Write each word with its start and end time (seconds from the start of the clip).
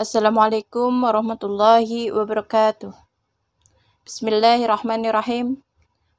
Assalamualaikum 0.00 1.04
warahmatullahi 1.04 2.08
wabarakatuh. 2.08 2.88
Bismillahirrahmanirrahim. 4.08 5.60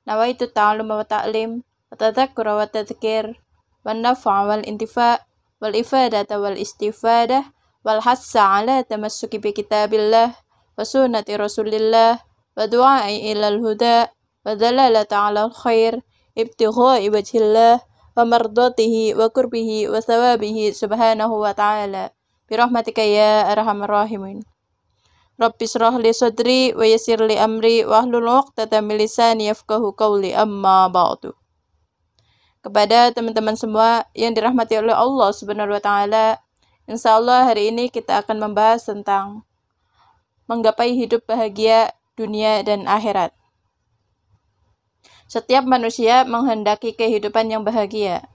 Nawaitu 0.06 0.54
ta'alum 0.54 0.94
wa 0.94 1.02
ta'lim 1.02 1.66
wa 1.90 1.96
tadhakkura 1.98 2.62
wa 2.62 2.70
tadhkir 2.70 3.42
wa 3.82 3.98
naf'a 3.98 4.46
wal 4.46 4.62
intifa' 4.70 5.26
wal 5.58 5.74
ifadata 5.74 6.38
wal 6.38 6.62
istifadah 6.62 7.58
wal 7.82 8.06
hassa 8.06 8.62
ala 8.62 8.86
tamassuki 8.86 9.42
bi 9.42 9.50
kitabillah 9.50 10.38
wa 10.78 10.86
sunnati 10.86 11.34
rasulillah 11.34 12.22
wa 12.54 12.70
du'ai 12.70 13.34
ilal 13.34 13.66
huda 13.66 14.14
wa 14.46 14.54
dalalata 14.54 15.26
Birahmatika 22.52 23.00
ya 23.00 23.48
arhamar 23.48 23.88
rahimin. 23.88 24.44
Rabbi 25.40 25.64
syrah 25.64 25.96
li 25.96 26.12
sadri 26.12 26.76
wa 26.76 26.84
yassir 26.84 27.16
li 27.24 27.40
amri 27.40 27.88
wa 27.88 28.04
ahlul 28.04 28.28
uqtata 28.28 28.84
min 28.84 29.00
lisani 29.00 29.48
yafqahu 29.48 29.96
qawli 29.96 30.36
amma 30.36 30.92
ba'du. 30.92 31.32
Kepada 32.60 33.16
teman-teman 33.16 33.56
semua 33.56 34.04
yang 34.12 34.36
dirahmati 34.36 34.76
oleh 34.84 34.92
Allah 34.92 35.32
Subhanahu 35.32 35.72
wa 35.72 35.80
taala, 35.80 36.44
insyaallah 36.92 37.48
hari 37.48 37.72
ini 37.72 37.88
kita 37.88 38.20
akan 38.20 38.52
membahas 38.52 38.84
tentang 38.84 39.48
menggapai 40.52 40.92
hidup 40.92 41.24
bahagia 41.24 41.96
dunia 42.20 42.68
dan 42.68 42.84
akhirat. 42.84 43.32
Setiap 45.32 45.64
manusia 45.64 46.28
menghendaki 46.28 46.92
kehidupan 46.92 47.48
yang 47.48 47.64
bahagia. 47.64 48.28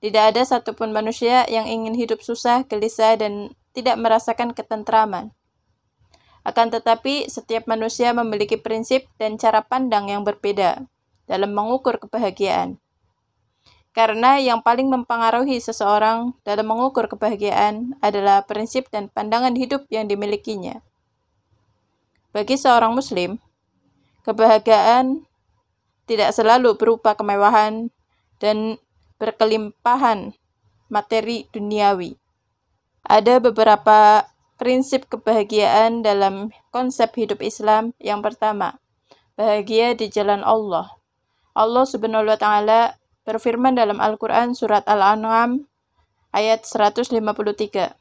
Tidak 0.00 0.32
ada 0.32 0.40
satupun 0.40 0.96
manusia 0.96 1.44
yang 1.52 1.68
ingin 1.68 1.92
hidup 1.92 2.24
susah, 2.24 2.64
gelisah, 2.64 3.20
dan 3.20 3.52
tidak 3.76 4.00
merasakan 4.00 4.56
ketentraman. 4.56 5.36
Akan 6.40 6.72
tetapi, 6.72 7.28
setiap 7.28 7.68
manusia 7.68 8.16
memiliki 8.16 8.56
prinsip 8.56 9.04
dan 9.20 9.36
cara 9.36 9.60
pandang 9.60 10.08
yang 10.08 10.24
berbeda 10.24 10.88
dalam 11.28 11.52
mengukur 11.52 12.00
kebahagiaan. 12.00 12.80
Karena 13.92 14.40
yang 14.40 14.64
paling 14.64 14.88
mempengaruhi 14.88 15.60
seseorang 15.60 16.32
dalam 16.46 16.64
mengukur 16.64 17.10
kebahagiaan 17.10 17.98
adalah 18.00 18.46
prinsip 18.48 18.88
dan 18.88 19.12
pandangan 19.12 19.52
hidup 19.52 19.84
yang 19.92 20.08
dimilikinya. 20.08 20.80
Bagi 22.30 22.54
seorang 22.54 22.94
Muslim, 22.94 23.42
kebahagiaan 24.22 25.26
tidak 26.06 26.30
selalu 26.30 26.78
berupa 26.78 27.18
kemewahan 27.18 27.90
dan 28.38 28.78
berkelimpahan 29.20 30.32
materi 30.88 31.44
duniawi. 31.52 32.16
Ada 33.04 33.36
beberapa 33.38 34.24
prinsip 34.56 35.04
kebahagiaan 35.12 36.00
dalam 36.00 36.56
konsep 36.72 37.12
hidup 37.16 37.40
Islam. 37.44 37.92
Yang 38.00 38.32
pertama, 38.32 38.80
bahagia 39.36 39.92
di 39.92 40.08
jalan 40.08 40.40
Allah. 40.40 40.96
Allah 41.52 41.84
Subhanahu 41.84 42.24
wa 42.24 42.40
taala 42.40 42.96
berfirman 43.28 43.76
dalam 43.76 44.00
Al-Qur'an 44.00 44.56
surat 44.56 44.88
Al-An'am 44.88 45.68
ayat 46.32 46.64
153. 46.64 47.92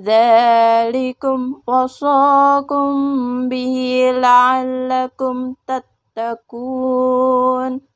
ذلكم 0.00 1.60
وصاكم 1.66 2.88
به 3.48 4.10
لعلكم 4.14 5.54
تتقون 6.16 7.91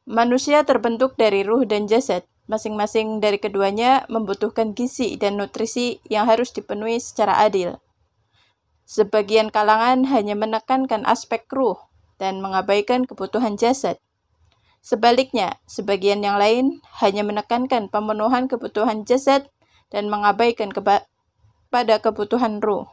Manusia 0.05 0.61
terbentuk 0.61 1.17
dari 1.17 1.41
ruh 1.41 1.65
dan 1.65 1.89
jasad. 1.89 2.21
Masing-masing 2.45 3.17
dari 3.17 3.41
keduanya 3.41 4.05
membutuhkan 4.13 4.77
gizi 4.77 5.17
dan 5.17 5.41
nutrisi 5.41 5.97
yang 6.05 6.29
harus 6.29 6.53
dipenuhi 6.53 7.01
secara 7.01 7.41
adil. 7.41 7.81
Sebagian 8.85 9.49
kalangan 9.49 10.05
hanya 10.05 10.37
menekankan 10.37 11.01
aspek 11.09 11.49
ruh 11.49 11.81
dan 12.21 12.45
mengabaikan 12.45 13.09
kebutuhan 13.09 13.57
jasad. 13.57 13.97
Sebaliknya, 14.87 15.59
sebagian 15.67 16.23
yang 16.23 16.39
lain 16.39 16.79
hanya 17.03 17.19
menekankan 17.27 17.91
pemenuhan 17.91 18.47
kebutuhan 18.47 19.03
jasad 19.03 19.51
dan 19.91 20.07
mengabaikan 20.07 20.71
pada 21.67 21.99
kebutuhan 21.99 22.63
ruh. 22.63 22.87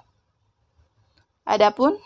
Adapun 1.47 2.03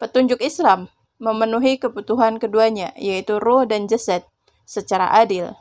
petunjuk 0.00 0.40
Islam 0.40 0.88
memenuhi 1.20 1.76
kebutuhan 1.76 2.40
keduanya, 2.40 2.96
yaitu 2.96 3.36
ruh 3.36 3.68
dan 3.68 3.92
jasad, 3.92 4.24
secara 4.64 5.12
adil. 5.20 5.52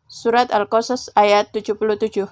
Surat 0.08 0.50
Al-Qasas 0.56 1.12
ayat 1.14 1.52
77 1.52 2.32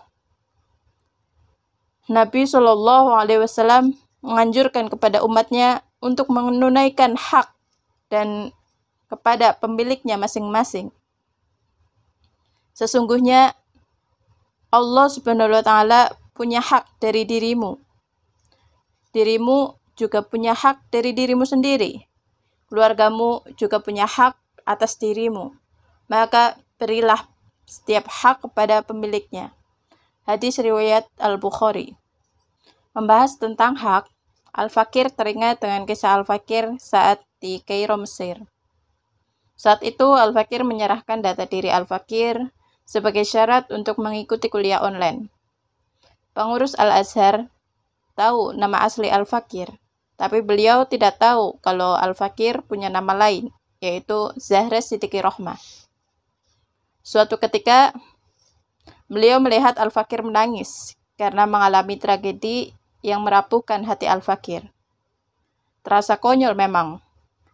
Nabi 2.07 2.41
Shallallahu 2.45 3.09
Alaihi 3.17 3.41
Wasallam 3.41 3.97
menganjurkan 4.21 4.89
kepada 4.89 5.21
umatnya 5.25 5.81
untuk 6.01 6.29
menunaikan 6.29 7.17
hak 7.17 7.51
dan 8.09 8.53
kepada 9.09 9.57
pemiliknya 9.57 10.17
masing-masing. 10.17 10.93
Sesungguhnya 12.77 13.57
Allah 14.69 15.07
Subhanahu 15.07 15.49
wa 15.49 15.63
taala 15.65 16.13
punya 16.35 16.59
hak 16.59 16.99
dari 16.99 17.23
dirimu. 17.23 17.79
Dirimu 19.15 19.79
juga 19.95 20.19
punya 20.19 20.51
hak 20.51 20.91
dari 20.91 21.15
dirimu 21.15 21.47
sendiri. 21.47 22.03
Keluargamu 22.67 23.47
juga 23.55 23.79
punya 23.79 24.03
hak 24.03 24.35
atas 24.67 24.99
dirimu. 24.99 25.55
Maka 26.11 26.59
berilah 26.75 27.31
setiap 27.63 28.11
hak 28.11 28.43
kepada 28.43 28.83
pemiliknya. 28.83 29.55
Hadis 30.27 30.59
riwayat 30.59 31.07
Al-Bukhari. 31.17 31.95
Membahas 32.91 33.39
tentang 33.39 33.79
hak, 33.79 34.11
Al-Fakir 34.51 35.11
teringat 35.11 35.63
dengan 35.63 35.87
kisah 35.87 36.19
Al-Fakir 36.19 36.75
saat 36.79 37.23
di 37.39 37.63
Kairo, 37.63 37.95
Mesir. 37.95 38.43
Saat 39.55 39.83
itu, 39.87 40.15
Al-Fakir 40.15 40.67
menyerahkan 40.67 41.23
data 41.23 41.47
diri 41.47 41.71
Al-Fakir 41.71 42.51
sebagai 42.83 43.23
syarat 43.23 43.71
untuk 43.71 43.99
mengikuti 44.03 44.51
kuliah 44.51 44.83
online. 44.83 45.34
Pengurus 46.35 46.75
Al-Azhar 46.75 47.47
tahu 48.13 48.51
nama 48.51 48.83
asli 48.83 49.07
Al-Fakir, 49.07 49.71
tapi 50.19 50.43
beliau 50.43 50.83
tidak 50.83 51.17
tahu 51.17 51.57
kalau 51.63 51.95
Al-Fakir 51.95 52.59
punya 52.67 52.91
nama 52.91 53.15
lain, 53.15 53.55
yaitu 53.79 54.35
Zahra 54.35 54.83
Siddiqi 54.83 55.23
Rohmah. 55.23 55.57
Suatu 56.99 57.39
ketika, 57.39 57.95
Beliau 59.05 59.37
melihat 59.37 59.77
Al-Fakir 59.77 60.25
menangis 60.25 60.97
karena 61.13 61.45
mengalami 61.45 61.93
tragedi 61.93 62.73
yang 63.05 63.21
merapuhkan 63.21 63.85
hati 63.85 64.09
Al-Fakir. 64.09 64.73
Terasa 65.85 66.17
konyol 66.17 66.57
memang, 66.57 67.05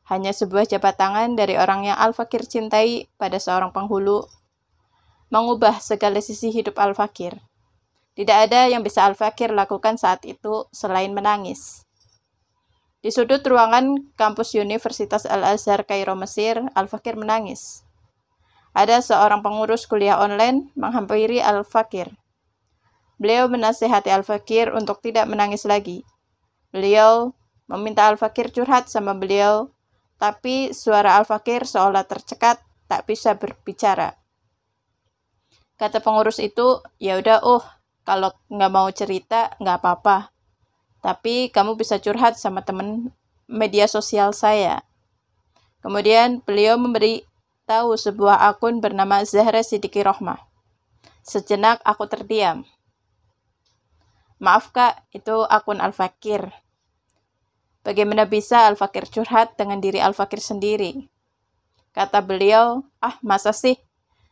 hanya 0.08 0.32
sebuah 0.32 0.64
jabat 0.64 0.96
tangan 0.96 1.36
dari 1.36 1.60
orang 1.60 1.84
yang 1.92 2.00
Al-Fakir 2.00 2.48
cintai 2.48 3.12
pada 3.20 3.36
seorang 3.36 3.76
penghulu, 3.76 4.32
mengubah 5.28 5.84
segala 5.84 6.24
sisi 6.24 6.56
hidup 6.56 6.80
Al-Fakir. 6.80 7.44
Tidak 8.22 8.38
ada 8.38 8.70
yang 8.70 8.86
bisa 8.86 9.02
Al-Fakir 9.10 9.50
lakukan 9.50 9.98
saat 9.98 10.22
itu 10.30 10.70
selain 10.70 11.10
menangis. 11.10 11.90
Di 13.02 13.10
sudut 13.10 13.42
ruangan 13.42 14.14
kampus 14.14 14.54
Universitas 14.54 15.26
Al-Azhar 15.26 15.90
Kairo 15.90 16.14
Mesir, 16.14 16.62
Al-Fakir 16.78 17.18
menangis 17.18 17.82
ada 18.72 19.04
seorang 19.04 19.44
pengurus 19.44 19.84
kuliah 19.84 20.20
online 20.20 20.72
menghampiri 20.80 21.44
Al-Fakir. 21.44 22.16
Beliau 23.20 23.52
menasihati 23.52 24.10
Al-Fakir 24.10 24.72
untuk 24.74 25.04
tidak 25.04 25.28
menangis 25.28 25.68
lagi. 25.68 26.08
Beliau 26.72 27.36
meminta 27.68 28.08
Al-Fakir 28.08 28.50
curhat 28.50 28.88
sama 28.88 29.12
beliau, 29.14 29.70
tapi 30.18 30.72
suara 30.72 31.20
Al-Fakir 31.20 31.68
seolah 31.68 32.08
tercekat, 32.08 32.64
tak 32.88 33.06
bisa 33.06 33.36
berbicara. 33.36 34.16
Kata 35.76 36.00
pengurus 36.00 36.40
itu, 36.40 36.82
ya 37.02 37.20
udah, 37.20 37.44
oh, 37.44 37.64
kalau 38.02 38.34
nggak 38.50 38.72
mau 38.72 38.90
cerita, 38.90 39.54
nggak 39.62 39.78
apa-apa. 39.82 40.34
Tapi 41.02 41.50
kamu 41.50 41.78
bisa 41.78 41.98
curhat 41.98 42.38
sama 42.38 42.62
teman 42.62 43.10
media 43.50 43.86
sosial 43.90 44.34
saya. 44.34 44.86
Kemudian 45.82 46.46
beliau 46.46 46.78
memberi 46.78 47.26
tahu 47.66 47.98
sebuah 47.98 48.46
akun 48.54 48.84
bernama 48.84 49.26
Zahra 49.26 49.66
Sidiki 49.66 50.06
Rohmah. 50.06 50.38
Sejenak 51.26 51.82
aku 51.82 52.06
terdiam. 52.06 52.66
Maaf 54.42 54.74
kak, 54.74 55.06
itu 55.14 55.46
akun 55.46 55.78
Al-Fakir. 55.78 56.50
Bagaimana 57.86 58.26
bisa 58.26 58.66
Al-Fakir 58.70 59.10
curhat 59.10 59.58
dengan 59.58 59.82
diri 59.82 60.02
Al-Fakir 60.02 60.42
sendiri? 60.42 61.10
Kata 61.94 62.22
beliau, 62.22 62.86
ah 63.02 63.18
masa 63.22 63.54
sih? 63.54 63.78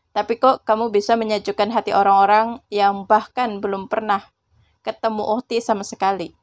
Tapi 0.09 0.41
kok 0.41 0.65
kamu 0.65 0.89
bisa 0.89 1.13
menyejukkan 1.15 1.69
hati 1.69 1.93
orang-orang 1.93 2.59
yang 2.73 3.05
bahkan 3.05 3.61
belum 3.61 3.85
pernah 3.87 4.25
ketemu 4.81 5.23
Uhti 5.37 5.61
sama 5.61 5.85
sekali? 5.85 6.33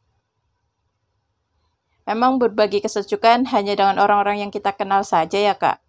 Memang 2.07 2.39
berbagi 2.39 2.79
kesejukan 2.79 3.51
hanya 3.51 3.75
dengan 3.75 3.99
orang-orang 3.99 4.47
yang 4.47 4.55
kita 4.55 4.71
kenal 4.79 5.03
saja 5.03 5.43
ya 5.43 5.59
kak. 5.59 5.83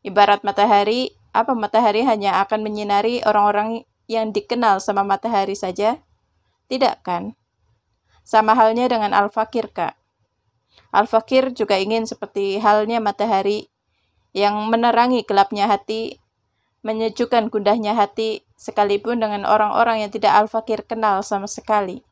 Ibarat 0.00 0.40
matahari, 0.40 1.12
apa 1.36 1.52
matahari 1.52 2.00
hanya 2.08 2.40
akan 2.40 2.64
menyinari 2.64 3.20
orang-orang 3.28 3.84
yang 4.08 4.32
dikenal 4.32 4.80
sama 4.80 5.04
matahari 5.04 5.52
saja? 5.52 6.00
Tidak 6.70 7.04
kan? 7.04 7.36
Sama 8.26 8.58
halnya 8.58 8.90
dengan 8.90 9.14
Al-Fakir, 9.14 9.70
Kak. 9.70 9.94
Al-Fakir 10.90 11.54
juga 11.54 11.78
ingin 11.78 12.10
seperti 12.10 12.58
halnya 12.58 12.98
matahari 12.98 13.70
yang 14.34 14.58
menerangi 14.66 15.22
gelapnya 15.22 15.70
hati, 15.70 16.18
menyejukkan 16.86 17.50
gundahnya 17.50 17.98
hati, 17.98 18.46
sekalipun 18.54 19.18
dengan 19.18 19.42
orang-orang 19.42 20.06
yang 20.06 20.10
tidak 20.14 20.38
Al-Fakir 20.38 20.86
kenal 20.86 21.26
sama 21.26 21.50
sekali. 21.50 22.06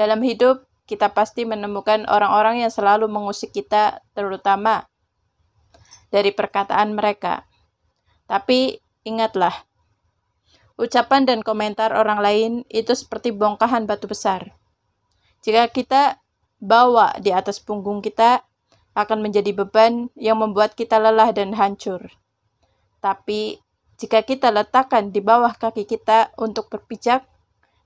Dalam 0.00 0.24
hidup, 0.24 0.64
kita 0.88 1.12
pasti 1.12 1.44
menemukan 1.44 2.08
orang-orang 2.08 2.64
yang 2.64 2.72
selalu 2.72 3.04
mengusik 3.04 3.52
kita, 3.52 4.00
terutama 4.16 4.88
dari 6.08 6.32
perkataan 6.32 6.96
mereka. 6.96 7.44
Tapi 8.24 8.80
ingatlah, 9.04 9.52
ucapan 10.80 11.28
dan 11.28 11.44
komentar 11.44 11.92
orang 11.92 12.24
lain 12.24 12.52
itu 12.72 12.96
seperti 12.96 13.30
bongkahan 13.30 13.84
batu 13.84 14.08
besar. 14.08 14.56
Jika 15.44 15.68
kita 15.68 16.16
bawa 16.58 17.12
di 17.20 17.28
atas 17.30 17.60
punggung 17.60 18.00
kita, 18.00 18.40
akan 18.96 19.22
menjadi 19.22 19.54
beban 19.54 20.10
yang 20.18 20.42
membuat 20.42 20.74
kita 20.74 20.98
lelah 20.98 21.30
dan 21.30 21.54
hancur. 21.54 22.19
Tapi 23.00 23.60
jika 24.00 24.24
kita 24.24 24.48
letakkan 24.48 25.12
di 25.12 25.20
bawah 25.20 25.52
kaki 25.56 25.84
kita 25.84 26.32
untuk 26.40 26.72
berpijak, 26.72 27.24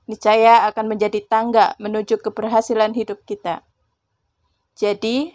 niscaya 0.07 0.67
akan 0.71 0.95
menjadi 0.95 1.25
tangga 1.25 1.75
menuju 1.83 2.21
keberhasilan 2.23 2.95
hidup 2.95 3.23
kita. 3.27 3.67
Jadi, 4.75 5.35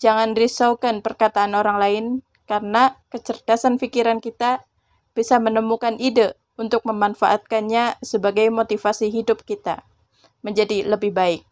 jangan 0.00 0.32
risaukan 0.32 1.04
perkataan 1.04 1.52
orang 1.52 1.76
lain 1.76 2.04
karena 2.48 2.96
kecerdasan 3.12 3.76
pikiran 3.76 4.24
kita 4.24 4.64
bisa 5.12 5.36
menemukan 5.36 6.00
ide 6.00 6.36
untuk 6.58 6.82
memanfaatkannya 6.88 8.00
sebagai 8.00 8.48
motivasi 8.48 9.12
hidup 9.12 9.44
kita 9.44 9.84
menjadi 10.42 10.88
lebih 10.88 11.12
baik. 11.12 11.42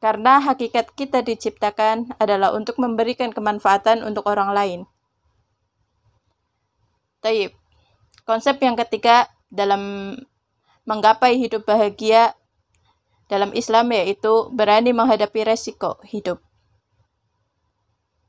Karena 0.00 0.40
hakikat 0.40 0.96
kita 0.96 1.20
diciptakan 1.20 2.16
adalah 2.16 2.56
untuk 2.56 2.80
memberikan 2.80 3.36
kemanfaatan 3.36 4.00
untuk 4.00 4.24
orang 4.32 4.56
lain. 4.56 4.80
Taib. 7.20 7.52
Konsep 8.24 8.56
yang 8.64 8.80
ketiga 8.80 9.28
dalam 9.52 10.16
menggapai 10.88 11.36
hidup 11.36 11.68
bahagia 11.68 12.32
dalam 13.28 13.52
Islam 13.52 13.92
yaitu 13.92 14.48
berani 14.56 14.96
menghadapi 14.96 15.44
resiko 15.44 16.00
hidup. 16.08 16.40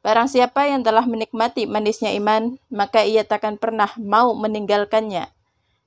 Barang 0.04 0.28
siapa 0.28 0.68
yang 0.68 0.84
telah 0.84 1.08
menikmati 1.08 1.70
manisnya 1.70 2.12
iman, 2.18 2.60
maka 2.68 3.06
ia 3.08 3.24
takkan 3.24 3.56
pernah 3.56 3.94
mau 4.02 4.34
meninggalkannya. 4.36 5.30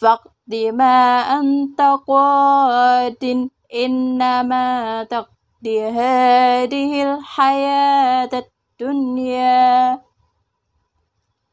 فاقد 0.00 0.54
ما 0.78 0.98
أنت 1.42 1.80
قاد 2.06 3.50
إنما 3.74 4.66
تقضي 5.04 5.78
هذه 5.90 6.92
الحياة 7.02 8.30
الدنيا 8.32 10.00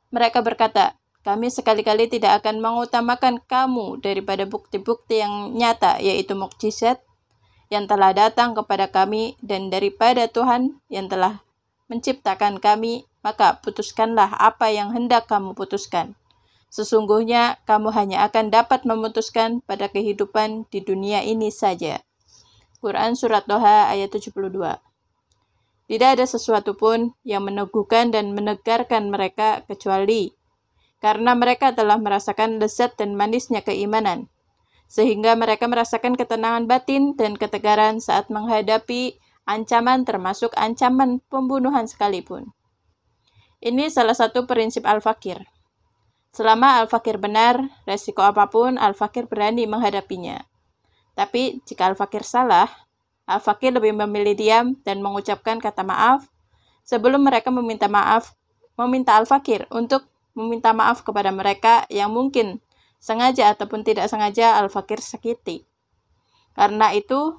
Mereka 0.07 0.39
berkata, 0.39 0.95
kami 1.22 1.54
sekali-kali 1.54 2.10
tidak 2.10 2.42
akan 2.42 2.58
mengutamakan 2.58 3.38
kamu 3.46 4.02
daripada 4.02 4.42
bukti-bukti 4.42 5.22
yang 5.22 5.54
nyata, 5.54 6.02
yaitu 6.02 6.34
mukjizat 6.34 6.98
yang 7.70 7.86
telah 7.86 8.10
datang 8.10 8.58
kepada 8.58 8.90
kami 8.90 9.38
dan 9.38 9.70
daripada 9.70 10.26
Tuhan 10.26 10.82
yang 10.90 11.06
telah 11.06 11.46
menciptakan 11.86 12.58
kami, 12.58 13.06
maka 13.22 13.62
putuskanlah 13.62 14.34
apa 14.34 14.74
yang 14.74 14.90
hendak 14.90 15.30
kamu 15.30 15.54
putuskan. 15.54 16.18
Sesungguhnya 16.72 17.62
kamu 17.70 17.94
hanya 17.94 18.26
akan 18.26 18.50
dapat 18.50 18.82
memutuskan 18.82 19.62
pada 19.62 19.86
kehidupan 19.86 20.66
di 20.74 20.82
dunia 20.82 21.22
ini 21.22 21.54
saja. 21.54 22.02
Quran 22.82 23.14
Surat 23.14 23.46
Doha 23.46 23.86
ayat 23.86 24.10
72 24.10 24.34
Tidak 25.86 26.08
ada 26.18 26.24
sesuatu 26.26 26.74
pun 26.74 27.14
yang 27.22 27.46
meneguhkan 27.46 28.10
dan 28.10 28.34
menegarkan 28.34 29.06
mereka 29.06 29.62
kecuali 29.70 30.34
karena 31.02 31.34
mereka 31.34 31.74
telah 31.74 31.98
merasakan 31.98 32.62
lezat 32.62 32.94
dan 32.94 33.18
manisnya 33.18 33.66
keimanan, 33.66 34.30
sehingga 34.86 35.34
mereka 35.34 35.66
merasakan 35.66 36.14
ketenangan 36.14 36.70
batin 36.70 37.18
dan 37.18 37.34
ketegaran 37.34 37.98
saat 37.98 38.30
menghadapi 38.30 39.18
ancaman 39.42 40.06
termasuk 40.06 40.54
ancaman 40.54 41.18
pembunuhan 41.26 41.90
sekalipun. 41.90 42.54
Ini 43.58 43.90
salah 43.90 44.14
satu 44.14 44.46
prinsip 44.46 44.86
al-fakir. 44.86 45.42
Selama 46.30 46.78
al-fakir 46.78 47.18
benar, 47.18 47.58
resiko 47.82 48.22
apa 48.22 48.46
pun 48.46 48.78
al-fakir 48.78 49.26
berani 49.26 49.66
menghadapinya. 49.66 50.46
Tapi 51.18 51.60
jika 51.66 51.90
al-fakir 51.90 52.22
salah, 52.22 52.70
al-fakir 53.26 53.74
lebih 53.74 53.92
memilih 54.06 54.38
diam 54.38 54.66
dan 54.86 55.02
mengucapkan 55.02 55.58
kata 55.58 55.82
maaf 55.82 56.30
sebelum 56.86 57.26
mereka 57.26 57.50
meminta 57.50 57.90
maaf, 57.90 58.38
meminta 58.78 59.18
al-fakir 59.18 59.66
untuk 59.68 60.11
meminta 60.32 60.72
maaf 60.72 61.04
kepada 61.04 61.30
mereka 61.32 61.84
yang 61.92 62.12
mungkin 62.12 62.60
sengaja 63.02 63.50
ataupun 63.52 63.82
tidak 63.82 64.06
sengaja 64.06 64.56
Al-Fakir 64.62 65.02
sakiti. 65.02 65.66
Karena 66.54 66.92
itu, 66.94 67.34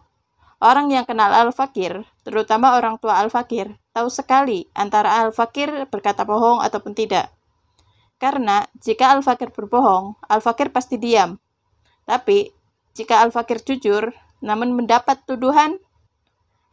orang 0.59 0.91
yang 0.91 1.07
kenal 1.07 1.31
Al-Fakir, 1.31 2.03
terutama 2.27 2.75
orang 2.75 2.99
tua 2.99 3.21
Al-Fakir, 3.23 3.79
tahu 3.95 4.11
sekali 4.11 4.67
antara 4.75 5.23
Al-Fakir 5.23 5.87
berkata 5.87 6.27
bohong 6.27 6.59
ataupun 6.59 6.91
tidak. 6.97 7.31
Karena 8.19 8.67
jika 8.79 9.13
Al-Fakir 9.15 9.55
berbohong, 9.55 10.19
Al-Fakir 10.27 10.71
pasti 10.71 10.99
diam. 10.99 11.39
Tapi, 12.03 12.51
jika 12.91 13.23
Al-Fakir 13.23 13.63
jujur, 13.63 14.11
namun 14.43 14.75
mendapat 14.75 15.23
tuduhan, 15.23 15.79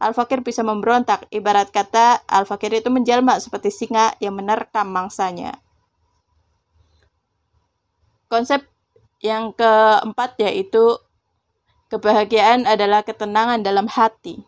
Al-Fakir 0.01 0.41
bisa 0.41 0.65
memberontak. 0.65 1.29
Ibarat 1.29 1.69
kata, 1.69 2.25
Al-Fakir 2.25 2.73
itu 2.73 2.89
menjelma 2.89 3.37
seperti 3.37 3.69
singa 3.69 4.17
yang 4.17 4.33
menerkam 4.33 4.89
mangsanya. 4.89 5.61
Konsep 8.31 8.63
yang 9.19 9.51
keempat 9.51 10.39
yaitu 10.39 10.95
kebahagiaan 11.91 12.63
adalah 12.63 13.03
ketenangan 13.03 13.59
dalam 13.59 13.91
hati. 13.91 14.47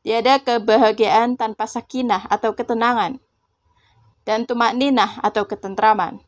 Tiada 0.00 0.40
kebahagiaan 0.40 1.36
tanpa 1.36 1.68
sakinah 1.68 2.32
atau 2.32 2.56
ketenangan, 2.56 3.20
dan 4.24 4.48
tumak 4.48 4.72
ninah 4.72 5.20
atau 5.20 5.44
ketentraman. 5.44 6.24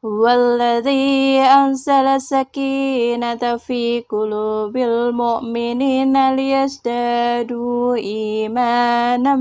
والذي 0.03 1.43
أنزل 1.43 2.07
السكينة 2.07 3.43
في 3.59 3.99
قلوب 4.07 4.77
المؤمنين 4.77 6.15
ليزدادوا 6.35 7.95
إيمانا 7.95 9.35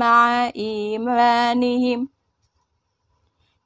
مع 0.00 0.48
إيمانهم 0.56 2.08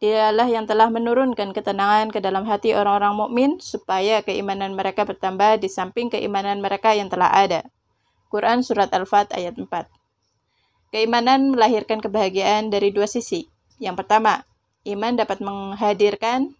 Dialah 0.02 0.50
yang 0.50 0.66
telah 0.66 0.90
menurunkan 0.90 1.54
ketenangan 1.54 2.11
ke 2.11 2.19
dalam 2.19 2.42
hati 2.42 2.75
orang-orang 2.75 3.14
mukmin 3.14 3.50
supaya 3.62 4.19
keimanan 4.26 4.75
mereka 4.75 5.07
bertambah 5.07 5.62
di 5.62 5.71
samping 5.71 6.11
keimanan 6.11 6.59
mereka 6.59 6.90
yang 6.90 7.07
telah 7.07 7.31
ada. 7.31 7.62
Quran 8.26 8.66
Surat 8.66 8.90
Al-Fat 8.90 9.31
ayat 9.31 9.54
4 9.54 9.71
Keimanan 10.90 11.54
melahirkan 11.54 12.02
kebahagiaan 12.02 12.66
dari 12.66 12.90
dua 12.90 13.07
sisi. 13.07 13.47
Yang 13.78 14.02
pertama, 14.02 14.42
Iman 14.88 15.20
dapat 15.20 15.44
menghadirkan 15.44 16.56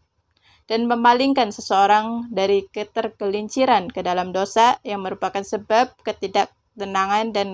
dan 0.68 0.84
memalingkan 0.84 1.56
seseorang 1.56 2.28
dari 2.28 2.68
ketergelinciran 2.68 3.88
ke 3.88 4.04
dalam 4.04 4.36
dosa 4.36 4.84
yang 4.84 5.00
merupakan 5.00 5.40
sebab 5.40 5.96
ketidaktenangan 6.04 7.32
dan 7.32 7.48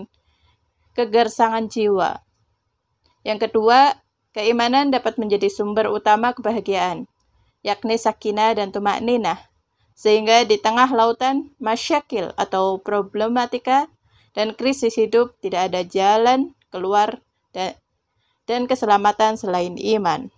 kegersangan 0.98 1.70
jiwa. 1.70 2.26
Yang 3.22 3.50
kedua, 3.50 4.02
keimanan 4.34 4.90
dapat 4.90 5.22
menjadi 5.22 5.46
sumber 5.48 5.94
utama 5.94 6.34
kebahagiaan, 6.34 7.06
yakni 7.62 8.02
sakinah 8.02 8.58
dan 8.58 8.74
tumak 8.74 8.98
ninah, 9.06 9.38
sehingga 9.94 10.42
di 10.44 10.58
tengah 10.58 10.90
lautan 10.90 11.54
masyakil 11.62 12.34
atau 12.34 12.82
problematika 12.82 13.88
dan 14.34 14.58
krisis 14.58 14.98
hidup, 14.98 15.38
tidak 15.38 15.70
ada 15.70 15.86
jalan 15.86 16.58
keluar 16.74 17.22
dan, 17.54 17.78
dan 18.50 18.66
keselamatan 18.66 19.38
selain 19.38 19.78
iman. 19.78 20.34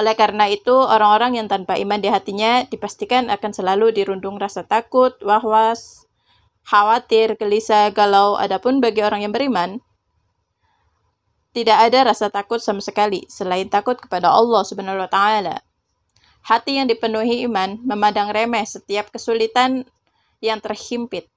Oleh 0.00 0.16
karena 0.16 0.48
itu, 0.48 0.72
orang-orang 0.72 1.36
yang 1.36 1.44
tanpa 1.52 1.76
iman 1.76 2.00
di 2.00 2.08
hatinya 2.08 2.64
dipastikan 2.64 3.28
akan 3.28 3.52
selalu 3.52 3.92
dirundung 3.92 4.40
rasa 4.40 4.64
takut, 4.64 5.12
was-was, 5.20 6.08
khawatir, 6.64 7.36
gelisah, 7.36 7.92
galau. 7.92 8.40
Adapun 8.40 8.80
bagi 8.80 9.04
orang 9.04 9.28
yang 9.28 9.32
beriman, 9.36 9.84
tidak 11.52 11.84
ada 11.84 12.08
rasa 12.08 12.32
takut 12.32 12.64
sama 12.64 12.80
sekali 12.80 13.28
selain 13.28 13.68
takut 13.68 14.00
kepada 14.00 14.32
Allah 14.32 14.64
Subhanahu 14.64 15.04
wa 15.04 15.10
taala. 15.12 15.60
Hati 16.48 16.80
yang 16.80 16.88
dipenuhi 16.88 17.44
iman 17.44 17.76
memandang 17.84 18.32
remeh 18.32 18.64
setiap 18.64 19.12
kesulitan 19.12 19.84
yang 20.40 20.64
terhimpit. 20.64 21.28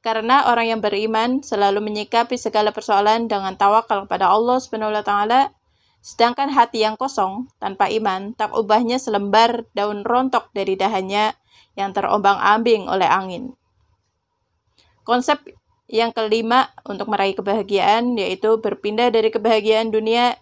Karena 0.00 0.48
orang 0.48 0.72
yang 0.72 0.80
beriman 0.80 1.44
selalu 1.44 1.84
menyikapi 1.84 2.40
segala 2.40 2.72
persoalan 2.72 3.28
dengan 3.28 3.52
tawakal 3.60 4.08
kepada 4.08 4.32
Allah 4.32 4.56
Subhanahu 4.56 4.96
wa 4.96 5.04
taala 5.04 5.52
Sedangkan 6.00 6.48
hati 6.48 6.80
yang 6.80 6.96
kosong, 6.96 7.52
tanpa 7.60 7.92
iman, 7.92 8.32
tak 8.32 8.56
ubahnya 8.56 8.96
selembar 8.96 9.68
daun 9.76 10.00
rontok 10.00 10.48
dari 10.56 10.72
dahannya 10.72 11.36
yang 11.76 11.92
terombang-ambing 11.92 12.88
oleh 12.88 13.04
angin. 13.04 13.52
Konsep 15.04 15.44
yang 15.92 16.16
kelima 16.16 16.72
untuk 16.88 17.12
meraih 17.12 17.36
kebahagiaan 17.36 18.16
yaitu 18.16 18.56
berpindah 18.56 19.12
dari 19.12 19.28
kebahagiaan 19.28 19.92
dunia 19.92 20.40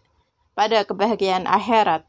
pada 0.55 0.87
kebahagiaan 0.87 1.51
akhirat. 1.51 2.07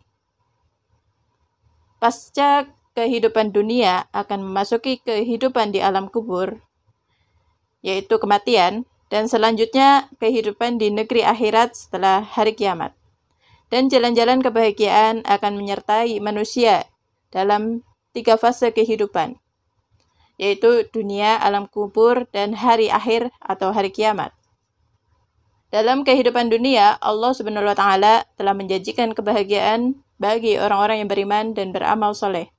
Pasca 1.98 2.70
kehidupan 2.94 3.50
dunia 3.50 4.06
akan 4.14 4.46
memasuki 4.46 5.02
kehidupan 5.02 5.74
di 5.74 5.82
alam 5.82 6.06
kubur, 6.06 6.62
yaitu 7.82 8.22
kematian, 8.22 8.86
dan 9.10 9.26
selanjutnya 9.26 10.06
kehidupan 10.22 10.78
di 10.78 10.94
negeri 10.94 11.26
akhirat 11.26 11.74
setelah 11.74 12.22
hari 12.22 12.54
kiamat 12.54 12.99
dan 13.70 13.88
jalan-jalan 13.88 14.42
kebahagiaan 14.42 15.22
akan 15.26 15.54
menyertai 15.58 16.18
manusia 16.22 16.90
dalam 17.30 17.86
tiga 18.12 18.36
fase 18.36 18.74
kehidupan, 18.74 19.38
yaitu 20.42 20.86
dunia, 20.90 21.38
alam 21.38 21.70
kubur, 21.70 22.26
dan 22.34 22.58
hari 22.58 22.90
akhir 22.90 23.30
atau 23.42 23.70
hari 23.70 23.94
kiamat. 23.94 24.34
Dalam 25.70 26.02
kehidupan 26.02 26.50
dunia, 26.50 26.98
Allah 26.98 27.30
Subhanahu 27.30 27.62
wa 27.62 27.78
taala 27.78 28.26
telah 28.34 28.58
menjanjikan 28.58 29.14
kebahagiaan 29.14 30.02
bagi 30.18 30.58
orang-orang 30.58 31.06
yang 31.06 31.10
beriman 31.10 31.54
dan 31.54 31.70
beramal 31.70 32.18
soleh. 32.18 32.50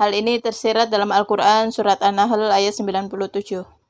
Hal 0.00 0.16
ini 0.16 0.40
tersirat 0.40 0.88
dalam 0.88 1.12
Al-Quran 1.12 1.68
Surat 1.68 2.00
An-Nahl 2.00 2.48
ayat 2.48 2.72
97. 2.72 3.81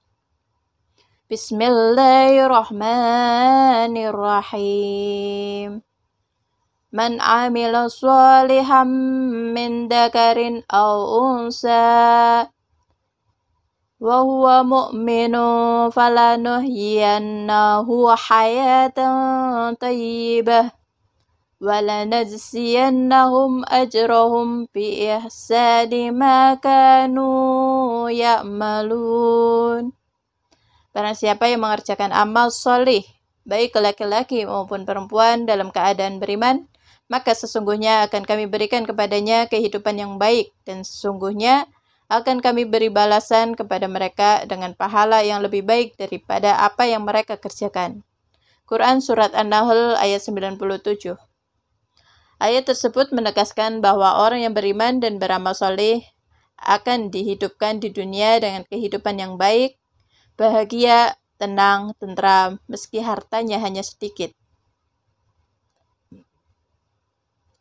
بسم 1.33 1.57
الله 1.63 2.45
الرحمن 2.45 3.97
الرحيم. 3.97 5.83
من 6.93 7.21
عمل 7.21 7.91
صالحا 7.91 8.85
من 9.57 9.89
ذكر 9.89 10.63
أو 10.69 10.97
أنثى 11.29 12.47
وهو 14.01 14.65
مؤمن 14.65 15.35
فلنحيينه 15.97 17.89
حياة 18.17 18.99
طيبة 19.81 20.71
ولنجزينهم 21.61 23.53
أجرهم 23.69 24.67
بإحسان 24.75 26.19
ما 26.19 26.55
كانوا 26.55 28.11
يعملون. 28.11 30.02
Barang 30.93 31.17
siapa 31.17 31.49
yang 31.49 31.65
mengerjakan 31.65 32.13
amal 32.13 32.53
solih, 32.53 33.01
baik 33.49 33.73
laki-laki 33.81 34.45
maupun 34.45 34.85
perempuan 34.85 35.49
dalam 35.49 35.73
keadaan 35.73 36.21
beriman, 36.21 36.69
maka 37.09 37.33
sesungguhnya 37.33 38.05
akan 38.09 38.29
kami 38.29 38.45
berikan 38.45 38.85
kepadanya 38.85 39.49
kehidupan 39.49 39.97
yang 39.97 40.21
baik, 40.21 40.53
dan 40.69 40.85
sesungguhnya 40.85 41.65
akan 42.13 42.45
kami 42.45 42.69
beri 42.69 42.93
balasan 42.93 43.57
kepada 43.57 43.89
mereka 43.89 44.45
dengan 44.45 44.77
pahala 44.77 45.25
yang 45.25 45.41
lebih 45.41 45.65
baik 45.65 45.97
daripada 45.97 46.61
apa 46.61 46.85
yang 46.85 47.09
mereka 47.09 47.41
kerjakan. 47.41 48.05
Quran 48.69 49.01
Surat 49.01 49.33
An-Nahl 49.33 49.97
ayat 49.97 50.21
97 50.21 50.61
Ayat 52.37 52.65
tersebut 52.69 53.17
menegaskan 53.17 53.81
bahwa 53.81 54.21
orang 54.21 54.45
yang 54.45 54.53
beriman 54.53 55.01
dan 55.01 55.17
beramal 55.17 55.57
soleh 55.57 56.05
akan 56.61 57.09
dihidupkan 57.09 57.81
di 57.81 57.89
dunia 57.89 58.37
dengan 58.45 58.69
kehidupan 58.69 59.17
yang 59.17 59.41
baik, 59.41 59.82
bahagia, 60.37 61.17
tenang, 61.37 61.97
tentram, 61.99 62.63
meski 62.71 63.03
hartanya 63.03 63.59
hanya 63.59 63.83
sedikit. 63.83 64.33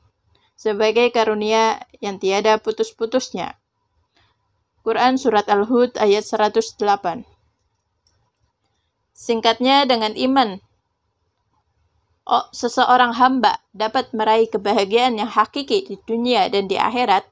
sebagai 0.60 1.08
karunia 1.16 1.80
yang 2.04 2.20
tiada 2.20 2.60
putus-putusnya. 2.60 3.56
Quran 4.84 5.16
Surat 5.16 5.48
Al-Hud 5.48 5.96
ayat 5.96 6.28
108 6.28 7.24
Singkatnya 9.16 9.88
dengan 9.88 10.12
iman, 10.12 10.60
oh, 12.28 12.46
seseorang 12.52 13.16
hamba 13.16 13.64
dapat 13.72 14.12
meraih 14.12 14.52
kebahagiaan 14.52 15.16
yang 15.16 15.32
hakiki 15.32 15.88
di 15.88 15.96
dunia 16.04 16.52
dan 16.52 16.68
di 16.68 16.76
akhirat, 16.76 17.24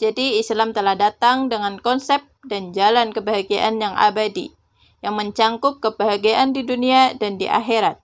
jadi 0.00 0.40
Islam 0.40 0.72
telah 0.72 0.96
datang 0.96 1.52
dengan 1.52 1.76
konsep 1.76 2.24
dan 2.48 2.72
jalan 2.72 3.12
kebahagiaan 3.12 3.76
yang 3.76 3.92
abadi, 3.92 4.56
yang 5.04 5.20
mencangkup 5.20 5.84
kebahagiaan 5.84 6.56
di 6.56 6.64
dunia 6.64 7.12
dan 7.20 7.36
di 7.36 7.44
akhirat. 7.44 8.00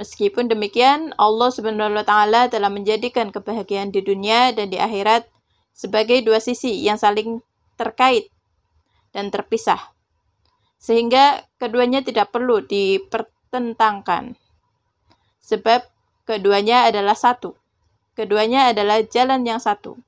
Meskipun 0.00 0.48
demikian, 0.48 1.12
Allah 1.20 1.52
Subhanahu 1.52 1.92
wa 1.92 2.04
taala 2.04 2.48
telah 2.48 2.72
menjadikan 2.72 3.28
kebahagiaan 3.28 3.92
di 3.92 4.00
dunia 4.00 4.48
dan 4.56 4.72
di 4.72 4.80
akhirat 4.80 5.28
sebagai 5.76 6.24
dua 6.24 6.40
sisi 6.40 6.80
yang 6.80 6.96
saling 6.96 7.44
terkait 7.76 8.32
dan 9.12 9.28
terpisah. 9.28 9.92
Sehingga 10.80 11.44
keduanya 11.60 12.00
tidak 12.00 12.32
perlu 12.32 12.64
dipertentangkan. 12.64 14.34
Sebab 15.44 15.84
keduanya 16.24 16.88
adalah 16.88 17.14
satu. 17.14 17.54
Keduanya 18.16 18.72
adalah 18.72 19.04
jalan 19.04 19.44
yang 19.44 19.60
satu. 19.60 20.00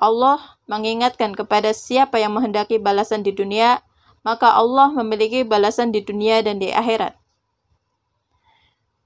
Allah 0.00 0.56
mengingatkan 0.64 1.36
kepada 1.36 1.76
siapa 1.76 2.16
yang 2.16 2.32
menghendaki 2.32 2.80
balasan 2.80 3.20
di 3.20 3.36
dunia, 3.36 3.84
maka 4.24 4.56
Allah 4.56 4.88
memiliki 4.96 5.44
balasan 5.44 5.92
di 5.92 6.00
dunia 6.00 6.40
dan 6.40 6.56
di 6.56 6.72
akhirat. 6.72 7.19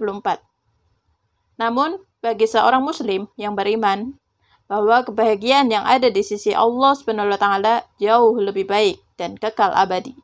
Namun, 1.60 2.02
bagi 2.24 2.48
seorang 2.48 2.82
muslim 2.82 3.30
yang 3.36 3.54
beriman 3.54 4.18
bahwa 4.66 5.04
kebahagiaan 5.04 5.70
yang 5.70 5.84
ada 5.84 6.10
di 6.10 6.24
sisi 6.24 6.56
Allah 6.56 6.96
taala 7.38 7.84
jauh 8.00 8.40
lebih 8.40 8.66
baik 8.66 8.98
dan 9.20 9.36
kekal 9.38 9.76
abadi. 9.76 10.16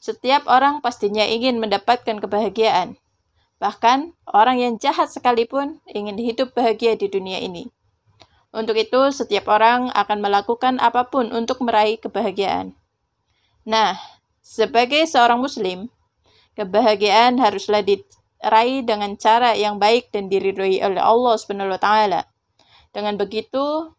Setiap 0.00 0.48
orang 0.48 0.80
pastinya 0.80 1.22
ingin 1.22 1.60
mendapatkan 1.60 2.16
kebahagiaan. 2.18 2.96
Bahkan 3.60 4.16
orang 4.30 4.56
yang 4.56 4.74
jahat 4.80 5.12
sekalipun 5.12 5.84
ingin 5.90 6.16
hidup 6.16 6.56
bahagia 6.56 6.96
di 6.96 7.12
dunia 7.12 7.38
ini. 7.44 7.68
Untuk 8.48 8.80
itu, 8.80 9.12
setiap 9.12 9.44
orang 9.52 9.92
akan 9.92 10.18
melakukan 10.24 10.80
apa 10.80 11.04
pun 11.12 11.28
untuk 11.36 11.60
meraih 11.60 12.00
kebahagiaan. 12.00 12.72
Nah, 13.68 14.00
sebagai 14.40 15.04
seorang 15.04 15.36
Muslim, 15.36 15.92
kebahagiaan 16.56 17.36
haruslah 17.36 17.84
diraih 17.84 18.80
dengan 18.88 19.12
cara 19.20 19.52
yang 19.52 19.76
baik 19.76 20.08
dan 20.08 20.32
diridhoi 20.32 20.80
oleh 20.80 21.02
Allah 21.02 21.34
Subhanahu 21.36 21.76
wa 21.76 21.80
taala. 21.80 22.24
Dengan 22.88 23.20
begitu, 23.20 23.92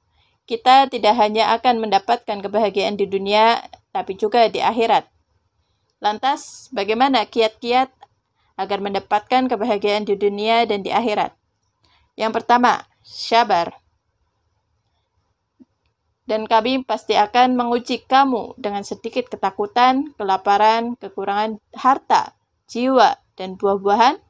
kita 0.49 0.89
tidak 0.89 1.13
hanya 1.21 1.53
akan 1.53 1.77
mendapatkan 1.77 2.41
kebahagiaan 2.41 2.97
di 2.97 3.05
dunia, 3.05 3.61
tapi 3.93 4.17
juga 4.17 4.49
di 4.49 4.65
akhirat. 4.65 5.05
Lantas, 6.01 6.73
bagaimana 6.73 7.29
kiat-kiat 7.29 7.93
agar 8.57 8.79
mendapatkan 8.81 9.45
kebahagiaan 9.45 10.09
di 10.09 10.17
dunia 10.17 10.65
dan 10.65 10.81
di 10.81 10.89
akhirat? 10.89 11.37
Yang 12.17 12.41
pertama, 12.41 12.89
syabar 13.05 13.77
dan 16.29 16.45
kami 16.45 16.85
pasti 16.85 17.17
akan 17.17 17.57
menguji 17.57 18.05
kamu 18.05 18.53
dengan 18.61 18.85
sedikit 18.85 19.33
ketakutan, 19.33 20.13
kelaparan, 20.13 20.93
kekurangan 21.01 21.57
harta, 21.73 22.37
jiwa, 22.69 23.17
dan 23.33 23.57
buah-buahan, 23.57 24.21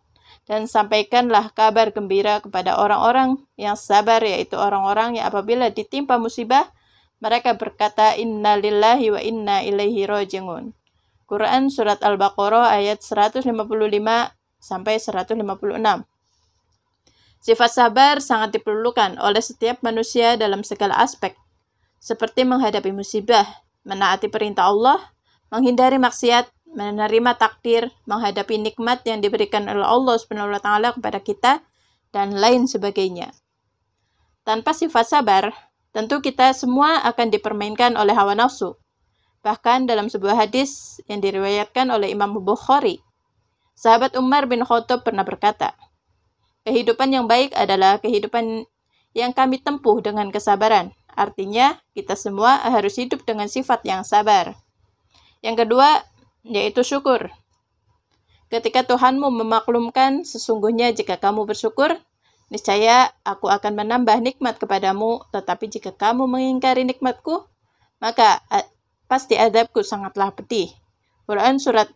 dan 0.47 0.71
sampaikanlah 0.71 1.51
kabar 1.51 1.91
gembira 1.91 2.39
kepada 2.39 2.79
orang-orang 2.79 3.43
yang 3.59 3.75
sabar, 3.75 4.23
yaitu 4.23 4.55
orang-orang 4.55 5.19
yang 5.19 5.27
apabila 5.27 5.67
ditimpa 5.67 6.15
musibah, 6.15 6.71
mereka 7.19 7.59
berkata, 7.59 8.15
Inna 8.15 8.55
lillahi 8.55 9.11
wa 9.11 9.19
inna 9.19 9.59
ilaihi 9.67 10.07
roji'un. 10.07 10.71
Quran 11.27 11.67
Surat 11.67 11.99
Al-Baqarah 11.99 12.79
ayat 12.79 13.03
155 13.03 13.43
sampai 14.63 14.95
156. 14.97 16.07
Sifat 17.43 17.71
sabar 17.71 18.23
sangat 18.23 18.55
diperlukan 18.55 19.19
oleh 19.19 19.43
setiap 19.43 19.83
manusia 19.83 20.39
dalam 20.39 20.63
segala 20.63 20.95
aspek, 20.95 21.35
seperti 21.99 22.47
menghadapi 22.47 22.95
musibah, 22.95 23.45
menaati 23.83 24.31
perintah 24.31 24.71
Allah, 24.71 24.99
menghindari 25.51 25.99
maksiat, 25.99 26.47
menerima 26.71 27.35
takdir, 27.35 27.91
menghadapi 28.07 28.61
nikmat 28.61 29.03
yang 29.03 29.19
diberikan 29.19 29.67
oleh 29.67 29.83
Allah 29.83 30.15
taala 30.61 30.95
kepada 30.95 31.19
kita 31.19 31.61
dan 32.15 32.33
lain 32.37 32.65
sebagainya. 32.65 33.33
Tanpa 34.47 34.73
sifat 34.73 35.05
sabar, 35.05 35.53
tentu 35.93 36.21
kita 36.21 36.55
semua 36.55 37.03
akan 37.05 37.29
dipermainkan 37.29 37.93
oleh 37.97 38.13
hawa 38.13 38.33
nafsu. 38.33 38.77
Bahkan 39.45 39.87
dalam 39.87 40.11
sebuah 40.11 40.47
hadis 40.47 40.99
yang 41.07 41.23
diriwayatkan 41.23 41.89
oleh 41.89 42.11
Imam 42.11 42.33
Bukhari, 42.43 42.99
sahabat 43.73 44.17
Umar 44.19 44.45
bin 44.45 44.61
Khattab 44.65 45.07
pernah 45.07 45.23
berkata, 45.23 45.73
"Kehidupan 46.67 47.13
yang 47.13 47.25
baik 47.25 47.55
adalah 47.55 47.97
kehidupan 48.03 48.67
yang 49.15 49.31
kami 49.33 49.57
tempuh 49.63 50.03
dengan 50.03 50.29
kesabaran, 50.29 50.93
Artinya, 51.15 51.79
kita 51.93 52.17
semua 52.17 52.59
harus 52.67 52.97
hidup 52.97 53.25
dengan 53.25 53.47
sifat 53.47 53.85
yang 53.85 54.01
sabar. 54.05 54.55
Yang 55.39 55.65
kedua, 55.65 56.03
yaitu 56.43 56.81
syukur. 56.83 57.31
Ketika 58.49 58.81
Tuhanmu 58.81 59.29
memaklumkan, 59.29 60.25
sesungguhnya 60.25 60.89
jika 60.89 61.21
kamu 61.21 61.45
bersyukur, 61.45 62.01
niscaya 62.49 63.13
aku 63.21 63.45
akan 63.45 63.77
menambah 63.77 64.17
nikmat 64.25 64.57
kepadamu, 64.57 65.21
tetapi 65.29 65.69
jika 65.69 65.93
kamu 65.93 66.25
mengingkari 66.25 66.81
nikmatku, 66.81 67.45
maka 68.01 68.41
pasti 69.05 69.37
adabku 69.37 69.85
sangatlah 69.85 70.33
pedih. 70.33 70.73
Quran 71.29 71.61
Surat 71.61 71.93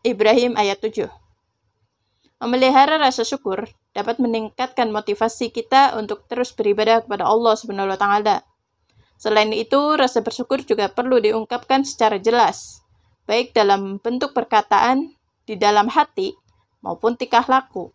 Ibrahim 0.00 0.56
ayat 0.56 0.80
7 0.80 1.04
Memelihara 2.40 2.96
rasa 2.96 3.20
syukur 3.20 3.68
dapat 3.92 4.16
meningkatkan 4.16 4.88
motivasi 4.88 5.52
kita 5.52 5.92
untuk 6.00 6.24
terus 6.24 6.56
beribadah 6.56 7.04
kepada 7.04 7.28
Allah 7.28 7.52
Subhanahu 7.52 7.92
wa 7.92 8.00
taala. 8.00 8.40
Selain 9.20 9.52
itu, 9.52 10.00
rasa 10.00 10.24
bersyukur 10.24 10.64
juga 10.64 10.88
perlu 10.88 11.20
diungkapkan 11.20 11.84
secara 11.84 12.16
jelas, 12.16 12.80
baik 13.28 13.52
dalam 13.52 14.00
bentuk 14.00 14.32
perkataan, 14.32 15.12
di 15.44 15.60
dalam 15.60 15.92
hati, 15.92 16.32
maupun 16.80 17.20
tikah 17.20 17.44
laku. 17.44 17.92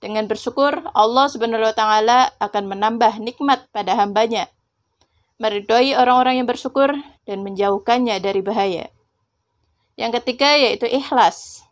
Dengan 0.00 0.24
bersyukur, 0.24 0.80
Allah 0.96 1.28
Subhanahu 1.28 1.60
wa 1.60 1.76
taala 1.76 2.32
akan 2.40 2.72
menambah 2.72 3.20
nikmat 3.20 3.68
pada 3.68 3.92
hambanya, 4.00 4.48
meridhoi 5.36 5.92
orang-orang 5.92 6.40
yang 6.40 6.48
bersyukur 6.48 6.88
dan 7.28 7.44
menjauhkannya 7.44 8.16
dari 8.24 8.40
bahaya. 8.40 8.88
Yang 10.00 10.24
ketiga 10.24 10.56
yaitu 10.56 10.88
ikhlas. 10.88 11.68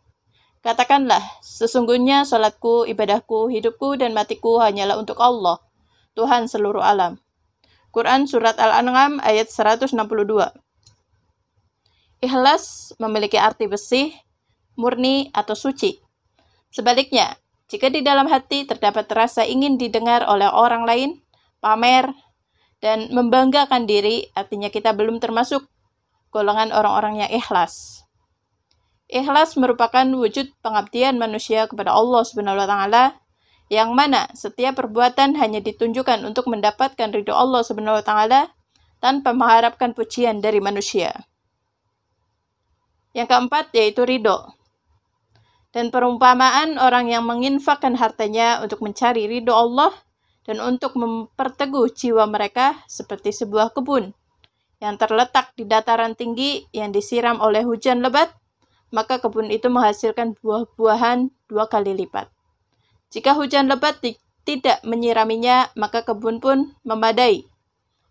Katakanlah, 0.61 1.25
sesungguhnya 1.41 2.21
salatku, 2.21 2.85
ibadahku, 2.85 3.49
hidupku, 3.49 3.97
dan 3.97 4.13
matiku 4.13 4.61
hanyalah 4.61 5.01
untuk 5.01 5.17
Allah, 5.17 5.57
Tuhan 6.13 6.45
seluruh 6.45 6.85
alam. 6.85 7.17
Quran 7.89 8.29
Surat 8.29 8.53
Al-An'am 8.61 9.17
ayat 9.25 9.49
162. 9.49 9.97
Ikhlas 12.21 12.93
memiliki 13.01 13.39
arti 13.41 13.65
bersih, 13.65 14.13
murni, 14.77 15.33
atau 15.33 15.57
suci. 15.57 15.97
Sebaliknya, 16.69 17.39
jika 17.65 17.89
di 17.89 18.05
dalam 18.05 18.29
hati 18.29 18.69
terdapat 18.69 19.09
rasa 19.09 19.41
ingin 19.47 19.81
didengar 19.81 20.21
oleh 20.29 20.45
orang 20.45 20.85
lain, 20.85 21.09
pamer, 21.63 22.13
dan 22.77 23.09
membanggakan 23.09 23.89
diri, 23.89 24.29
artinya 24.37 24.69
kita 24.69 24.93
belum 24.93 25.17
termasuk 25.17 25.65
golongan 26.29 26.69
orang-orang 26.69 27.25
yang 27.25 27.31
ikhlas. 27.33 28.05
Ikhlas 29.09 29.57
merupakan 29.57 30.05
wujud 30.05 30.53
pengabdian 30.61 31.17
manusia 31.17 31.65
kepada 31.65 31.97
Allah 31.97 32.21
Subhanahu 32.21 32.61
wa 32.61 32.69
taala 32.69 33.03
yang 33.69 33.93
mana 33.93 34.25
setiap 34.33 34.81
perbuatan 34.81 35.37
hanya 35.37 35.61
ditunjukkan 35.61 36.25
untuk 36.25 36.49
mendapatkan 36.49 37.13
ridho 37.13 37.31
Allah 37.37 37.61
Subhanahu 37.61 38.01
wa 38.01 38.05
taala 38.05 38.41
tanpa 38.97 39.31
mengharapkan 39.31 39.93
pujian 39.93 40.41
dari 40.41 40.57
manusia. 40.57 41.29
Yang 43.13 43.29
keempat 43.29 43.71
yaitu 43.77 44.03
ridho. 44.03 44.57
Dan 45.69 45.93
perumpamaan 45.93 46.81
orang 46.81 47.13
yang 47.13 47.29
menginfakkan 47.29 47.93
hartanya 47.93 48.65
untuk 48.65 48.81
mencari 48.81 49.29
ridho 49.29 49.53
Allah 49.53 49.93
dan 50.49 50.57
untuk 50.65 50.97
memperteguh 50.97 51.93
jiwa 51.93 52.25
mereka 52.25 52.81
seperti 52.89 53.29
sebuah 53.29 53.69
kebun 53.77 54.17
yang 54.79 54.95
terletak 54.95 55.51
di 55.59 55.67
dataran 55.67 56.15
tinggi 56.15 56.65
yang 56.71 56.95
disiram 56.95 57.43
oleh 57.43 57.67
hujan 57.67 57.99
lebat, 57.99 58.31
maka 58.95 59.19
kebun 59.19 59.51
itu 59.51 59.67
menghasilkan 59.67 60.39
buah-buahan 60.39 61.29
dua 61.51 61.67
kali 61.67 61.93
lipat. 61.93 62.31
Jika 63.09 63.33
hujan 63.33 63.65
lebat 63.65 63.97
tidak 64.45 64.77
menyiraminya, 64.85 65.73
maka 65.73 66.05
kebun 66.05 66.37
pun 66.37 66.77
memadai. 66.85 67.49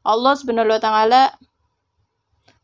Allah 0.02 0.34
Subhanahu 0.34 0.70
wa 0.70 0.82
taala 0.82 1.22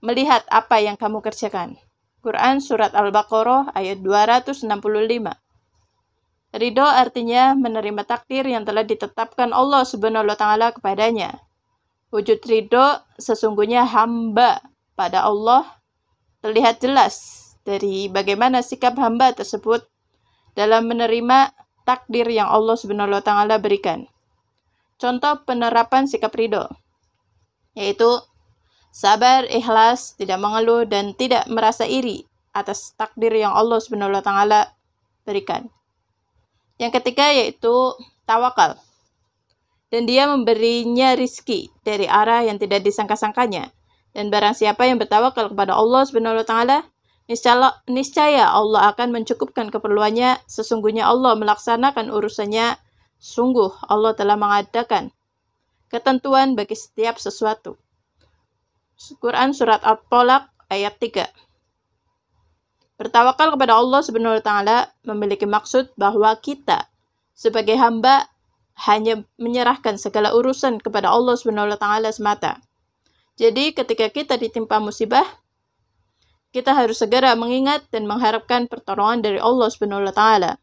melihat 0.03 0.43
apa 0.51 0.83
yang 0.83 0.99
kamu 0.99 1.23
kerjakan. 1.23 1.79
Quran 2.25 2.59
surat 2.59 2.91
Al-Baqarah 2.97 3.77
ayat 3.77 4.01
265. 4.01 4.67
Ridho 6.55 6.87
artinya 6.87 7.59
menerima 7.59 8.07
takdir 8.07 8.47
yang 8.47 8.63
telah 8.63 8.87
ditetapkan 8.87 9.51
Allah 9.51 9.83
Subhanahu 9.83 10.27
wa 10.27 10.37
taala 10.39 10.71
kepadanya. 10.71 11.43
Wujud 12.15 12.39
ridho 12.47 13.03
sesungguhnya 13.19 13.83
hamba 13.91 14.63
pada 14.95 15.27
Allah 15.27 15.67
terlihat 16.47 16.79
jelas 16.79 17.43
dari 17.67 18.07
bagaimana 18.07 18.63
sikap 18.63 18.95
hamba 19.01 19.35
tersebut 19.35 19.83
dalam 20.55 20.87
menerima 20.87 21.51
takdir 21.85 22.27
yang 22.29 22.49
Allah 22.49 22.75
Subhanahu 22.75 23.13
wa 23.13 23.23
taala 23.25 23.61
berikan. 23.61 24.09
Contoh 24.99 25.45
penerapan 25.45 26.09
sikap 26.09 26.33
ridho 26.35 26.67
yaitu 27.75 28.07
sabar, 28.95 29.45
ikhlas, 29.51 30.15
tidak 30.15 30.39
mengeluh 30.39 30.87
dan 30.87 31.13
tidak 31.19 31.45
merasa 31.51 31.85
iri 31.85 32.25
atas 32.55 32.95
takdir 32.95 33.35
yang 33.35 33.51
Allah 33.51 33.83
Subhanahu 33.83 34.15
wa 34.15 34.23
taala 34.23 34.61
berikan. 35.27 35.69
Yang 36.79 37.03
ketiga 37.03 37.35
yaitu 37.35 37.75
tawakal. 38.25 38.79
Dan 39.91 40.11
dia 40.11 40.27
memberinya 40.27 41.15
rizki 41.15 41.71
dari 41.87 42.11
arah 42.11 42.43
yang 42.43 42.59
tidak 42.59 42.83
disangka-sangkanya. 42.83 43.71
Dan 44.15 44.31
barang 44.31 44.55
siapa 44.55 44.87
yang 44.87 44.99
bertawakal 44.99 45.51
kepada 45.51 45.75
Allah 45.75 46.03
Subhanahu 46.07 46.43
wa 46.43 46.47
taala, 46.47 46.79
niscaya 47.89 48.53
Allah 48.53 48.93
akan 48.93 49.09
mencukupkan 49.13 49.73
keperluannya. 49.73 50.45
Sesungguhnya 50.45 51.09
Allah 51.09 51.33
melaksanakan 51.37 52.13
urusannya. 52.13 52.77
Sungguh 53.17 53.73
Allah 53.89 54.13
telah 54.13 54.37
mengadakan 54.37 55.09
ketentuan 55.89 56.53
bagi 56.53 56.77
setiap 56.77 57.17
sesuatu. 57.17 57.81
Quran 59.21 59.57
Surat 59.57 59.81
At-Tolak 59.83 60.53
ayat 60.71 60.97
3 61.01 61.29
Bertawakal 62.95 63.59
kepada 63.59 63.75
Allah 63.75 64.01
Subhanahu 64.07 64.39
wa 64.39 64.45
taala 64.45 64.79
memiliki 65.03 65.45
maksud 65.51 65.91
bahwa 65.99 66.31
kita 66.39 66.87
sebagai 67.35 67.75
hamba 67.75 68.31
hanya 68.87 69.27
menyerahkan 69.35 69.99
segala 69.99 70.31
urusan 70.31 70.79
kepada 70.79 71.11
Allah 71.11 71.35
Subhanahu 71.35 71.75
taala 71.75 72.15
semata. 72.15 72.63
Jadi 73.35 73.75
ketika 73.75 74.07
kita 74.15 74.39
ditimpa 74.39 74.79
musibah, 74.79 75.27
kita 76.55 76.71
harus 76.71 77.03
segera 77.03 77.35
mengingat 77.35 77.83
dan 77.91 78.07
mengharapkan 78.07 78.71
pertolongan 78.71 79.27
dari 79.27 79.43
Allah 79.43 79.67
Subhanahu 79.67 80.07
wa 80.07 80.15
taala. 80.15 80.63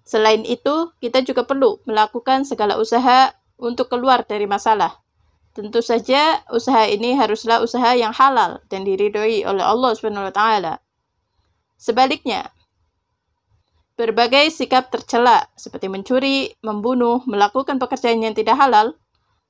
Selain 0.00 0.40
itu, 0.48 0.96
kita 0.96 1.20
juga 1.20 1.44
perlu 1.44 1.76
melakukan 1.84 2.48
segala 2.48 2.80
usaha 2.80 3.36
untuk 3.60 3.92
keluar 3.92 4.24
dari 4.24 4.48
masalah. 4.48 4.96
Tentu 5.52 5.84
saja, 5.84 6.40
usaha 6.48 6.88
ini 6.88 7.20
haruslah 7.20 7.60
usaha 7.60 7.92
yang 7.92 8.16
halal 8.16 8.64
dan 8.72 8.88
diridhoi 8.88 9.44
oleh 9.44 9.60
Allah 9.60 9.92
Subhanahu 9.92 10.32
wa 10.32 10.34
taala. 10.34 10.80
Sebaliknya, 11.76 12.48
berbagai 14.00 14.48
sikap 14.48 14.88
tercela 14.88 15.52
seperti 15.52 15.92
mencuri, 15.92 16.56
membunuh, 16.64 17.20
melakukan 17.28 17.76
pekerjaan 17.76 18.24
yang 18.24 18.32
tidak 18.32 18.56
halal 18.56 18.96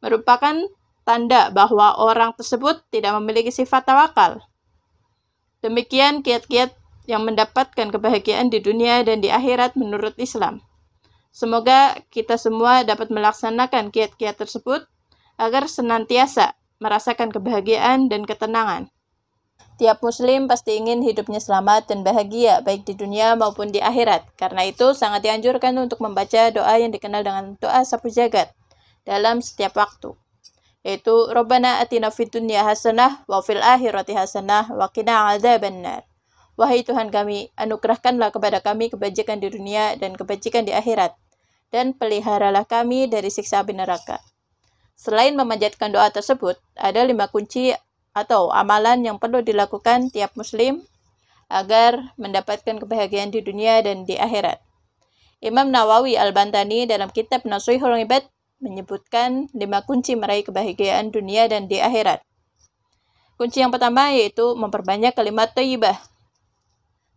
merupakan 0.03 0.67
tanda 1.07 1.55
bahwa 1.55 1.95
orang 2.03 2.35
tersebut 2.35 2.83
tidak 2.91 3.15
memiliki 3.23 3.55
sifat 3.55 3.87
tawakal 3.87 4.43
Demikian 5.61 6.25
kiat-kiat 6.25 6.73
yang 7.05 7.29
mendapatkan 7.29 7.93
kebahagiaan 7.93 8.49
di 8.49 8.65
dunia 8.65 9.05
dan 9.05 9.21
di 9.21 9.29
akhirat 9.29 9.77
menurut 9.77 10.17
Islam. 10.17 10.65
Semoga 11.31 12.01
kita 12.09 12.41
semua 12.41 12.83
dapat 12.83 13.13
melaksanakan 13.13 13.93
kiat-kiat 13.93 14.41
tersebut 14.41 14.89
agar 15.37 15.69
senantiasa 15.69 16.57
merasakan 16.81 17.29
kebahagiaan 17.29 18.09
dan 18.09 18.25
ketenangan. 18.25 18.89
Tiap 19.77 20.05
muslim 20.05 20.45
pasti 20.45 20.77
ingin 20.77 21.01
hidupnya 21.01 21.41
selamat 21.41 21.89
dan 21.89 22.05
bahagia 22.05 22.61
baik 22.61 22.85
di 22.85 22.93
dunia 22.93 23.33
maupun 23.33 23.73
di 23.73 23.81
akhirat. 23.81 24.29
Karena 24.37 24.69
itu 24.69 24.93
sangat 24.93 25.25
dianjurkan 25.25 25.73
untuk 25.81 26.05
membaca 26.05 26.53
doa 26.53 26.77
yang 26.77 26.93
dikenal 26.93 27.25
dengan 27.25 27.57
doa 27.57 27.81
sapu 27.89 28.13
jagat 28.13 28.53
dalam 29.09 29.41
setiap 29.41 29.81
waktu 29.81 30.20
yaitu 30.81 31.13
Rabbana 31.29 31.81
atina 31.85 32.09
fid 32.09 32.33
dunya 32.33 32.65
hasanah 32.65 33.25
wa 33.29 33.45
fil 33.45 33.61
akhirati 33.61 34.17
hasanah 34.17 34.73
wa 34.73 34.89
qina 34.89 35.29
adzabannar. 35.37 36.09
Wahai 36.57 36.85
Tuhan 36.85 37.09
kami, 37.09 37.49
anugerahkanlah 37.57 38.33
kepada 38.37 38.61
kami 38.61 38.93
kebajikan 38.93 39.41
di 39.41 39.49
dunia 39.49 39.97
dan 39.97 40.13
kebajikan 40.13 40.69
di 40.69 40.77
akhirat, 40.77 41.17
dan 41.73 41.97
peliharalah 41.97 42.69
kami 42.69 43.09
dari 43.09 43.33
siksa 43.33 43.65
api 43.65 43.73
neraka. 43.73 44.21
Selain 44.93 45.33
memanjatkan 45.33 45.89
doa 45.89 46.13
tersebut, 46.13 46.61
ada 46.77 47.01
lima 47.09 47.33
kunci 47.33 47.73
atau 48.13 48.53
amalan 48.53 49.01
yang 49.01 49.17
perlu 49.17 49.41
dilakukan 49.41 50.13
tiap 50.13 50.37
muslim 50.37 50.85
agar 51.49 52.13
mendapatkan 52.21 52.77
kebahagiaan 52.77 53.33
di 53.33 53.41
dunia 53.41 53.81
dan 53.81 54.05
di 54.05 54.21
akhirat. 54.21 54.61
Imam 55.41 55.73
Nawawi 55.73 56.21
Al-Bantani 56.21 56.85
dalam 56.85 57.09
kitab 57.09 57.49
Nasuhul 57.49 58.05
Ibad 58.05 58.29
menyebutkan 58.61 59.49
lima 59.57 59.81
kunci 59.83 60.15
meraih 60.15 60.45
kebahagiaan 60.45 61.09
dunia 61.11 61.49
dan 61.49 61.67
di 61.67 61.81
akhirat. 61.81 62.21
Kunci 63.41 63.65
yang 63.65 63.73
pertama 63.73 64.13
yaitu 64.13 64.53
memperbanyak 64.53 65.17
kalimat 65.17 65.51
thayyibah. 65.57 65.97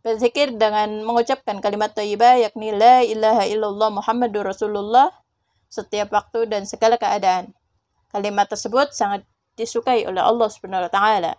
Berzikir 0.03 0.55
dengan 0.55 1.03
mengucapkan 1.03 1.59
kalimat 1.59 1.91
thayyibah 1.91 2.39
yakni 2.39 2.71
la 2.71 3.03
ilaha 3.03 3.43
illallah 3.43 3.91
Muhammadur 3.91 4.47
Rasulullah 4.47 5.11
setiap 5.67 6.15
waktu 6.15 6.47
dan 6.47 6.63
segala 6.63 6.95
keadaan. 6.95 7.51
Kalimat 8.07 8.47
tersebut 8.47 8.95
sangat 8.95 9.27
disukai 9.59 10.07
oleh 10.07 10.23
Allah 10.23 10.47
Subhanahu 10.47 10.87
wa 10.87 10.91
taala. 10.91 11.33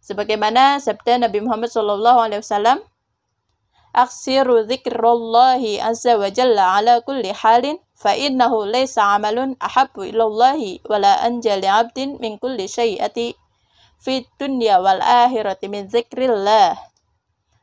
Sebagaimana 0.00 0.80
sabda 0.80 1.20
Nabi 1.28 1.44
Muhammad 1.44 1.68
wasallam, 1.72 2.80
aksiru 3.92 4.66
dzikrullahi 4.66 5.82
azza 5.82 6.14
wa 6.16 6.30
jalla 6.30 6.78
ala 6.78 7.02
kulli 7.02 7.34
halin 7.34 7.78
fa 7.94 8.14
innahu 8.14 8.64
laysa 8.66 9.16
amalun 9.18 9.58
ahabbu 9.58 10.08
ilallahi 10.08 10.80
wala 10.86 11.20
anja 11.20 11.58
abdin 11.58 12.16
min 12.22 12.38
kulli 12.38 12.70
syai'ati 12.70 13.34
fi 14.00 14.24
dunya 14.40 14.80
wal 14.80 15.02
akhirati 15.02 15.68
min 15.68 15.90
dzikrillah 15.90 16.78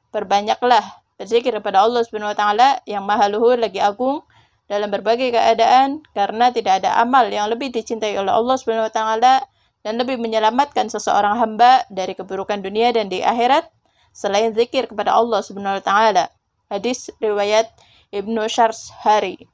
Berbanyaklah 0.07 1.03
berzikir 1.19 1.51
kepada 1.51 1.83
Allah 1.83 2.05
Subhanahu 2.05 2.31
wa 2.31 2.37
taala 2.37 2.69
yang 2.87 3.03
maha 3.03 3.27
luhur 3.27 3.57
lagi 3.57 3.81
agung 3.81 4.23
dalam 4.69 4.87
berbagai 4.91 5.33
keadaan 5.33 6.05
karena 6.13 6.53
tidak 6.53 6.83
ada 6.83 6.99
amal 7.01 7.25
yang 7.27 7.49
lebih 7.49 7.73
dicintai 7.73 8.15
oleh 8.15 8.31
Allah 8.31 8.55
Subhanahu 8.55 8.87
wa 8.87 8.93
taala 8.93 9.33
dan 9.81 9.95
lebih 9.97 10.19
menyelamatkan 10.19 10.91
seseorang 10.91 11.39
hamba 11.39 11.87
dari 11.87 12.11
keburukan 12.11 12.59
dunia 12.59 12.91
dan 12.91 13.07
di 13.07 13.23
akhirat 13.23 13.71
selain 14.17 14.49
zikir 14.57 14.89
kepada 14.89 15.13
Allah 15.13 15.45
Subhanahu 15.45 15.77
wa 15.77 15.83
taala. 15.85 16.25
Hadis 16.73 17.13
riwayat 17.21 17.69
Ibnu 18.09 18.49
Syars 18.49 18.89
Hari. 19.05 19.45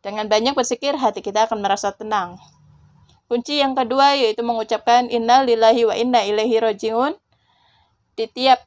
Dengan 0.00 0.30
banyak 0.30 0.54
bersikir, 0.54 0.94
hati 0.94 1.18
kita 1.18 1.50
akan 1.50 1.58
merasa 1.58 1.90
tenang. 1.90 2.38
Kunci 3.26 3.58
yang 3.58 3.74
kedua 3.74 4.14
yaitu 4.14 4.46
mengucapkan 4.46 5.10
inna 5.10 5.42
lillahi 5.42 5.82
wa 5.82 5.94
inna 5.98 6.22
ilaihi 6.22 6.62
rojiun 6.62 7.18
di 8.14 8.30
tiap 8.30 8.62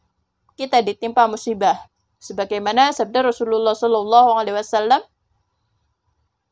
kita 0.59 0.83
ditimpa 0.83 1.31
musibah. 1.31 1.87
Sebagaimana 2.19 2.91
sabda 2.95 3.27
Rasulullah 3.27 3.75
Shallallahu 3.75 4.39
alaihi 4.39 4.55
wasallam, 4.55 5.01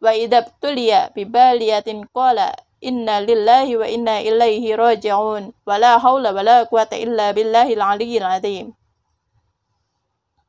"Wa 0.04 0.12
idza 0.12 0.44
tuliya 0.60 1.14
bi 1.16 1.24
baliyatin 1.24 2.04
qala 2.12 2.52
inna 2.82 3.22
lillahi 3.22 3.78
wa 3.78 3.88
inna 3.88 4.20
ilaihi 4.26 4.76
raji'un 4.76 5.54
wa 5.54 5.76
la 5.78 6.02
haula 6.02 6.34
wa 6.34 6.42
la 6.42 6.58
quwata 6.66 6.98
illa 6.98 7.32
billahil 7.32 7.80
aliyyil 7.80 8.26
azim." 8.26 8.74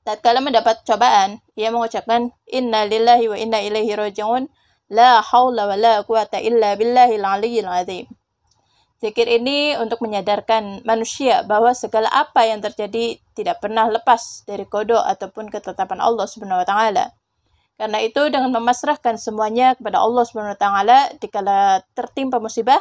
Tatkala 0.02 0.42
mendapat 0.42 0.82
cobaan, 0.82 1.38
ia 1.54 1.70
mengucapkan 1.70 2.34
Inna 2.50 2.82
lillahi 2.90 3.30
wa 3.30 3.38
inna 3.38 3.62
ilaihi 3.62 3.94
raji'un 3.94 4.50
La 4.90 5.22
haula 5.22 5.70
wa 5.70 5.76
la 5.78 6.02
quwata 6.02 6.42
illa 6.42 6.74
billahil 6.74 7.22
aliyyil 7.24 7.70
azim. 7.70 8.04
Zikir 9.00 9.24
ini 9.24 9.74
untuk 9.80 10.04
menyadarkan 10.04 10.84
manusia 10.84 11.42
bahwa 11.42 11.72
segala 11.72 12.12
apa 12.12 12.44
yang 12.44 12.60
terjadi 12.60 13.18
tidak 13.32 13.58
pernah 13.64 13.88
lepas 13.88 14.44
dari 14.44 14.68
kodok 14.68 15.00
ataupun 15.00 15.48
ketetapan 15.48 15.98
Allah 15.98 16.26
Subhanahu 16.28 16.60
wa 16.60 16.66
taala. 16.68 17.04
Karena 17.82 17.98
itu 17.98 18.22
dengan 18.30 18.54
memasrahkan 18.54 19.18
semuanya 19.18 19.74
kepada 19.74 19.98
Allah 19.98 20.22
Subhanahu 20.22 20.54
wa 20.54 20.60
taala 20.62 20.98
dikala 21.18 21.82
tertimpa 21.98 22.38
musibah 22.38 22.78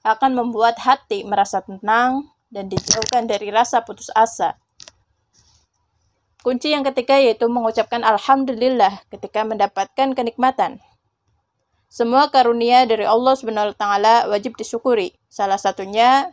akan 0.00 0.40
membuat 0.40 0.80
hati 0.80 1.20
merasa 1.20 1.60
tenang 1.60 2.32
dan 2.48 2.72
dijauhkan 2.72 3.28
dari 3.28 3.52
rasa 3.52 3.84
putus 3.84 4.08
asa. 4.16 4.56
Kunci 6.40 6.72
yang 6.72 6.80
ketiga 6.80 7.20
yaitu 7.20 7.44
mengucapkan 7.44 8.00
alhamdulillah 8.00 9.04
ketika 9.12 9.44
mendapatkan 9.44 10.16
kenikmatan. 10.16 10.80
Semua 11.92 12.32
karunia 12.32 12.88
dari 12.88 13.04
Allah 13.04 13.36
Subhanahu 13.36 13.76
wa 13.76 13.76
taala 13.76 14.32
wajib 14.32 14.56
disyukuri. 14.56 15.12
Salah 15.28 15.60
satunya 15.60 16.32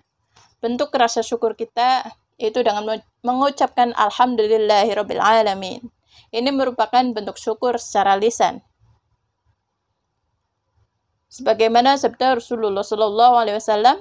bentuk 0.63 0.87
rasa 0.95 1.19
syukur 1.19 1.51
kita 1.59 2.15
itu 2.39 2.63
dengan 2.63 3.03
mengucapkan 3.27 3.91
alhamdulillahirabbil 3.91 5.19
alamin. 5.19 5.91
Ini 6.31 6.51
merupakan 6.51 7.03
bentuk 7.11 7.39
syukur 7.39 7.79
secara 7.79 8.19
lisan. 8.19 8.61
Sebagaimana 11.29 11.99
sabda 11.99 12.39
Rasulullah 12.39 12.83
sallallahu 12.83 13.35
alaihi 13.35 13.57
wasallam, 13.59 13.99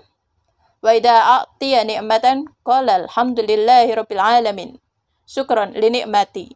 "Wa 0.78 0.94
idza 0.94 1.42
a'tiya 1.42 1.82
ni'matan 1.82 2.46
qala 2.62 3.06
alhamdulillahirabbil 3.06 4.22
alamin." 4.22 4.78
syukron 5.24 5.72
linikmati. 5.72 6.54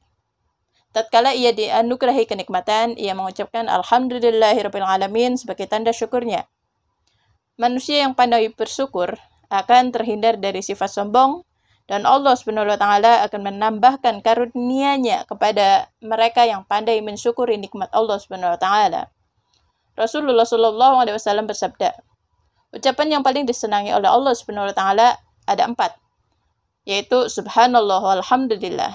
Tatkala 0.92 1.37
ia 1.37 1.53
dianugerahi 1.53 2.25
kenikmatan, 2.25 2.97
ia 2.97 3.12
mengucapkan 3.12 3.68
Alhamdulillahirrahmanirrahim 3.68 5.37
sebagai 5.37 5.68
tanda 5.68 5.92
syukurnya. 5.92 6.49
Manusia 7.61 8.07
yang 8.07 8.16
pandai 8.16 8.49
bersyukur 8.49 9.18
akan 9.53 9.92
terhindar 9.92 10.40
dari 10.40 10.64
sifat 10.64 10.88
sombong 10.92 11.44
dan 11.88 12.05
Allah 12.05 12.37
Subhanahu 12.37 12.68
wa 12.68 12.77
taala 12.77 13.24
akan 13.24 13.48
menambahkan 13.48 14.20
karunia-Nya 14.20 15.24
kepada 15.24 15.88
mereka 16.05 16.44
yang 16.44 16.68
pandai 16.68 17.01
mensyukuri 17.01 17.57
nikmat 17.57 17.88
Allah 17.96 18.20
Subhanahu 18.20 18.55
wa 18.55 18.61
taala. 18.61 19.09
Rasulullah 19.96 20.44
Shallallahu 20.44 20.94
alaihi 21.01 21.16
wasallam 21.16 21.48
bersabda, 21.48 21.96
ucapan 22.77 23.18
yang 23.18 23.22
paling 23.24 23.48
disenangi 23.48 23.90
oleh 23.96 24.07
Allah 24.07 24.37
Subhanahu 24.37 24.68
wa 24.68 24.77
taala 24.77 25.16
ada 25.48 25.64
empat, 25.64 25.96
yaitu 26.85 27.24
subhanallah 27.33 28.05
walhamdulillah, 28.05 28.92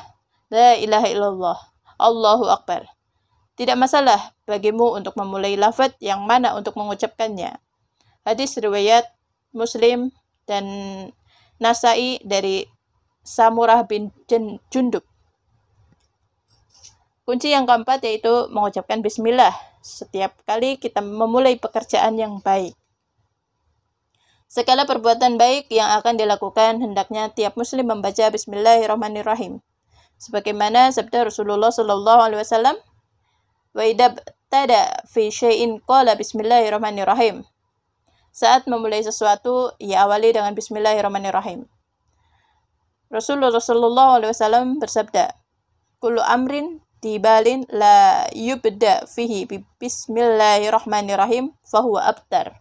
la 0.53 0.69
ilaha 0.77 1.08
illallah, 1.10 1.58
Allahu 1.97 2.45
akbar. 2.53 2.86
Tidak 3.58 3.77
masalah 3.77 4.38
bagimu 4.45 4.97
untuk 4.97 5.17
memulai 5.17 5.58
lafaz 5.58 5.93
yang 5.97 6.25
mana 6.29 6.53
untuk 6.53 6.77
mengucapkannya. 6.77 7.58
Hadis 8.25 8.53
riwayat 8.58 9.10
Muslim 9.53 10.13
dan 10.49 10.65
Nasai 11.62 12.17
dari 12.25 12.65
Samurah 13.23 13.88
bin 13.88 14.12
Jundub. 14.67 15.07
Kunci 17.23 17.55
yang 17.55 17.63
keempat 17.63 18.03
yaitu 18.03 18.51
mengucapkan 18.51 18.99
bismillah 18.99 19.55
setiap 19.79 20.36
kali 20.43 20.75
kita 20.75 20.99
memulai 20.99 21.55
pekerjaan 21.55 22.19
yang 22.19 22.43
baik. 22.43 22.75
Segala 24.51 24.83
perbuatan 24.83 25.39
baik 25.39 25.71
yang 25.71 25.88
akan 25.97 26.19
dilakukan 26.19 26.83
hendaknya 26.83 27.31
tiap 27.31 27.55
muslim 27.55 27.89
membaca 27.89 28.27
bismillahirrahmanirrahim. 28.27 29.63
Sebagaimana 30.21 30.93
sabda 30.93 31.25
Rasulullah 31.31 31.73
sallallahu 31.73 32.21
alaihi 32.21 32.43
wasallam, 32.43 32.77
"Wa 33.73 33.88
tada 34.53 35.01
fi 35.09 35.33
syai'in 35.33 35.81
qala 35.81 36.13
bismillahirrahmanirrahim." 36.19 37.47
Saat 38.29 38.69
memulai 38.69 39.01
sesuatu, 39.01 39.73
ia 39.81 40.05
awali 40.05 40.29
dengan 40.36 40.53
bismillahirrahmanirrahim. 40.53 41.65
Rasulullah 43.13 43.54
Shallallahu 43.54 44.12
Alaihi 44.17 44.34
Wasallam 44.34 44.82
bersabda, 44.82 45.38
"Kullu 46.02 46.17
amrin 46.26 46.82
tibalin 46.97 47.62
la 47.69 48.26
yubda 48.34 49.06
fihi 49.06 49.45
bi 49.45 49.62
bismillahirrahmanirrahim 49.78 51.54
fahuwa 51.62 52.10
abtar." 52.10 52.58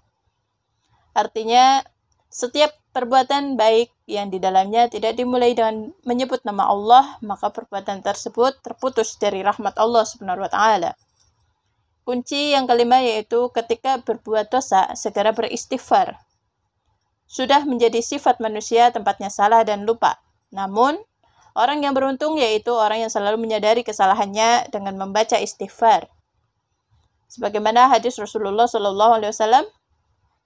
Artinya, 1.17 1.81
setiap 2.29 2.77
perbuatan 2.93 3.57
baik 3.57 3.97
yang 4.05 4.29
di 4.29 4.37
dalamnya 4.37 4.93
tidak 4.93 5.17
dimulai 5.17 5.57
dengan 5.57 5.97
menyebut 6.05 6.45
nama 6.45 6.69
Allah, 6.69 7.17
maka 7.25 7.49
perbuatan 7.49 8.05
tersebut 8.05 8.61
terputus 8.61 9.17
dari 9.17 9.41
rahmat 9.41 9.81
Allah 9.81 10.05
Subhanahu 10.05 10.45
wa 10.45 10.53
taala. 10.53 10.93
Kunci 12.05 12.53
yang 12.53 12.69
kelima 12.69 13.01
yaitu 13.01 13.49
ketika 13.57 14.05
berbuat 14.05 14.53
dosa, 14.53 14.93
segera 15.01 15.33
beristighfar. 15.33 16.21
Sudah 17.25 17.65
menjadi 17.65 18.05
sifat 18.05 18.37
manusia 18.37 18.93
tempatnya 18.93 19.33
salah 19.33 19.65
dan 19.65 19.89
lupa. 19.89 20.21
Namun, 20.53 21.01
orang 21.57 21.83
yang 21.83 21.97
beruntung 21.97 22.37
yaitu 22.37 22.71
orang 22.77 23.09
yang 23.09 23.13
selalu 23.13 23.41
menyadari 23.41 23.81
kesalahannya 23.83 24.69
dengan 24.69 24.95
membaca 25.01 25.41
istighfar. 25.41 26.13
Sebagaimana 27.33 27.89
hadis 27.89 28.21
Rasulullah 28.21 28.69
Shallallahu 28.69 29.13
Alaihi 29.17 29.33
Wasallam, 29.33 29.65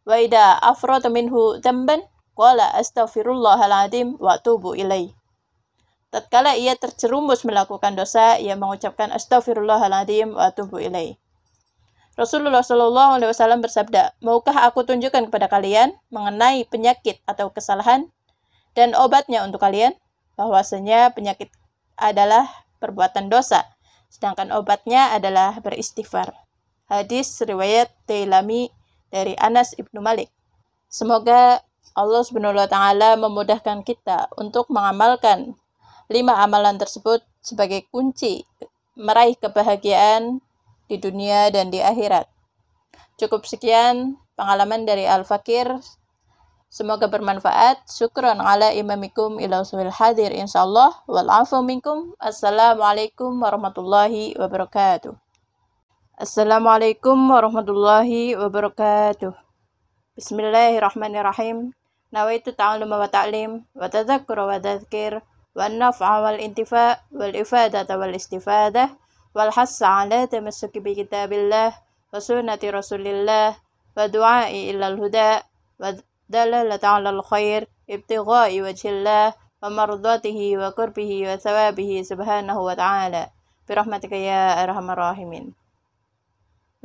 wa 0.07 0.17
ida 0.23 0.63
afrata 0.63 1.11
minhu 1.11 1.59
damban 1.59 2.07
qala 2.39 2.71
astaghfirullahaladzim 2.79 4.23
wa 4.23 4.39
tubu 4.39 4.79
ilaih. 4.79 5.11
Tatkala 6.15 6.55
ia 6.55 6.79
tercerumus 6.79 7.43
melakukan 7.43 7.99
dosa, 7.99 8.39
ia 8.39 8.55
mengucapkan 8.55 9.11
astaghfirullahaladzim 9.11 10.31
wa 10.31 10.55
tubu 10.55 10.79
ilaih. 10.79 11.19
Rasulullah 12.17 12.65
Shallallahu 12.65 13.21
Alaihi 13.21 13.31
Wasallam 13.35 13.61
bersabda, 13.61 14.17
maukah 14.25 14.65
aku 14.65 14.87
tunjukkan 14.87 15.29
kepada 15.29 15.53
kalian 15.53 15.93
mengenai 16.09 16.65
penyakit 16.65 17.21
atau 17.29 17.53
kesalahan 17.53 18.09
dan 18.77 18.93
obatnya 18.93 19.43
untuk 19.43 19.65
kalian 19.65 19.97
bahwasanya 20.37 21.17
penyakit 21.17 21.49
adalah 21.97 22.45
perbuatan 22.77 23.33
dosa 23.33 23.65
sedangkan 24.17 24.55
obatnya 24.55 25.13
adalah 25.13 25.59
beristighfar. 25.61 26.33
Hadis 26.87 27.37
riwayat 27.43 27.91
Tailami 28.07 28.71
dari 29.11 29.35
Anas 29.37 29.75
ibnu 29.75 29.99
Malik. 29.99 30.31
Semoga 30.87 31.61
Allah 31.93 32.23
Subhanahu 32.23 32.57
wa 32.57 32.71
taala 32.71 33.19
memudahkan 33.19 33.83
kita 33.83 34.31
untuk 34.39 34.71
mengamalkan 34.71 35.59
lima 36.07 36.39
amalan 36.39 36.79
tersebut 36.79 37.21
sebagai 37.43 37.85
kunci 37.91 38.47
meraih 38.95 39.35
kebahagiaan 39.37 40.39
di 40.87 40.97
dunia 40.97 41.51
dan 41.51 41.69
di 41.69 41.83
akhirat. 41.83 42.31
Cukup 43.19 43.45
sekian 43.45 44.17
pengalaman 44.39 44.87
dari 44.87 45.05
Al-Fakir 45.05 45.67
Semoga 46.67 47.07
bermanfaat. 47.07 47.87
Syukran 47.87 48.43
ala 48.43 48.75
imamikum 48.75 49.39
ila 49.39 49.63
hadir 49.95 50.35
insyaallah. 50.35 51.07
Wal 51.07 51.31
afu 51.31 51.63
minkum. 51.63 52.19
Assalamualaikum 52.19 53.39
warahmatullahi 53.39 54.35
wabarakatuh. 54.35 55.15
Assalamualaikum 56.19 57.15
warahmatullahi 57.29 58.35
wabarakatuh. 58.35 59.37
Bismillahirrahmanirrahim. 60.17 61.77
Nawaitu 62.09 62.57
ta'allum 62.57 62.89
wa 62.89 63.05
ta'lim 63.05 63.69
wa 63.77 63.87
tadhakkur 63.87 64.49
wa 64.49 64.57
tadhkir 64.57 65.21
wa 65.53 65.69
naf'a 65.69 66.25
wal 66.25 66.41
intifa 66.41 67.05
wal 67.13 67.37
ifadata 67.37 68.01
wal 68.01 68.17
istifadah 68.17 68.97
wal 69.37 69.53
hassa 69.53 70.09
ala 70.09 70.25
tamassuki 70.25 70.81
bi 70.81 70.97
kitabillah 70.97 71.77
wa 72.09 72.17
sunnati 72.17 72.73
rasulillah 72.73 73.61
wa 73.93 74.09
du'ai 74.09 74.73
ilal 74.73 74.97
huda 74.97 75.45
wa 75.77 75.93
دلالة 76.30 76.84
على 76.84 77.10
الخير 77.10 77.68
ابتغاء 77.90 78.62
وجه 78.62 78.90
الله 78.90 79.34
ومرضاته 79.64 80.40
وقربه 80.58 81.12
وثوابه 81.34 81.92
سبحانه 82.02 82.58
وتعالى 82.62 83.24
برحمتك 83.70 84.12
يا 84.12 84.64
أرحم 84.64 84.88
الراحمين 84.92 85.46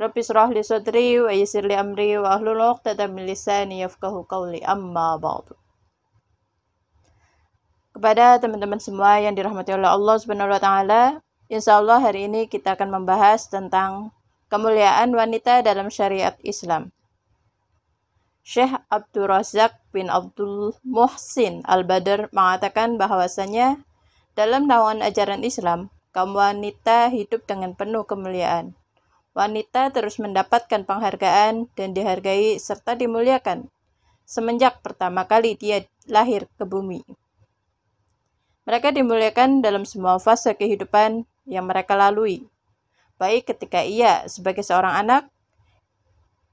رب 0.01 0.17
اشرح 0.17 0.49
لي 0.49 0.61
صدري 0.63 1.19
ويسر 1.21 1.65
لي 1.65 1.79
أمري 1.79 2.17
وأهل 2.17 2.61
عقدة 2.61 3.07
من 3.07 3.25
لساني 3.25 3.81
يفقه 3.81 4.25
قولي 4.29 4.61
أما 4.65 5.15
بعد 5.17 5.57
Kepada 7.97 8.37
teman-teman 8.37 8.77
semua 8.77 9.17
yang 9.17 9.33
dirahmati 9.33 9.73
oleh 9.73 9.89
Allah 9.89 10.21
Subhanahu 10.21 10.53
wa 10.53 10.61
taala, 10.61 11.17
insyaallah 11.49 11.97
hari 11.97 12.29
ini 12.29 12.45
kita 12.45 12.77
akan 12.77 12.93
membahas 12.93 13.49
tentang 13.49 14.13
kemuliaan 14.53 15.09
wanita 15.17 15.65
dalam 15.65 15.89
syariat 15.89 16.37
Islam. 16.45 16.93
Syekh 18.42 18.74
Abdul 18.90 19.30
Razak 19.30 19.78
bin 19.94 20.10
Abdul 20.10 20.74
Muhsin 20.82 21.62
Al-Badr 21.62 22.30
mengatakan 22.34 22.98
bahwasanya 22.98 23.78
dalam 24.34 24.66
naungan 24.66 25.02
ajaran 25.02 25.46
Islam, 25.46 25.94
kaum 26.10 26.34
wanita 26.34 27.08
hidup 27.14 27.46
dengan 27.46 27.78
penuh 27.78 28.02
kemuliaan. 28.02 28.74
Wanita 29.32 29.94
terus 29.94 30.20
mendapatkan 30.20 30.84
penghargaan 30.84 31.72
dan 31.72 31.96
dihargai 31.96 32.60
serta 32.60 32.98
dimuliakan 32.98 33.72
semenjak 34.32 34.80
pertama 34.80 35.28
kali 35.28 35.58
dia 35.60 35.84
lahir 36.08 36.48
ke 36.56 36.64
bumi. 36.64 37.04
Mereka 38.64 38.94
dimuliakan 38.94 39.60
dalam 39.60 39.84
semua 39.84 40.16
fase 40.22 40.54
kehidupan 40.54 41.26
yang 41.44 41.66
mereka 41.66 41.98
lalui, 41.98 42.46
baik 43.18 43.50
ketika 43.50 43.82
ia 43.82 44.24
sebagai 44.30 44.62
seorang 44.62 44.94
anak, 45.04 45.22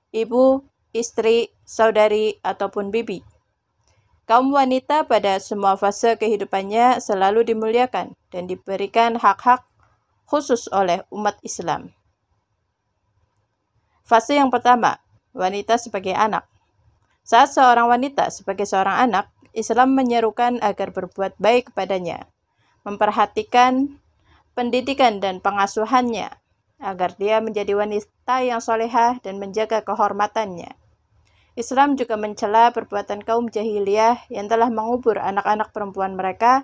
ibu, 0.10 0.66
istri, 0.96 1.54
saudari, 1.66 2.38
ataupun 2.42 2.90
bibi. 2.90 3.22
Kaum 4.30 4.54
wanita 4.54 5.10
pada 5.10 5.42
semua 5.42 5.74
fase 5.74 6.14
kehidupannya 6.14 7.02
selalu 7.02 7.50
dimuliakan 7.50 8.14
dan 8.30 8.46
diberikan 8.46 9.18
hak-hak 9.18 9.66
khusus 10.30 10.70
oleh 10.70 11.02
umat 11.10 11.42
Islam. 11.42 11.98
Fase 14.06 14.38
yang 14.38 14.54
pertama, 14.54 15.02
wanita 15.34 15.82
sebagai 15.82 16.14
anak. 16.14 16.46
Saat 17.26 17.54
seorang 17.54 17.90
wanita 17.90 18.30
sebagai 18.34 18.66
seorang 18.66 19.10
anak, 19.10 19.30
Islam 19.54 19.98
menyerukan 19.98 20.62
agar 20.62 20.94
berbuat 20.94 21.38
baik 21.42 21.74
kepadanya, 21.74 22.30
memperhatikan 22.86 23.98
pendidikan 24.58 25.22
dan 25.22 25.42
pengasuhannya, 25.42 26.30
agar 26.80 27.14
dia 27.20 27.44
menjadi 27.44 27.76
wanita 27.76 28.36
yang 28.46 28.64
solehah 28.64 29.20
dan 29.20 29.38
menjaga 29.38 29.84
kehormatannya. 29.84 30.79
Islam 31.60 32.00
juga 32.00 32.16
mencela 32.16 32.72
perbuatan 32.72 33.20
kaum 33.28 33.52
jahiliyah 33.52 34.32
yang 34.32 34.48
telah 34.48 34.72
mengubur 34.72 35.20
anak-anak 35.20 35.76
perempuan 35.76 36.16
mereka 36.16 36.64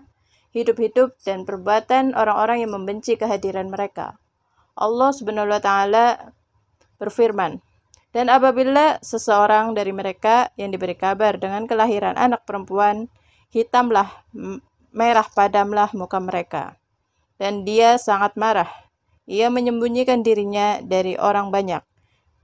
hidup-hidup 0.55 1.19
dan 1.27 1.43
perbuatan 1.43 2.15
orang-orang 2.15 2.63
yang 2.63 2.71
membenci 2.71 3.19
kehadiran 3.19 3.67
mereka. 3.67 4.15
Allah 4.79 5.11
Subhanahu 5.11 5.51
wa 5.51 5.59
taala 5.59 6.31
berfirman, 6.95 7.59
"Dan 8.15 8.31
apabila 8.31 9.03
seseorang 9.03 9.75
dari 9.75 9.91
mereka 9.91 10.55
yang 10.55 10.71
diberi 10.71 10.95
kabar 10.95 11.35
dengan 11.35 11.67
kelahiran 11.67 12.15
anak 12.15 12.47
perempuan, 12.47 13.11
hitamlah 13.51 14.23
merah 14.95 15.27
padamlah 15.27 15.91
muka 15.91 16.23
mereka." 16.23 16.79
Dan 17.35 17.67
dia 17.67 17.99
sangat 17.99 18.39
marah 18.39 18.71
ia 19.25 19.49
menyembunyikan 19.49 20.21
dirinya 20.21 20.79
dari 20.85 21.17
orang 21.17 21.49
banyak 21.49 21.81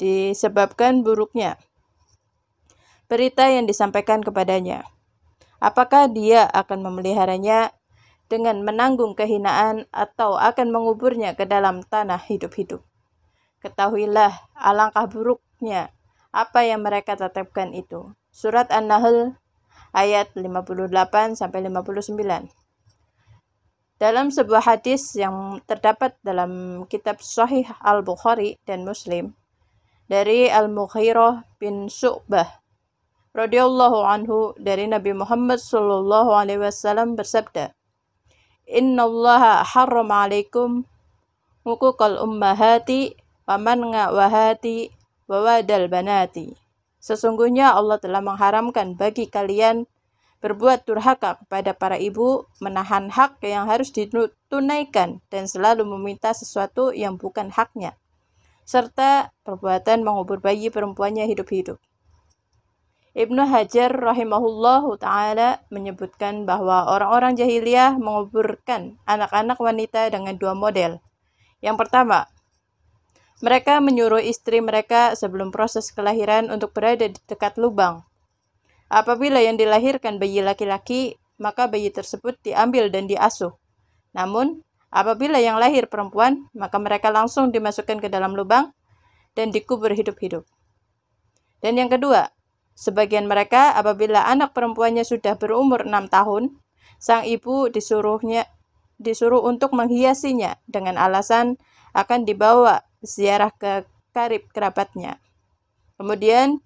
disebabkan 0.01 1.05
buruknya 1.05 1.61
berita 3.11 3.51
yang 3.51 3.67
disampaikan 3.67 4.23
kepadanya. 4.23 4.87
Apakah 5.59 6.07
dia 6.07 6.47
akan 6.47 6.79
memeliharanya 6.87 7.75
dengan 8.31 8.63
menanggung 8.63 9.19
kehinaan 9.19 9.83
atau 9.91 10.39
akan 10.39 10.71
menguburnya 10.71 11.35
ke 11.35 11.43
dalam 11.43 11.83
tanah 11.83 12.23
hidup-hidup? 12.23 12.79
Ketahuilah 13.59 14.31
alangkah 14.55 15.11
buruknya 15.11 15.91
apa 16.31 16.63
yang 16.63 16.87
mereka 16.87 17.19
tetapkan 17.19 17.75
itu. 17.75 18.15
Surat 18.31 18.71
An-Nahl 18.71 19.35
ayat 19.91 20.31
58 20.31 21.35
sampai 21.35 21.67
59. 21.67 22.47
Dalam 23.99 24.31
sebuah 24.31 24.63
hadis 24.65 25.13
yang 25.19 25.59
terdapat 25.67 26.15
dalam 26.23 26.83
kitab 26.87 27.19
Sahih 27.19 27.67
Al-Bukhari 27.83 28.55
dan 28.63 28.87
Muslim 28.87 29.35
dari 30.07 30.47
Al-Mughirah 30.49 31.45
bin 31.61 31.85
Syu'bah 31.85 32.60
radhiyallahu 33.31 34.03
anhu 34.03 34.51
dari 34.59 34.91
Nabi 34.91 35.15
Muhammad 35.15 35.63
sallallahu 35.63 36.35
alaihi 36.35 36.59
wasallam 36.63 37.15
bersabda 37.15 37.71
Inna 38.67 39.07
Allah 39.07 39.63
haram 39.63 40.11
alaikum 40.11 40.83
hukukal 41.63 42.19
ummahati 42.19 43.15
wa 43.47 43.55
man'a 43.55 44.11
wahati 44.11 44.91
wa 45.31 45.43
wadal 45.43 45.87
banati 45.87 46.61
Sesungguhnya 47.01 47.73
Allah 47.73 47.97
telah 47.97 48.21
mengharamkan 48.21 48.93
bagi 48.93 49.25
kalian 49.25 49.89
berbuat 50.37 50.85
durhaka 50.85 51.41
kepada 51.41 51.73
para 51.73 51.97
ibu, 51.97 52.45
menahan 52.61 53.09
hak 53.09 53.41
yang 53.41 53.65
harus 53.65 53.89
ditunaikan, 53.89 55.21
dan 55.33 55.49
selalu 55.49 55.81
meminta 55.85 56.33
sesuatu 56.33 56.93
yang 56.93 57.17
bukan 57.17 57.49
haknya, 57.53 57.97
serta 58.65 59.33
perbuatan 59.45 60.05
mengubur 60.05 60.41
bayi 60.41 60.69
perempuannya 60.69 61.25
hidup-hidup. 61.25 61.81
Ibnu 63.11 63.43
Hajar 63.43 63.91
rahimahullah 63.91 64.87
taala 64.95 65.59
menyebutkan 65.67 66.47
bahwa 66.47 66.87
orang-orang 66.87 67.35
jahiliyah 67.35 67.99
menguburkan 67.99 68.95
anak-anak 69.03 69.59
wanita 69.59 70.07
dengan 70.07 70.39
dua 70.39 70.55
model. 70.55 71.03
Yang 71.59 71.75
pertama, 71.87 72.31
mereka 73.43 73.83
menyuruh 73.83 74.23
istri 74.23 74.63
mereka 74.63 75.17
sebelum 75.19 75.51
proses 75.51 75.91
kelahiran 75.91 76.47
untuk 76.47 76.71
berada 76.71 77.09
di 77.09 77.19
dekat 77.27 77.59
lubang 77.59 78.07
Apabila 78.91 79.39
yang 79.39 79.55
dilahirkan 79.55 80.19
bayi 80.19 80.43
laki-laki, 80.43 81.15
maka 81.39 81.71
bayi 81.71 81.95
tersebut 81.95 82.35
diambil 82.43 82.91
dan 82.91 83.07
diasuh. 83.07 83.55
Namun, 84.11 84.67
apabila 84.91 85.39
yang 85.39 85.55
lahir 85.63 85.87
perempuan, 85.87 86.51
maka 86.51 86.75
mereka 86.75 87.07
langsung 87.07 87.55
dimasukkan 87.55 88.03
ke 88.03 88.11
dalam 88.11 88.35
lubang 88.35 88.75
dan 89.31 89.55
dikubur 89.55 89.95
hidup-hidup. 89.95 90.43
Dan 91.63 91.79
yang 91.79 91.87
kedua, 91.87 92.35
sebagian 92.77 93.27
mereka 93.29 93.75
apabila 93.75 94.25
anak 94.25 94.55
perempuannya 94.55 95.05
sudah 95.05 95.37
berumur 95.37 95.85
enam 95.85 96.07
tahun, 96.07 96.57
sang 97.01 97.25
ibu 97.25 97.67
disuruhnya 97.71 98.45
disuruh 99.01 99.41
untuk 99.41 99.73
menghiasinya 99.73 100.61
dengan 100.69 100.95
alasan 100.95 101.57
akan 101.97 102.23
dibawa 102.23 102.85
ziarah 103.01 103.49
ke 103.49 103.83
karib 104.13 104.45
kerabatnya. 104.53 105.17
Kemudian 105.97 106.61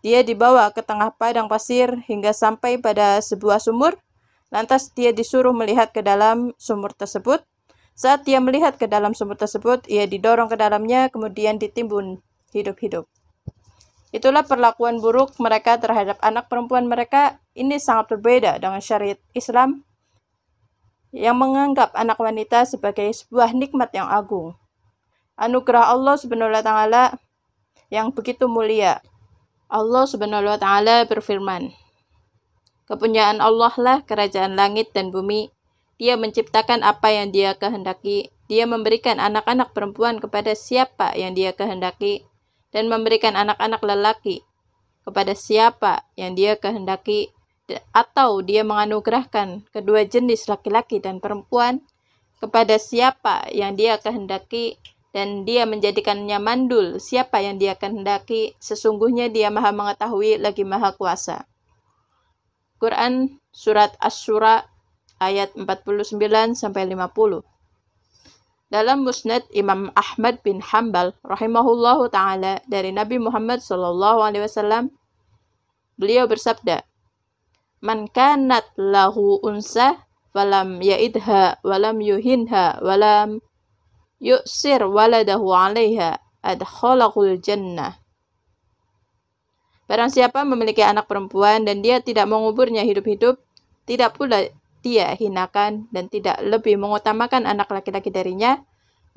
dia 0.00 0.22
dibawa 0.22 0.70
ke 0.70 0.80
tengah 0.80 1.12
padang 1.18 1.50
pasir 1.50 2.00
hingga 2.06 2.30
sampai 2.30 2.78
pada 2.78 3.18
sebuah 3.18 3.58
sumur. 3.58 3.98
Lantas 4.48 4.94
dia 4.96 5.12
disuruh 5.12 5.52
melihat 5.52 5.92
ke 5.92 6.00
dalam 6.00 6.56
sumur 6.56 6.94
tersebut. 6.96 7.44
Saat 7.98 8.24
dia 8.24 8.38
melihat 8.38 8.78
ke 8.78 8.86
dalam 8.86 9.12
sumur 9.12 9.34
tersebut, 9.34 9.82
ia 9.90 10.06
didorong 10.06 10.46
ke 10.46 10.54
dalamnya, 10.54 11.10
kemudian 11.10 11.58
ditimbun 11.58 12.22
hidup-hidup. 12.54 13.10
Itulah 14.08 14.44
perlakuan 14.44 15.04
buruk 15.04 15.36
mereka 15.36 15.76
terhadap 15.76 16.16
anak 16.24 16.48
perempuan 16.48 16.88
mereka. 16.88 17.36
Ini 17.52 17.76
sangat 17.76 18.16
berbeda 18.16 18.56
dengan 18.56 18.80
syariat 18.80 19.20
Islam 19.36 19.84
yang 21.12 21.36
menganggap 21.36 21.92
anak 21.92 22.16
wanita 22.16 22.64
sebagai 22.64 23.08
sebuah 23.12 23.52
nikmat 23.52 23.92
yang 23.92 24.08
agung. 24.08 24.56
Anugerah 25.36 25.92
Allah 25.92 26.16
Subhanahu 26.16 26.52
wa 26.52 26.64
taala 26.64 27.04
yang 27.88 28.12
begitu 28.12 28.48
mulia 28.48 29.00
Allah 29.68 30.08
Subhanahu 30.08 30.48
wa 30.48 30.56
taala 30.56 31.04
berfirman, 31.04 31.76
Kepunyaan 32.88 33.44
Allah 33.44 33.72
lah 33.76 34.00
kerajaan 34.00 34.56
langit 34.56 34.96
dan 34.96 35.12
bumi. 35.12 35.52
Dia 36.00 36.16
menciptakan 36.16 36.80
apa 36.80 37.12
yang 37.12 37.28
Dia 37.36 37.52
kehendaki. 37.52 38.32
Dia 38.48 38.64
memberikan 38.64 39.20
anak-anak 39.20 39.76
perempuan 39.76 40.24
kepada 40.24 40.56
siapa 40.56 41.12
yang 41.20 41.36
Dia 41.36 41.52
kehendaki 41.52 42.24
dan 42.74 42.90
memberikan 42.90 43.34
anak-anak 43.34 43.80
lelaki 43.84 44.44
kepada 45.04 45.32
siapa 45.32 46.04
yang 46.18 46.36
Dia 46.36 46.56
kehendaki 46.60 47.32
atau 47.92 48.40
Dia 48.44 48.64
menganugerahkan 48.64 49.68
kedua 49.72 50.04
jenis 50.04 50.48
laki-laki 50.48 51.00
dan 51.00 51.20
perempuan 51.20 51.84
kepada 52.40 52.76
siapa 52.76 53.48
yang 53.52 53.76
Dia 53.76 53.96
kehendaki 54.00 54.76
dan 55.08 55.48
dia 55.48 55.64
menjadikannya 55.64 56.36
mandul 56.36 57.00
siapa 57.00 57.40
yang 57.40 57.56
dia 57.56 57.74
kehendaki 57.74 58.54
sesungguhnya 58.60 59.32
dia 59.32 59.48
maha 59.48 59.72
mengetahui 59.72 60.36
lagi 60.36 60.68
maha 60.68 60.92
kuasa. 60.92 61.48
Quran 62.78 63.40
surat 63.50 63.96
Asy-Syura 63.98 64.68
ayat 65.18 65.50
49 65.58 66.14
sampai 66.54 66.86
50 66.86 67.57
dalam 68.68 69.04
Musnad 69.04 69.48
Imam 69.52 69.88
Ahmad 69.96 70.44
bin 70.44 70.60
Hambal 70.60 71.16
rahimahullahu 71.24 72.12
taala 72.12 72.60
dari 72.68 72.92
Nabi 72.92 73.16
Muhammad 73.16 73.64
sallallahu 73.64 74.20
alaihi 74.20 74.44
wasallam 74.44 74.92
beliau 75.96 76.28
bersabda 76.28 76.84
Man 77.78 78.10
kanat 78.10 78.66
lahu 78.74 79.38
unsa 79.40 80.02
falam 80.34 80.82
yaidha 80.82 81.62
walam 81.62 82.02
yuhinha 82.02 82.82
walam 82.82 83.38
yu'sir 84.18 84.82
waladahu 84.82 85.54
'alaiha 85.54 86.18
adkhalahul 86.42 87.38
jannah. 87.38 88.02
Barang 89.88 90.12
siapa 90.12 90.44
memiliki 90.44 90.84
anak 90.84 91.08
perempuan 91.08 91.64
dan 91.64 91.80
dia 91.80 92.02
tidak 92.02 92.28
menguburnya 92.28 92.84
hidup-hidup, 92.84 93.40
tidak 93.88 94.18
pula 94.20 94.44
dia 94.80 95.14
hinakan 95.14 95.90
dan 95.90 96.06
tidak 96.08 96.38
lebih 96.42 96.78
mengutamakan 96.78 97.44
anak 97.44 97.68
laki-laki 97.70 98.08
darinya, 98.08 98.62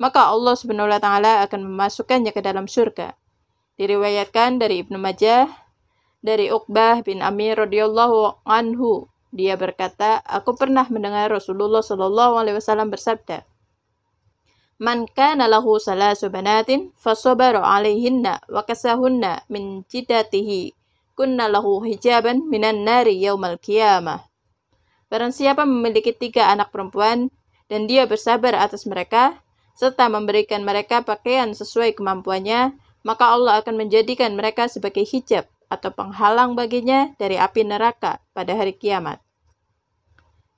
maka 0.00 0.28
Allah 0.28 0.54
Subhanahu 0.58 0.90
wa 0.90 0.98
taala 0.98 1.46
akan 1.46 1.66
memasukkannya 1.68 2.34
ke 2.34 2.40
dalam 2.42 2.66
surga. 2.66 3.14
Diriwayatkan 3.78 4.58
dari 4.60 4.82
Ibnu 4.82 4.98
Majah 4.98 5.48
dari 6.22 6.54
Uqbah 6.54 7.02
bin 7.02 7.18
Amir 7.18 7.58
radhiyallahu 7.58 8.46
anhu, 8.46 9.10
dia 9.34 9.58
berkata, 9.58 10.22
aku 10.22 10.54
pernah 10.54 10.86
mendengar 10.86 11.28
Rasulullah 11.28 11.82
shallallahu 11.82 12.38
alaihi 12.38 12.56
wasallam 12.62 12.94
bersabda, 12.94 13.42
Man 14.82 15.06
kana 15.06 15.46
lahu 15.46 15.78
salasu 15.78 16.26
banatin 16.26 16.90
fasabara 16.98 17.62
alaihinna 17.62 18.42
wa 18.50 18.66
kasahunna 18.66 19.46
min 19.46 19.86
jidatihi 19.86 20.74
kunna 21.14 21.46
lahu 21.46 21.86
hijaban 21.86 22.50
minan 22.50 22.82
nari 22.82 23.14
yaumal 23.22 23.62
qiyamah. 23.62 24.31
Barang 25.12 25.28
siapa 25.28 25.68
memiliki 25.68 26.16
tiga 26.16 26.48
anak 26.48 26.72
perempuan 26.72 27.28
dan 27.68 27.84
dia 27.84 28.08
bersabar 28.08 28.56
atas 28.56 28.88
mereka 28.88 29.44
serta 29.76 30.08
memberikan 30.08 30.64
mereka 30.64 31.04
pakaian 31.04 31.52
sesuai 31.52 31.92
kemampuannya, 32.00 32.80
maka 33.04 33.28
Allah 33.28 33.60
akan 33.60 33.76
menjadikan 33.76 34.32
mereka 34.32 34.72
sebagai 34.72 35.04
hijab 35.04 35.44
atau 35.68 35.92
penghalang 35.92 36.56
baginya 36.56 37.12
dari 37.20 37.36
api 37.36 37.60
neraka 37.60 38.24
pada 38.32 38.56
hari 38.56 38.72
kiamat. 38.72 39.20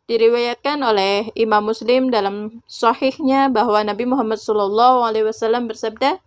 Diriwayatkan 0.07 0.79
oleh 0.87 1.35
Imam 1.35 1.67
Muslim 1.67 2.15
dalam 2.15 2.63
sahihnya 2.71 3.51
bahwa 3.51 3.83
Nabi 3.83 4.07
Muhammad 4.07 4.39
SAW 4.39 5.11
bersabda, 5.67 6.23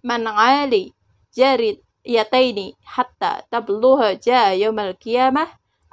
"Man 0.00 0.24
ali 0.24 0.96
jarid 1.36 1.84
yataini 2.00 2.80
hatta 2.96 3.44
tabluha 3.52 4.16
jaa 4.16 4.56
yaumal 4.56 4.96
qiyamah 4.96 5.52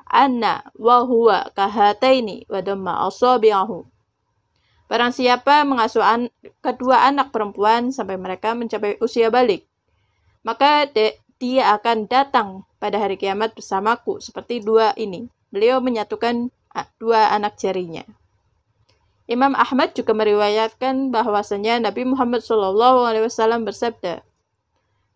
anna 0.10 0.70
wa 0.78 1.04
huwa 1.04 1.52
kahataini 1.54 2.46
wa 2.50 2.60
damma 2.62 3.06
asabi'ahu." 3.06 3.86
Barang 4.86 5.10
siapa 5.10 5.66
mengasuh 5.66 6.06
an 6.06 6.30
kedua 6.62 7.10
anak 7.10 7.34
perempuan 7.34 7.90
sampai 7.90 8.22
mereka 8.22 8.54
mencapai 8.54 9.02
usia 9.02 9.34
balik, 9.34 9.66
maka 10.46 10.86
dia 11.42 11.74
akan 11.74 12.06
datang 12.06 12.70
pada 12.78 13.02
hari 13.02 13.18
kiamat 13.18 13.58
bersamaku 13.58 14.22
seperti 14.22 14.62
dua 14.62 14.94
ini. 14.94 15.28
Beliau 15.50 15.82
menyatukan 15.82 16.54
dua 17.02 17.34
anak 17.34 17.58
jarinya. 17.58 18.06
Imam 19.26 19.58
Ahmad 19.58 19.98
juga 19.98 20.14
meriwayatkan 20.14 21.10
bahwasanya 21.10 21.82
Nabi 21.82 22.06
Muhammad 22.06 22.46
SAW 22.46 23.66
bersabda, 23.66 24.22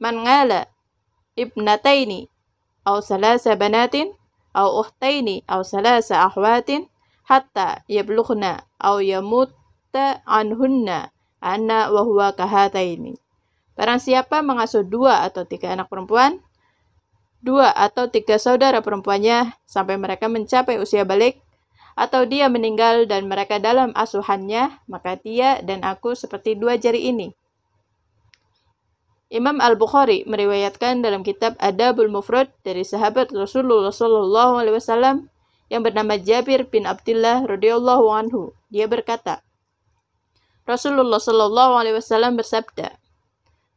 "Man 0.02 0.26
ngala 0.26 0.66
ibnataini 1.38 2.26
aw 2.90 3.06
salasa 3.06 3.54
banatin 3.54 4.18
aw 4.56 4.68
ukhtaini 4.82 5.46
aw 5.46 5.62
salasa 5.62 6.26
ahwatin 6.26 6.90
hatta 7.26 7.86
yablughna 7.86 8.66
aw 8.82 8.98
yamutta 9.00 10.22
anhunna 10.26 11.14
anna 11.42 11.90
huwa 11.90 12.34
kahataini." 12.34 13.18
Barang 13.80 14.04
siapa 14.04 14.44
mengasuh 14.44 14.84
dua 14.84 15.24
atau 15.24 15.48
tiga 15.48 15.72
anak 15.72 15.88
perempuan 15.88 16.44
dua 17.40 17.72
atau 17.72 18.12
tiga 18.12 18.36
saudara 18.36 18.84
perempuannya 18.84 19.56
sampai 19.64 19.96
mereka 19.96 20.28
mencapai 20.28 20.76
usia 20.76 21.08
balik, 21.08 21.40
atau 21.96 22.24
dia 22.24 22.48
meninggal 22.48 23.08
dan 23.08 23.28
mereka 23.28 23.60
dalam 23.60 23.92
asuhannya, 23.96 24.80
maka 24.88 25.20
dia 25.20 25.60
dan 25.64 25.84
aku 25.84 26.16
seperti 26.16 26.56
dua 26.56 26.80
jari 26.80 27.12
ini. 27.12 27.36
Imam 29.30 29.62
Al-Bukhari 29.62 30.26
meriwayatkan 30.26 31.06
dalam 31.06 31.22
kitab 31.22 31.54
Adabul 31.62 32.10
Mufrad 32.10 32.50
dari 32.66 32.82
sahabat 32.82 33.30
Rasulullah 33.30 33.94
Shallallahu 33.94 34.58
alaihi 34.58 34.82
wasallam 34.82 35.30
yang 35.70 35.86
bernama 35.86 36.18
Jabir 36.18 36.66
bin 36.66 36.90
Abdullah 36.90 37.46
radhiyallahu 37.46 38.10
anhu. 38.10 38.58
Dia 38.74 38.90
berkata, 38.90 39.46
Rasulullah 40.66 41.22
Shallallahu 41.22 41.78
alaihi 41.78 42.02
wasallam 42.02 42.42
bersabda, 42.42 42.98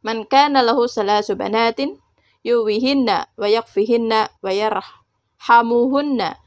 "Man 0.00 0.24
kana 0.24 0.64
lahu 0.64 0.88
salasu 0.88 1.36
banatin 1.36 2.00
yuwihinna 2.40 3.36
wa 3.36 3.44
yakfihinna 3.44 4.32
wa 4.40 4.50
yarhamuhunna 4.56 6.40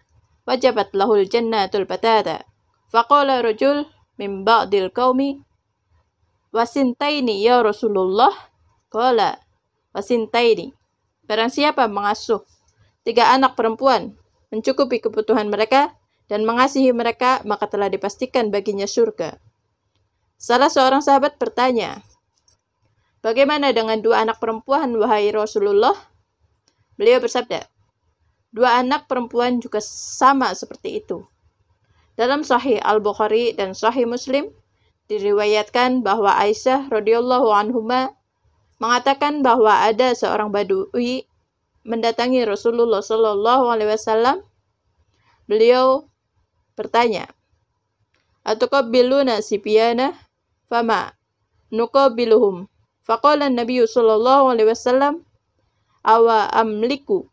wajabat 0.49 0.97
lahul 0.97 1.29
jannatul 1.29 1.85
batata." 1.85 2.41
Faqala 2.89 3.45
rajul 3.45 3.85
min 4.17 4.41
ba'dil 4.41 4.89
qaumi 4.89 5.45
wasintaini 6.49 7.45
ya 7.45 7.61
Rasulullah 7.61 8.33
Qala 8.95 9.43
wasintaini. 9.91 10.71
Barang 11.27 11.51
siapa 11.51 11.91
mengasuh 11.91 12.47
tiga 13.03 13.35
anak 13.35 13.59
perempuan, 13.59 14.15
mencukupi 14.55 15.03
kebutuhan 15.03 15.51
mereka, 15.51 15.99
dan 16.31 16.47
mengasihi 16.47 16.95
mereka, 16.95 17.43
maka 17.43 17.67
telah 17.67 17.91
dipastikan 17.91 18.55
baginya 18.55 18.87
surga. 18.87 19.35
Salah 20.39 20.71
seorang 20.71 21.03
sahabat 21.03 21.35
bertanya, 21.35 22.07
Bagaimana 23.19 23.73
dengan 23.75 23.99
dua 23.99 24.23
anak 24.23 24.39
perempuan, 24.39 24.95
wahai 24.95 25.33
Rasulullah? 25.33 25.97
Beliau 26.95 27.19
bersabda, 27.19 27.67
Dua 28.55 28.79
anak 28.79 29.11
perempuan 29.11 29.59
juga 29.59 29.83
sama 29.83 30.55
seperti 30.55 31.03
itu. 31.03 31.27
Dalam 32.15 32.47
Sahih 32.47 32.79
Al-Bukhari 32.79 33.51
dan 33.51 33.75
Sahih 33.75 34.07
Muslim, 34.07 34.55
diriwayatkan 35.11 35.99
bahwa 35.99 36.31
Aisyah 36.39 36.87
radhiyallahu 36.87 37.51
anhuma 37.51 38.15
mengatakan 38.77 39.39
bahwa 39.45 39.85
ada 39.85 40.11
seorang 40.11 40.51
badui 40.51 41.27
mendatangi 41.85 42.43
Rasulullah 42.43 42.99
Shallallahu 42.99 43.71
Alaihi 43.71 43.91
Wasallam. 43.93 44.41
Beliau 45.45 46.09
bertanya, 46.73 47.29
"Atuqabbiluna 48.41 49.39
sibiyana 49.45 50.17
fama 50.65 51.13
nuqabiluhum?" 51.69 52.65
Faqala 53.05 53.53
Nabi 53.53 53.85
sallallahu 53.85 54.49
alaihi 54.49 54.73
wasallam, 54.73 55.21
"Awa 56.01 56.49
amliku 56.49 57.29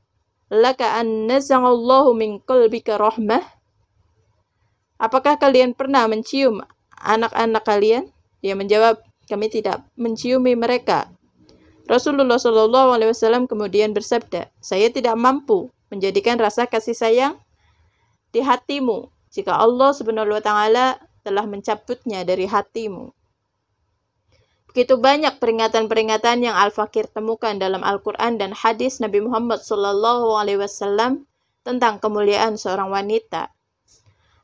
laka 0.52 1.00
an 1.00 1.24
nazangallahu 1.24 2.12
min 2.12 2.44
qalbika 2.44 3.00
rahmah?" 3.00 3.40
Apakah 5.00 5.40
kalian 5.40 5.72
pernah 5.72 6.04
mencium 6.04 6.60
anak-anak 7.00 7.64
kalian? 7.64 8.12
Dia 8.44 8.52
menjawab, 8.52 9.00
kami 9.26 9.48
tidak 9.48 9.80
menciumi 9.96 10.52
mereka. 10.52 11.08
Rasulullah 11.92 12.40
Shallallahu 12.40 12.96
Alaihi 12.96 13.12
Wasallam 13.12 13.44
kemudian 13.44 13.92
bersabda, 13.92 14.48
saya 14.64 14.88
tidak 14.88 15.12
mampu 15.12 15.68
menjadikan 15.92 16.40
rasa 16.40 16.64
kasih 16.64 16.96
sayang 16.96 17.36
di 18.32 18.40
hatimu 18.40 19.12
jika 19.28 19.60
Allah 19.60 19.92
Subhanahu 19.92 20.32
Wa 20.32 20.40
Taala 20.40 20.86
telah 21.20 21.44
mencabutnya 21.44 22.24
dari 22.24 22.48
hatimu. 22.48 23.12
Begitu 24.72 24.96
banyak 24.96 25.36
peringatan-peringatan 25.36 26.40
yang 26.40 26.56
Al-Fakir 26.56 27.12
temukan 27.12 27.60
dalam 27.60 27.84
Al-Quran 27.84 28.40
dan 28.40 28.56
hadis 28.56 29.04
Nabi 29.04 29.20
Muhammad 29.20 29.60
Sallallahu 29.60 30.32
Alaihi 30.32 30.64
Wasallam 30.64 31.28
tentang 31.60 32.00
kemuliaan 32.00 32.56
seorang 32.56 32.88
wanita. 32.88 33.52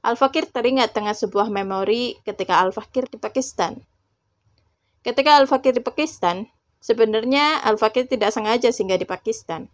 Al-Fakir 0.05 0.53
teringat 0.53 0.93
dengan 0.93 1.17
sebuah 1.17 1.49
memori 1.49 2.21
ketika 2.29 2.61
Al-Fakir 2.61 3.09
di 3.09 3.17
Pakistan. 3.17 3.81
Ketika 5.01 5.41
Al-Fakir 5.41 5.73
di 5.73 5.81
Pakistan, 5.81 6.45
Sebenarnya 6.79 7.59
Al-Fakir 7.67 8.07
tidak 8.07 8.31
sengaja 8.31 8.71
singgah 8.71 8.97
di 8.97 9.07
Pakistan. 9.07 9.69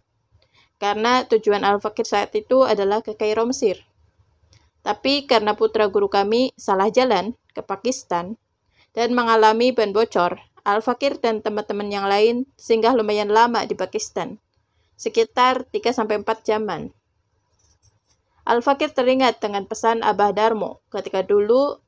Karena 0.81 1.23
tujuan 1.25 1.63
Al-Fakir 1.63 2.03
saat 2.03 2.33
itu 2.35 2.65
adalah 2.65 2.99
ke 3.05 3.15
Kairo 3.15 3.47
Mesir. 3.47 3.85
Tapi 4.85 5.25
karena 5.25 5.57
putra 5.57 5.89
guru 5.89 6.05
kami 6.11 6.53
salah 6.59 6.93
jalan 6.93 7.33
ke 7.55 7.65
Pakistan 7.65 8.37
dan 8.93 9.17
mengalami 9.17 9.73
ban 9.73 9.89
bocor, 9.89 10.37
Al-Fakir 10.65 11.17
dan 11.21 11.41
teman-teman 11.41 11.89
yang 11.89 12.05
lain 12.05 12.49
singgah 12.57 12.93
lumayan 12.93 13.29
lama 13.29 13.65
di 13.65 13.73
Pakistan, 13.73 14.37
sekitar 14.97 15.65
3-4 15.69 16.25
jaman. 16.45 16.93
Al-Fakir 18.45 18.93
teringat 18.93 19.41
dengan 19.41 19.65
pesan 19.65 20.05
Abah 20.05 20.29
Darmo 20.29 20.85
ketika 20.93 21.25
dulu 21.25 21.81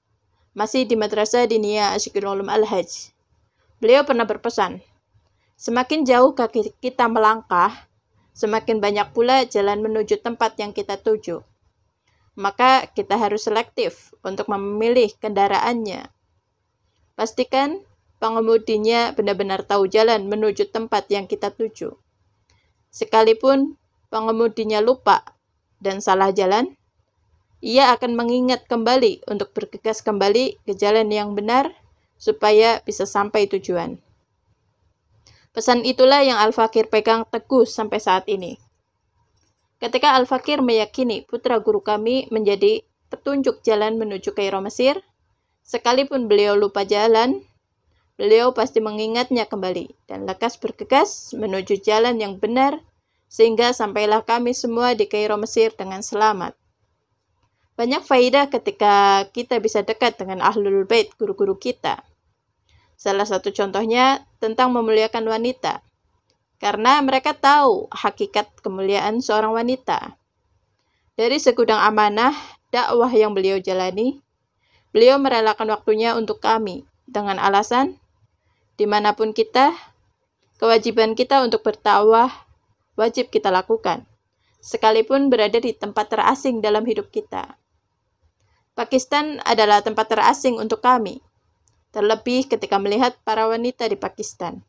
masih 0.57 0.89
di 0.89 0.97
Madrasah 0.97 1.45
Dinia 1.45 1.93
Asyikul 1.93 2.25
Ulum 2.25 2.49
Al-Hajj. 2.49 3.13
Beliau 3.77 4.01
pernah 4.09 4.25
berpesan, 4.25 4.81
Semakin 5.57 6.05
jauh 6.05 6.37
kaki 6.37 6.69
kita 6.77 7.09
melangkah, 7.09 7.89
semakin 8.37 8.77
banyak 8.77 9.09
pula 9.09 9.41
jalan 9.49 9.81
menuju 9.81 10.21
tempat 10.21 10.53
yang 10.61 10.69
kita 10.69 11.01
tuju. 11.01 11.41
Maka 12.37 12.85
kita 12.93 13.17
harus 13.17 13.49
selektif 13.49 14.13
untuk 14.21 14.53
memilih 14.53 15.09
kendaraannya. 15.17 16.13
Pastikan 17.17 17.81
pengemudinya 18.21 19.17
benar-benar 19.17 19.65
tahu 19.65 19.89
jalan 19.89 20.29
menuju 20.29 20.69
tempat 20.69 21.09
yang 21.09 21.25
kita 21.25 21.49
tuju. 21.49 21.97
Sekalipun 22.93 23.81
pengemudinya 24.13 24.77
lupa 24.77 25.25
dan 25.81 26.05
salah 26.05 26.29
jalan, 26.29 26.77
ia 27.65 27.97
akan 27.97 28.13
mengingat 28.13 28.69
kembali 28.69 29.25
untuk 29.25 29.49
bergegas 29.57 30.05
kembali 30.05 30.61
ke 30.61 30.77
jalan 30.77 31.09
yang 31.09 31.33
benar 31.33 31.73
supaya 32.21 32.77
bisa 32.85 33.09
sampai 33.09 33.49
tujuan. 33.49 33.97
Pesan 35.55 35.83
itulah 35.83 36.21
yang 36.21 36.37
Al-Fakir 36.37 36.87
pegang 36.91 37.25
teguh 37.27 37.65
sampai 37.65 37.99
saat 37.99 38.25
ini. 38.29 38.57
Ketika 39.77 40.17
Al-Fakir 40.17 40.65
meyakini 40.65 41.21
putra 41.21 41.61
guru 41.61 41.85
kami 41.85 42.25
menjadi 42.33 42.81
petunjuk 43.13 43.61
jalan 43.61 44.01
menuju 44.01 44.33
Kairo 44.33 44.57
Mesir, 44.59 45.05
sekalipun 45.61 46.25
beliau 46.25 46.57
lupa 46.57 46.81
jalan, 46.81 47.45
beliau 48.17 48.57
pasti 48.57 48.81
mengingatnya 48.81 49.45
kembali 49.45 49.93
dan 50.09 50.25
lekas 50.25 50.57
bergegas 50.57 51.31
menuju 51.37 51.77
jalan 51.85 52.17
yang 52.17 52.41
benar 52.41 52.81
sehingga 53.29 53.75
sampailah 53.75 54.23
kami 54.23 54.55
semua 54.55 54.95
di 54.95 55.05
Kairo 55.05 55.37
Mesir 55.37 55.75
dengan 55.75 56.01
selamat. 56.01 56.55
Banyak 57.77 58.01
faidah 58.09 58.49
ketika 58.49 59.27
kita 59.29 59.61
bisa 59.61 59.85
dekat 59.85 60.17
dengan 60.17 60.41
Ahlul 60.41 60.89
Bait, 60.89 61.13
guru-guru 61.13 61.53
kita. 61.53 62.01
Salah 62.97 63.29
satu 63.29 63.53
contohnya 63.53 64.25
tentang 64.41 64.73
memuliakan 64.73 65.29
wanita. 65.29 65.85
Karena 66.57 66.97
mereka 67.05 67.37
tahu 67.37 67.85
hakikat 67.93 68.49
kemuliaan 68.65 69.21
seorang 69.21 69.53
wanita. 69.53 70.17
Dari 71.13 71.37
segudang 71.37 71.77
amanah 71.77 72.33
dakwah 72.73 73.13
yang 73.13 73.37
beliau 73.37 73.61
jalani, 73.61 74.25
beliau 74.89 75.21
merelakan 75.21 75.77
waktunya 75.77 76.17
untuk 76.17 76.41
kami 76.41 76.89
dengan 77.05 77.37
alasan 77.37 78.01
di 78.77 78.85
mana 78.85 79.13
pun 79.17 79.33
kita, 79.33 79.73
kewajiban 80.61 81.17
kita 81.17 81.41
untuk 81.41 81.65
bertakwah 81.65 82.29
wajib 82.97 83.29
kita 83.33 83.49
lakukan, 83.49 84.05
sekalipun 84.61 85.29
berada 85.33 85.57
di 85.57 85.73
tempat 85.73 86.13
terasing 86.13 86.61
dalam 86.61 86.85
hidup 86.85 87.09
kita. 87.09 87.57
Pakistan 88.77 89.41
adalah 89.41 89.81
tempat 89.81 90.13
terasing 90.13 90.61
untuk 90.61 90.85
kami, 90.85 91.25
terlebih 91.97 92.45
ketika 92.45 92.77
melihat 92.77 93.17
para 93.25 93.49
wanita 93.49 93.89
di 93.89 93.97
Pakistan. 93.97 94.61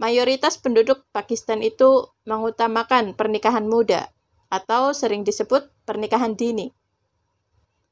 Mayoritas 0.00 0.56
penduduk 0.56 1.04
Pakistan 1.12 1.60
itu 1.60 2.08
mengutamakan 2.24 3.12
pernikahan 3.12 3.68
muda 3.68 4.08
atau 4.48 4.96
sering 4.96 5.28
disebut 5.28 5.68
pernikahan 5.84 6.32
dini. 6.32 6.72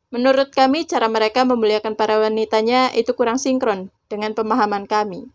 Menurut 0.08 0.56
kami, 0.56 0.88
cara 0.88 1.12
mereka 1.12 1.44
memuliakan 1.44 1.92
para 2.00 2.16
wanitanya 2.16 2.88
itu 2.96 3.12
kurang 3.12 3.36
sinkron 3.36 3.92
dengan 4.08 4.32
pemahaman 4.32 4.88
kami. 4.88 5.28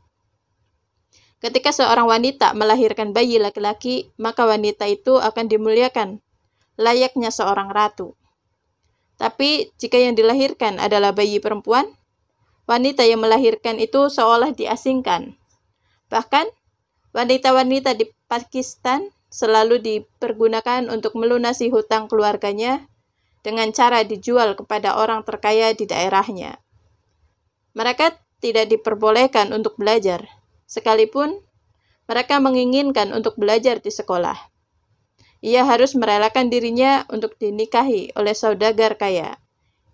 Ketika 1.40 1.70
seorang 1.70 2.10
wanita 2.10 2.58
melahirkan 2.58 3.14
bayi 3.14 3.38
laki-laki, 3.38 4.10
maka 4.18 4.50
wanita 4.50 4.90
itu 4.90 5.22
akan 5.22 5.46
dimuliakan, 5.46 6.26
layaknya 6.76 7.30
seorang 7.30 7.70
ratu. 7.70 8.18
Tapi 9.16 9.72
jika 9.78 9.96
yang 9.96 10.18
dilahirkan 10.18 10.82
adalah 10.82 11.16
bayi 11.16 11.40
perempuan, 11.40 11.88
wanita 12.66 13.06
yang 13.06 13.22
melahirkan 13.22 13.78
itu 13.78 14.10
seolah 14.10 14.54
diasingkan. 14.54 15.38
Bahkan, 16.10 16.46
wanita-wanita 17.14 17.98
di 17.98 18.10
Pakistan 18.26 19.10
selalu 19.30 19.82
dipergunakan 19.82 20.90
untuk 20.90 21.18
melunasi 21.18 21.70
hutang 21.70 22.10
keluarganya 22.10 22.90
dengan 23.46 23.70
cara 23.70 24.02
dijual 24.02 24.58
kepada 24.58 24.98
orang 24.98 25.22
terkaya 25.22 25.74
di 25.78 25.86
daerahnya. 25.86 26.58
Mereka 27.78 28.18
tidak 28.42 28.72
diperbolehkan 28.74 29.54
untuk 29.54 29.78
belajar, 29.78 30.26
sekalipun 30.66 31.46
mereka 32.10 32.38
menginginkan 32.42 33.14
untuk 33.14 33.38
belajar 33.38 33.82
di 33.82 33.90
sekolah. 33.94 34.38
ia 35.46 35.62
harus 35.62 35.94
merelakan 35.94 36.50
dirinya 36.50 37.06
untuk 37.14 37.38
dinikahi 37.38 38.18
oleh 38.18 38.34
saudagar 38.34 38.98
kaya. 38.98 39.38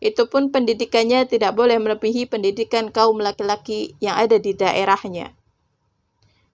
Itu 0.02 0.26
pun 0.26 0.50
pendidikannya 0.50 1.30
tidak 1.30 1.54
boleh 1.54 1.78
melebihi 1.78 2.26
pendidikan 2.26 2.90
kaum 2.90 3.22
laki-laki 3.22 3.94
yang 4.02 4.18
ada 4.18 4.42
di 4.42 4.58
daerahnya. 4.58 5.38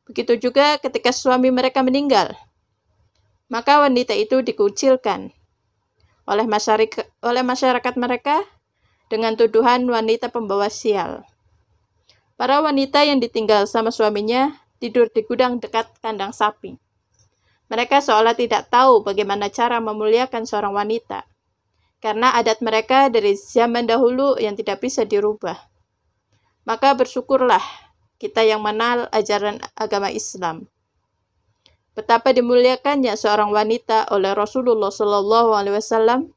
Begitu 0.03 0.35
juga 0.51 0.75
ketika 0.83 1.15
suami 1.15 1.47
mereka 1.47 1.79
meninggal, 1.79 2.35
maka 3.47 3.79
wanita 3.79 4.11
itu 4.11 4.43
dikucilkan 4.43 5.31
oleh 6.27 6.43
masyarakat, 6.43 7.07
oleh 7.23 7.43
masyarakat 7.43 7.93
mereka 7.95 8.43
dengan 9.07 9.39
tuduhan 9.39 9.87
wanita 9.87 10.27
pembawa 10.27 10.67
sial. 10.67 11.23
Para 12.35 12.59
wanita 12.59 13.07
yang 13.07 13.23
ditinggal 13.23 13.63
sama 13.65 13.89
suaminya 13.95 14.59
tidur 14.83 15.07
di 15.07 15.23
gudang 15.23 15.63
dekat 15.63 15.87
kandang 16.03 16.35
sapi. 16.35 16.75
Mereka 17.71 18.03
seolah 18.03 18.35
tidak 18.35 18.67
tahu 18.71 19.03
bagaimana 19.03 19.51
cara 19.51 19.79
memuliakan 19.79 20.43
seorang 20.47 20.71
wanita, 20.75 21.27
karena 21.97 22.33
adat 22.37 22.61
mereka 22.61 23.09
dari 23.09 23.33
zaman 23.33 23.89
dahulu 23.89 24.37
yang 24.37 24.53
tidak 24.53 24.81
bisa 24.85 25.01
dirubah. 25.01 25.57
Maka 26.67 26.93
bersyukurlah 26.93 27.63
kita 28.21 28.45
yang 28.45 28.61
menal 28.61 29.09
ajaran 29.13 29.61
agama 29.73 30.09
Islam. 30.13 30.69
Betapa 31.97 32.29
dimuliakannya 32.29 33.17
seorang 33.17 33.49
wanita 33.49 34.13
oleh 34.13 34.37
Rasulullah 34.37 34.93
Shallallahu 34.93 35.49
Alaihi 35.57 35.81
Wasallam. 35.81 36.29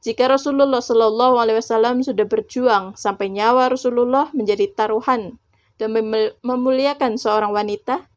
Jika 0.00 0.24
Rasulullah 0.32 0.80
Shallallahu 0.80 1.36
Alaihi 1.36 1.60
Wasallam 1.60 2.00
sudah 2.00 2.24
berjuang 2.24 2.96
sampai 2.96 3.28
nyawa 3.28 3.68
Rasulullah 3.68 4.32
menjadi 4.32 4.72
taruhan 4.72 5.36
dan 5.76 5.92
memuliakan 6.40 7.20
seorang 7.20 7.52
wanita, 7.52 8.08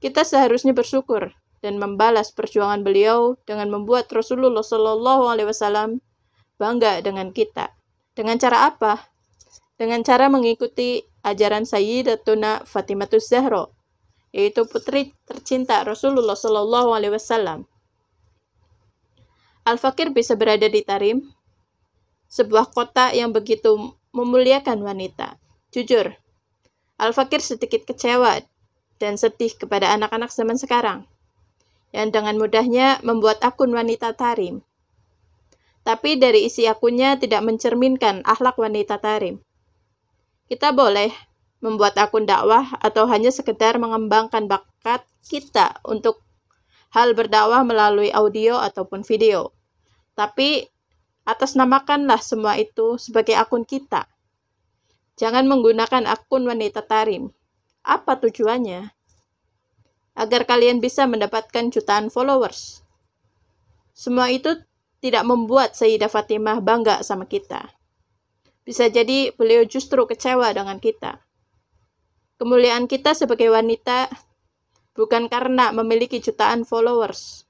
kita 0.00 0.24
seharusnya 0.24 0.72
bersyukur 0.72 1.36
dan 1.64 1.80
membalas 1.80 2.32
perjuangan 2.32 2.84
beliau 2.84 3.36
dengan 3.48 3.72
membuat 3.72 4.08
Rasulullah 4.12 4.64
Shallallahu 4.64 5.28
Alaihi 5.28 5.48
Wasallam 5.48 6.04
bangga 6.60 7.00
dengan 7.00 7.32
kita. 7.32 7.72
Dengan 8.16 8.40
cara 8.40 8.68
apa? 8.72 9.12
Dengan 9.76 10.00
cara 10.00 10.32
mengikuti 10.32 11.04
ajaran 11.20 11.68
Sayyidatuna 11.68 12.64
Fatimah 12.64 13.12
Zahra, 13.20 13.68
yaitu 14.32 14.64
putri 14.64 15.12
tercinta 15.28 15.84
Rasulullah 15.84 16.36
Shallallahu 16.36 16.96
Alaihi 16.96 17.12
Wasallam. 17.16 17.68
Al-Fakir 19.66 20.14
bisa 20.14 20.38
berada 20.38 20.70
di 20.70 20.80
Tarim, 20.86 21.26
sebuah 22.30 22.70
kota 22.70 23.10
yang 23.10 23.34
begitu 23.34 23.98
memuliakan 24.14 24.78
wanita. 24.80 25.42
Jujur, 25.74 26.14
Al-Fakir 26.96 27.42
sedikit 27.42 27.84
kecewa 27.84 28.40
dan 28.96 29.20
sedih 29.20 29.52
kepada 29.58 29.92
anak-anak 29.92 30.32
zaman 30.32 30.56
sekarang, 30.56 31.04
yang 31.96 32.12
dengan 32.12 32.36
mudahnya 32.36 33.00
membuat 33.00 33.40
akun 33.40 33.72
wanita 33.72 34.12
tarim. 34.12 34.60
Tapi 35.80 36.20
dari 36.20 36.44
isi 36.44 36.68
akunnya 36.68 37.16
tidak 37.16 37.40
mencerminkan 37.40 38.20
akhlak 38.28 38.60
wanita 38.60 39.00
tarim. 39.00 39.40
Kita 40.44 40.76
boleh 40.76 41.08
membuat 41.64 41.96
akun 41.96 42.28
dakwah 42.28 42.76
atau 42.84 43.08
hanya 43.08 43.32
sekedar 43.32 43.80
mengembangkan 43.80 44.44
bakat 44.44 45.08
kita 45.24 45.80
untuk 45.88 46.20
hal 46.92 47.16
berdakwah 47.16 47.64
melalui 47.64 48.12
audio 48.12 48.60
ataupun 48.60 49.00
video. 49.00 49.56
Tapi 50.12 50.68
atas 51.24 51.56
namakanlah 51.56 52.20
semua 52.20 52.60
itu 52.60 53.00
sebagai 53.00 53.40
akun 53.40 53.64
kita. 53.64 54.04
Jangan 55.16 55.48
menggunakan 55.48 56.04
akun 56.04 56.44
wanita 56.44 56.84
tarim 56.84 57.32
apa 57.86 58.18
tujuannya? 58.18 58.95
Agar 60.16 60.48
kalian 60.48 60.80
bisa 60.80 61.04
mendapatkan 61.04 61.68
jutaan 61.68 62.08
followers. 62.08 62.80
Semua 63.92 64.32
itu 64.32 64.56
tidak 65.04 65.28
membuat 65.28 65.76
Sayyidah 65.76 66.08
Fatimah 66.08 66.64
bangga 66.64 67.04
sama 67.04 67.28
kita. 67.28 67.76
Bisa 68.64 68.88
jadi 68.88 69.30
beliau 69.36 69.62
justru 69.68 70.02
kecewa 70.08 70.50
dengan 70.56 70.80
kita. 70.80 71.22
Kemuliaan 72.40 72.88
kita 72.90 73.14
sebagai 73.14 73.52
wanita 73.52 74.10
bukan 74.96 75.28
karena 75.28 75.70
memiliki 75.70 76.18
jutaan 76.18 76.64
followers. 76.64 77.44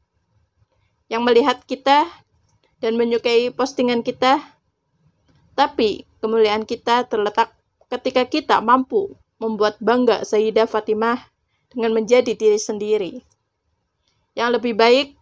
Yang 1.06 1.22
melihat 1.22 1.58
kita 1.64 2.10
dan 2.82 2.98
menyukai 2.98 3.54
postingan 3.54 4.02
kita, 4.02 4.42
tapi 5.54 6.04
kemuliaan 6.20 6.68
kita 6.68 7.06
terletak 7.08 7.54
ketika 7.88 8.26
kita 8.26 8.56
mampu 8.60 9.14
membuat 9.38 9.78
bangga 9.80 10.26
Sayyidah 10.26 10.68
Fatimah 10.68 11.30
dengan 11.76 11.92
menjadi 11.92 12.32
diri 12.32 12.56
sendiri 12.56 13.20
yang 14.32 14.56
lebih 14.56 14.72
baik 14.72 15.12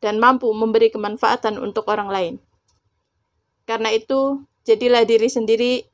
dan 0.00 0.16
mampu 0.16 0.48
memberi 0.48 0.88
kemanfaatan 0.88 1.60
untuk 1.60 1.84
orang 1.92 2.08
lain. 2.08 2.34
Karena 3.68 3.92
itu, 3.92 4.40
jadilah 4.64 5.04
diri 5.04 5.28
sendiri 5.28 5.84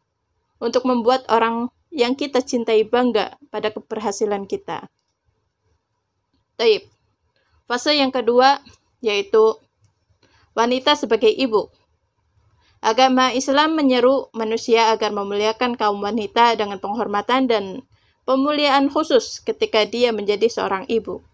untuk 0.63 0.87
membuat 0.87 1.27
orang 1.27 1.75
yang 1.91 2.15
kita 2.15 2.39
cintai 2.39 2.87
bangga 2.87 3.35
pada 3.51 3.75
keberhasilan 3.75 4.47
kita. 4.47 4.87
Taib. 6.55 6.87
Fase 7.67 7.99
yang 7.99 8.15
kedua 8.15 8.63
yaitu 9.03 9.59
wanita 10.55 10.95
sebagai 10.95 11.29
ibu. 11.29 11.69
Agama 12.79 13.35
Islam 13.35 13.75
menyeru 13.75 14.31
manusia 14.31 14.95
agar 14.95 15.11
memuliakan 15.11 15.75
kaum 15.75 15.99
wanita 15.99 16.55
dengan 16.55 16.79
penghormatan 16.79 17.51
dan 17.51 17.65
pemuliaan 18.27 18.93
khusus 18.93 19.41
ketika 19.41 19.87
dia 19.87 20.13
menjadi 20.13 20.51
seorang 20.51 20.85
ibu. 20.91 21.25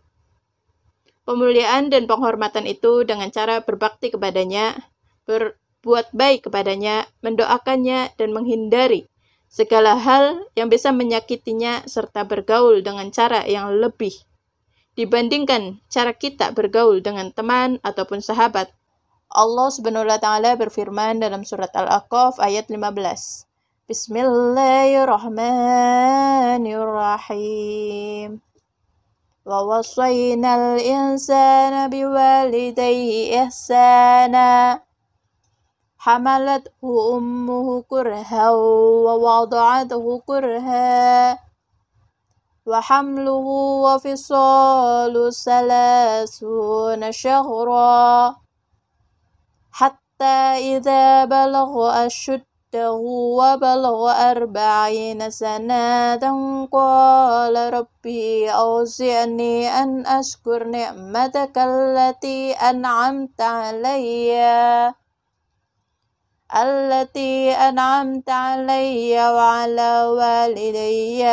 Pemuliaan 1.27 1.91
dan 1.91 2.05
penghormatan 2.07 2.69
itu 2.69 3.03
dengan 3.03 3.33
cara 3.33 3.65
berbakti 3.65 4.13
kepadanya, 4.13 4.77
berbuat 5.27 6.15
baik 6.15 6.47
kepadanya, 6.47 7.09
mendoakannya, 7.25 8.15
dan 8.15 8.31
menghindari 8.31 9.09
segala 9.49 9.97
hal 9.97 10.45
yang 10.55 10.69
bisa 10.69 10.93
menyakitinya 10.93 11.89
serta 11.89 12.29
bergaul 12.29 12.85
dengan 12.85 13.09
cara 13.11 13.43
yang 13.49 13.73
lebih 13.81 14.13
dibandingkan 14.93 15.81
cara 15.89 16.13
kita 16.13 16.53
bergaul 16.53 17.01
dengan 17.01 17.33
teman 17.33 17.81
ataupun 17.81 18.21
sahabat 18.21 18.73
Allah 19.33 19.69
Subhanahu 19.73 20.05
wa 20.05 20.21
taala 20.21 20.53
berfirman 20.61 21.17
dalam 21.17 21.49
surat 21.49 21.73
Al-Aqaf 21.73 22.37
ayat 22.37 22.69
15. 22.69 23.49
بسم 23.93 24.17
الله 24.17 25.05
الرحمن 25.05 26.65
الرحيم. 26.65 28.41
ووصينا 29.47 30.51
الإنسان 30.57 31.91
بوالديه 31.91 33.43
إحسانا. 33.45 34.81
حملته 35.99 37.17
أمه 37.17 37.83
كرها 37.83 38.51
ووضعته 39.05 40.23
كرها. 40.27 41.39
وحمله 42.67 43.47
وفصال 43.85 45.35
ثلاثون 45.45 47.13
شهرا. 47.13 48.37
حتى 49.73 50.39
إذا 50.81 51.25
بلغ 51.25 51.73
أشد 52.07 52.52
أشده 52.73 52.93
وبلغ 53.37 54.01
أربعين 54.33 55.31
سنة 55.31 56.25
قال 56.73 57.75
ربي 57.75 58.51
أوزعني 58.51 59.69
أن 59.69 60.07
أشكر 60.07 60.65
نعمتك 60.65 61.59
التي 61.59 62.53
أنعمت 62.53 63.41
عليّ 63.41 64.33
التي 66.57 67.53
أنعمت 67.53 68.31
علي 68.31 69.21
وعلى 69.21 70.05
والدي 70.07 71.25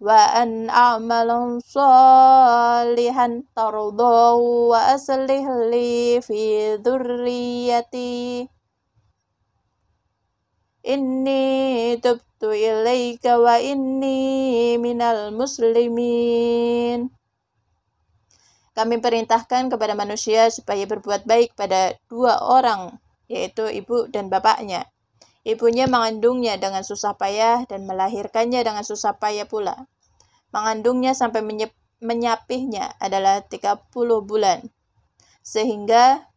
وأن 0.00 0.70
أعمل 0.70 1.60
صالحا 1.64 3.42
ترضاه 3.56 4.34
وأصلح 4.34 5.44
لي 5.72 6.20
في 6.20 6.74
ذريتي. 6.84 8.48
إني 10.87 11.97
تبت 11.99 12.41
إليك 12.43 13.25
وإني 13.25 14.77
من 14.77 14.99
المسلمين 15.01 16.99
Kami 18.77 19.01
perintahkan 19.01 19.73
kepada 19.73 19.97
manusia 19.97 20.53
supaya 20.53 20.85
berbuat 20.85 21.25
baik 21.25 21.57
pada 21.57 21.97
dua 22.05 22.37
orang 22.45 23.01
yaitu 23.25 23.65
ibu 23.73 24.05
dan 24.13 24.29
bapaknya. 24.29 24.85
Ibunya 25.47 25.89
mengandungnya 25.89 26.61
dengan 26.61 26.83
susah 26.83 27.17
payah 27.17 27.65
dan 27.65 27.89
melahirkannya 27.89 28.61
dengan 28.61 28.83
susah 28.85 29.17
payah 29.17 29.49
pula. 29.49 29.89
Mengandungnya 30.51 31.17
sampai 31.17 31.41
menyep, 31.41 31.71
menyapihnya 32.03 32.99
adalah 32.99 33.41
30 33.41 33.89
bulan. 34.27 34.67
Sehingga 35.41 36.27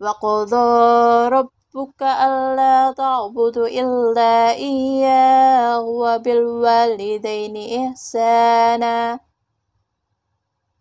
Wa 0.00 0.12
qadha 0.16 1.28
rabbuka 1.28 2.04
alla 2.04 2.92
ta'budu 2.96 3.68
illa 3.68 4.56
iyyahu 4.56 6.00
wa 6.00 6.18
bil 6.20 6.44
walidaini 6.64 7.92
ihsana. 7.92 9.20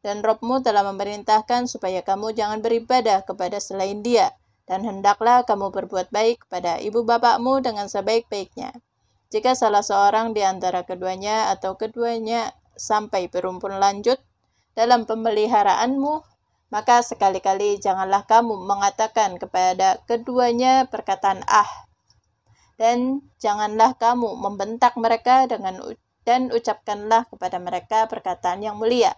Dan 0.00 0.24
Robmu 0.24 0.64
telah 0.64 0.80
memerintahkan 0.88 1.68
supaya 1.68 2.00
kamu 2.00 2.32
jangan 2.32 2.64
beribadah 2.64 3.20
kepada 3.24 3.60
selain 3.60 4.00
dia, 4.00 4.32
dan 4.64 4.84
hendaklah 4.84 5.44
kamu 5.44 5.68
berbuat 5.68 6.08
baik 6.08 6.48
kepada 6.48 6.80
ibu 6.80 7.04
bapakmu 7.04 7.60
dengan 7.60 7.86
sebaik-baiknya. 7.90 8.72
Jika 9.30 9.54
salah 9.54 9.84
seorang 9.84 10.32
di 10.32 10.42
antara 10.42 10.82
keduanya 10.82 11.52
atau 11.54 11.76
keduanya 11.76 12.56
sampai 12.74 13.28
berumpun 13.28 13.76
lanjut 13.76 14.18
dalam 14.72 15.04
pemeliharaanmu, 15.04 16.24
maka 16.72 17.04
sekali-kali 17.04 17.78
janganlah 17.82 18.24
kamu 18.24 18.56
mengatakan 18.64 19.36
kepada 19.36 20.00
keduanya 20.08 20.88
perkataan 20.88 21.44
ah, 21.50 21.68
dan 22.80 23.20
janganlah 23.36 23.98
kamu 24.00 24.38
membentak 24.38 24.96
mereka 24.96 25.44
dengan 25.44 25.82
dan 26.24 26.48
ucapkanlah 26.54 27.26
kepada 27.28 27.58
mereka 27.58 28.06
perkataan 28.06 28.62
yang 28.62 28.78
mulia 28.78 29.12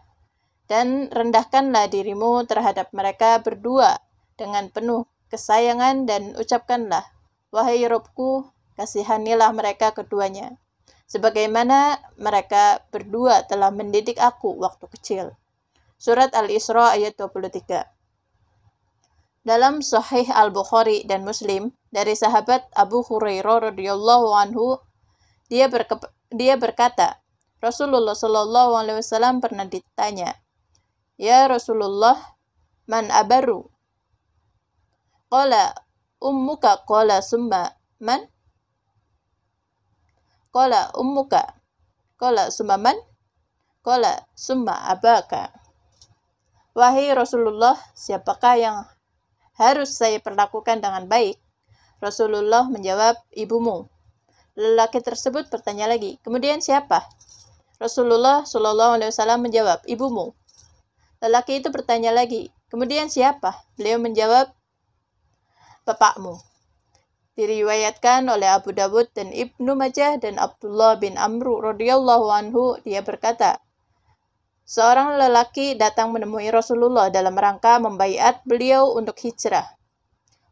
dan 0.72 1.12
rendahkanlah 1.12 1.92
dirimu 1.92 2.48
terhadap 2.48 2.88
mereka 2.96 3.44
berdua 3.44 4.00
dengan 4.40 4.72
penuh 4.72 5.04
kesayangan 5.28 6.08
dan 6.08 6.32
ucapkanlah, 6.32 7.04
Wahai 7.52 7.84
Robku, 7.84 8.48
kasihanilah 8.80 9.52
mereka 9.52 9.92
keduanya, 9.92 10.56
sebagaimana 11.04 12.00
mereka 12.16 12.80
berdua 12.88 13.44
telah 13.44 13.68
mendidik 13.68 14.16
aku 14.16 14.56
waktu 14.56 14.88
kecil. 14.96 15.36
Surat 16.00 16.32
Al-Isra 16.32 16.96
ayat 16.96 17.20
23 17.20 19.44
Dalam 19.44 19.84
Sahih 19.84 20.32
Al-Bukhari 20.32 21.04
dan 21.04 21.28
Muslim, 21.28 21.76
dari 21.92 22.16
sahabat 22.16 22.64
Abu 22.72 23.04
Hurairah 23.04 23.76
radhiyallahu 23.76 24.40
anhu, 24.40 24.80
dia, 25.52 25.68
dia 26.32 26.56
berkata, 26.56 27.20
Rasulullah 27.60 28.16
wasallam 28.16 29.44
pernah 29.44 29.68
ditanya, 29.68 30.41
Ya 31.20 31.44
Rasulullah, 31.44 32.16
man 32.88 33.12
abaru? 33.12 33.68
Qala 35.28 35.72
ummuka 36.20 36.84
qala 36.88 37.20
summa 37.20 37.76
man? 38.00 38.28
Qala 40.52 40.92
ummuka. 40.96 41.56
Qala 42.20 42.52
summa 42.52 42.76
man? 42.76 42.96
Qala 43.80 44.28
summa 44.36 44.88
abaka. 44.88 45.52
Wahai 46.72 47.12
Rasulullah, 47.12 47.76
siapakah 47.92 48.56
yang 48.56 48.76
harus 49.60 49.92
saya 49.92 50.16
perlakukan 50.20 50.80
dengan 50.80 51.04
baik? 51.04 51.36
Rasulullah 52.00 52.64
menjawab, 52.64 53.20
ibumu. 53.36 53.92
Lelaki 54.56 55.04
tersebut 55.04 55.52
bertanya 55.52 55.84
lagi, 55.88 56.16
kemudian 56.24 56.64
siapa? 56.64 57.04
Rasulullah 57.76 58.44
Shallallahu 58.44 59.00
Alaihi 59.00 59.10
Wasallam 59.12 59.44
menjawab, 59.44 59.84
ibumu. 59.84 60.32
Lelaki 61.22 61.62
itu 61.62 61.70
bertanya 61.70 62.10
lagi, 62.10 62.50
kemudian 62.66 63.06
siapa? 63.06 63.62
Beliau 63.78 64.02
menjawab, 64.02 64.50
bapakmu. 65.86 66.42
Diriwayatkan 67.38 68.26
oleh 68.26 68.50
Abu 68.50 68.74
Dawud 68.74 69.14
dan 69.14 69.30
Ibnu 69.30 69.78
Majah 69.78 70.18
dan 70.18 70.42
Abdullah 70.42 70.98
bin 70.98 71.14
Amru 71.14 71.62
radhiyallahu 71.62 72.26
anhu, 72.26 72.74
dia 72.82 73.06
berkata, 73.06 73.62
Seorang 74.66 75.14
lelaki 75.14 75.78
datang 75.78 76.10
menemui 76.10 76.50
Rasulullah 76.50 77.06
dalam 77.06 77.38
rangka 77.38 77.78
membaiat 77.78 78.42
beliau 78.42 78.90
untuk 78.90 79.14
hijrah. 79.22 79.78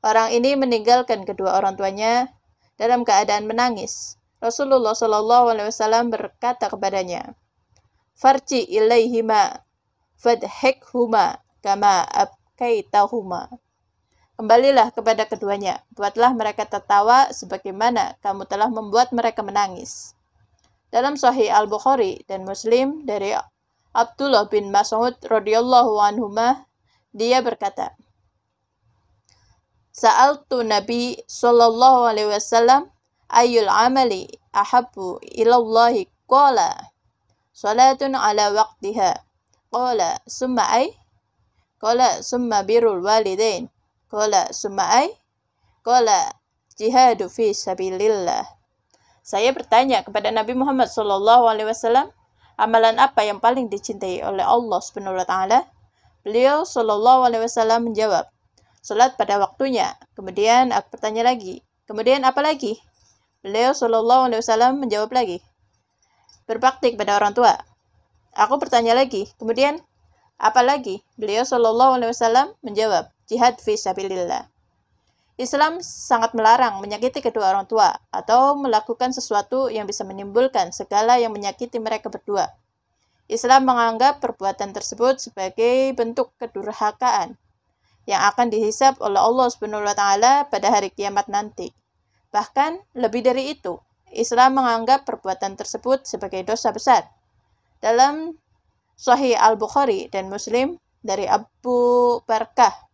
Orang 0.06 0.30
ini 0.30 0.54
meninggalkan 0.54 1.26
kedua 1.26 1.58
orang 1.58 1.74
tuanya 1.74 2.30
dalam 2.78 3.02
keadaan 3.02 3.50
menangis. 3.50 4.16
Rasulullah 4.40 4.94
Shallallahu 4.94 5.52
Alaihi 5.52 5.68
Wasallam 5.68 6.08
berkata 6.08 6.72
kepadanya, 6.72 7.36
"Farji 8.16 8.64
ilaihima 8.64 9.66
fadhikhuma 10.20 11.40
kama 11.64 12.04
abkaitahuma. 12.12 13.48
Kembalilah 14.36 14.92
kepada 14.92 15.28
keduanya, 15.28 15.84
buatlah 15.92 16.32
mereka 16.32 16.64
tertawa 16.64 17.28
sebagaimana 17.32 18.16
kamu 18.24 18.48
telah 18.48 18.72
membuat 18.72 19.12
mereka 19.12 19.44
menangis. 19.44 20.16
Dalam 20.88 21.16
Sahih 21.16 21.52
Al-Bukhari 21.52 22.24
dan 22.24 22.48
Muslim 22.48 23.04
dari 23.04 23.36
Abdullah 23.92 24.48
bin 24.48 24.72
Mas'ud 24.72 25.16
radhiyallahu 25.24 26.00
anhu 26.00 26.32
dia 27.12 27.44
berkata, 27.44 27.92
Sa'altu 29.92 30.64
Nabi 30.64 31.20
sallallahu 31.28 32.08
alaihi 32.08 32.32
wasallam 32.32 32.88
ayyul 33.28 33.68
amali 33.68 34.30
ahabbu 34.56 35.20
ilallahi 35.20 36.08
qala 36.24 36.94
salatun 37.52 38.16
ala 38.16 38.54
waqtiha 38.56 39.29
Qala 39.70 40.18
summa 40.26 40.66
ay? 40.66 40.90
Qala 41.78 42.26
summa 42.26 42.66
birul 42.66 42.98
walidain. 43.06 43.70
Qala 44.10 44.50
summa 44.50 44.90
ay? 44.98 45.14
Qala 45.86 46.34
jihadu 46.74 47.30
fi 47.30 47.54
sabilillah. 47.54 48.50
Saya 49.22 49.54
bertanya 49.54 50.02
kepada 50.02 50.34
Nabi 50.34 50.58
Muhammad 50.58 50.90
wasallam, 50.90 52.10
amalan 52.58 52.98
apa 52.98 53.22
yang 53.22 53.38
paling 53.38 53.70
dicintai 53.70 54.26
oleh 54.26 54.42
Allah 54.42 54.82
Subhanahu 54.82 55.14
wa 55.14 55.22
taala? 55.22 55.70
Beliau 56.26 56.66
sallallahu 56.66 57.30
alaihi 57.30 57.46
wasallam 57.46 57.94
menjawab, 57.94 58.26
salat 58.82 59.14
pada 59.14 59.38
waktunya. 59.38 59.94
Kemudian 60.18 60.74
aku 60.74 60.98
bertanya 60.98 61.30
lagi, 61.30 61.62
kemudian 61.86 62.26
apa 62.26 62.42
lagi? 62.42 62.82
Beliau 63.46 63.70
sallallahu 63.70 64.34
alaihi 64.34 64.42
wasallam 64.42 64.82
menjawab 64.82 65.14
lagi, 65.14 65.38
berbakti 66.50 66.98
kepada 66.98 67.22
orang 67.22 67.32
tua. 67.38 67.69
Aku 68.30 68.62
bertanya 68.62 68.94
lagi, 68.94 69.26
kemudian 69.42 69.82
apa 70.38 70.62
lagi? 70.62 71.02
Beliau 71.18 71.42
Shallallahu 71.42 71.98
Alaihi 71.98 72.10
Wasallam 72.14 72.54
menjawab, 72.62 73.10
jihad 73.26 73.58
fi 73.58 73.74
sabilillah. 73.74 74.46
Islam 75.40 75.80
sangat 75.80 76.36
melarang 76.36 76.84
menyakiti 76.84 77.24
kedua 77.24 77.50
orang 77.50 77.64
tua 77.64 77.96
atau 78.12 78.54
melakukan 78.60 79.10
sesuatu 79.10 79.72
yang 79.72 79.88
bisa 79.88 80.04
menimbulkan 80.04 80.70
segala 80.70 81.16
yang 81.16 81.32
menyakiti 81.32 81.80
mereka 81.80 82.12
berdua. 82.12 82.54
Islam 83.26 83.66
menganggap 83.66 84.20
perbuatan 84.20 84.76
tersebut 84.76 85.18
sebagai 85.18 85.96
bentuk 85.96 86.30
kedurhakaan 86.36 87.40
yang 88.04 88.20
akan 88.30 88.52
dihisap 88.52 89.00
oleh 89.00 89.18
Allah 89.18 89.48
Subhanahu 89.48 89.86
wa 89.86 89.96
taala 89.96 90.44
pada 90.46 90.70
hari 90.70 90.92
kiamat 90.92 91.26
nanti. 91.26 91.72
Bahkan 92.30 92.94
lebih 92.94 93.24
dari 93.26 93.54
itu, 93.54 93.80
Islam 94.12 94.60
menganggap 94.60 95.08
perbuatan 95.08 95.56
tersebut 95.56 96.04
sebagai 96.04 96.42
dosa 96.44 96.70
besar 96.70 97.08
dalam 97.80 98.36
Sahih 99.00 99.36
Al-Bukhari 99.36 100.12
dan 100.12 100.28
Muslim 100.28 100.76
dari 101.00 101.24
Abu 101.24 102.20
Barkah 102.28 102.90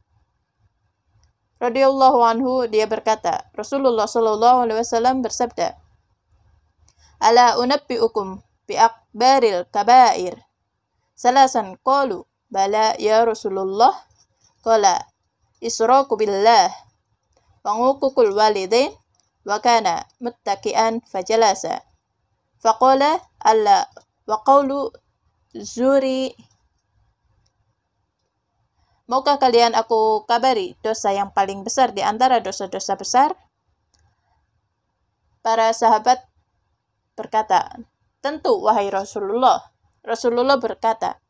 radhiyallahu 1.57 2.20
anhu 2.20 2.53
dia 2.68 2.84
berkata, 2.84 3.49
Rasulullah 3.57 4.05
shallallahu 4.05 4.68
alaihi 4.68 4.80
wasallam 4.80 5.24
bersabda, 5.24 5.76
"Ala 7.20 7.57
unabbiukum 7.61 8.45
bi 8.68 8.76
akbaril 8.76 9.64
kabair." 9.72 10.37
Salasan 11.16 11.80
qalu, 11.80 12.28
"Bala 12.53 12.93
ya 13.01 13.24
Rasulullah." 13.24 13.93
Qala, 14.61 15.01
"Isroku 15.64 16.18
billah 16.20 16.68
wa 17.64 17.72
walidain 18.12 18.93
wa 19.49 19.57
kana 19.62 20.05
muttaki'an 20.20 21.01
fajalasa." 21.09 21.80
Faqala, 22.61 23.24
"Alla 23.41 23.89
waqaulu 24.27 24.91
zuri 25.57 26.35
Maukah 29.07 29.39
kalian 29.39 29.79
aku 29.79 30.27
kabari 30.27 30.74
dosa 30.83 31.14
yang 31.14 31.31
paling 31.31 31.62
besar 31.62 31.95
di 31.95 32.03
antara 32.03 32.43
dosa-dosa 32.43 32.99
besar? 32.99 33.39
Para 35.47 35.70
sahabat 35.70 36.27
berkata, 37.14 37.70
Tentu, 38.18 38.59
wahai 38.66 38.91
Rasulullah. 38.91 39.62
Rasulullah 40.03 40.59
berkata, 40.59 41.22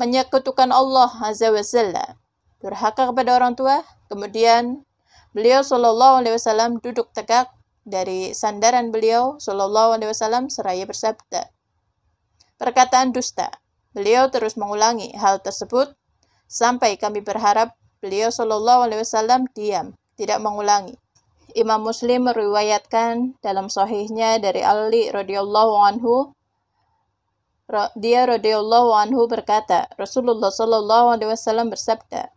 Menyekutukan 0.00 0.72
Allah 0.72 1.12
Azza 1.20 1.52
wa 1.52 1.60
Zalla, 1.60 2.16
durhaka 2.64 3.12
kepada 3.12 3.36
orang 3.36 3.52
tua, 3.52 3.84
kemudian 4.08 4.88
beliau 5.36 5.60
Sallallahu 5.60 6.24
Alaihi 6.24 6.40
Wasallam 6.40 6.80
duduk 6.80 7.12
tegak 7.12 7.52
dari 7.84 8.32
sandaran 8.32 8.88
beliau 8.88 9.36
Sallallahu 9.36 10.00
Alaihi 10.00 10.16
Wasallam 10.16 10.48
seraya 10.48 10.88
bersabda, 10.88 11.52
perkataan 12.60 13.16
dusta. 13.16 13.48
Beliau 13.96 14.28
terus 14.28 14.54
mengulangi 14.60 15.16
hal 15.16 15.40
tersebut 15.40 15.96
sampai 16.46 17.00
kami 17.00 17.24
berharap 17.24 17.74
beliau 18.04 18.28
Shallallahu 18.28 18.86
Alaihi 18.86 19.02
Wasallam 19.02 19.48
diam, 19.56 19.96
tidak 20.14 20.38
mengulangi. 20.38 21.00
Imam 21.58 21.82
Muslim 21.82 22.30
meriwayatkan 22.30 23.34
dalam 23.42 23.66
sahihnya 23.66 24.38
dari 24.38 24.62
Ali 24.62 25.10
radhiyallahu 25.10 25.74
anhu 25.82 26.30
dia 27.98 28.26
radhiyallahu 28.26 28.90
anhu 28.94 29.30
berkata 29.30 29.86
Rasulullah 29.94 30.50
sallallahu 30.50 31.14
alaihi 31.14 31.30
wasallam 31.30 31.70
bersabda 31.70 32.34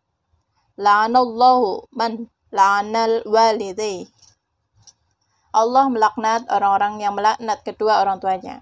La'anallahu 0.78 1.90
man 1.94 2.30
la'anal 2.54 3.26
walidai 3.26 4.10
Allah 5.54 5.90
melaknat 5.90 6.46
orang-orang 6.50 7.02
yang 7.02 7.14
melaknat 7.18 7.62
kedua 7.66 8.02
orang 8.02 8.22
tuanya 8.22 8.62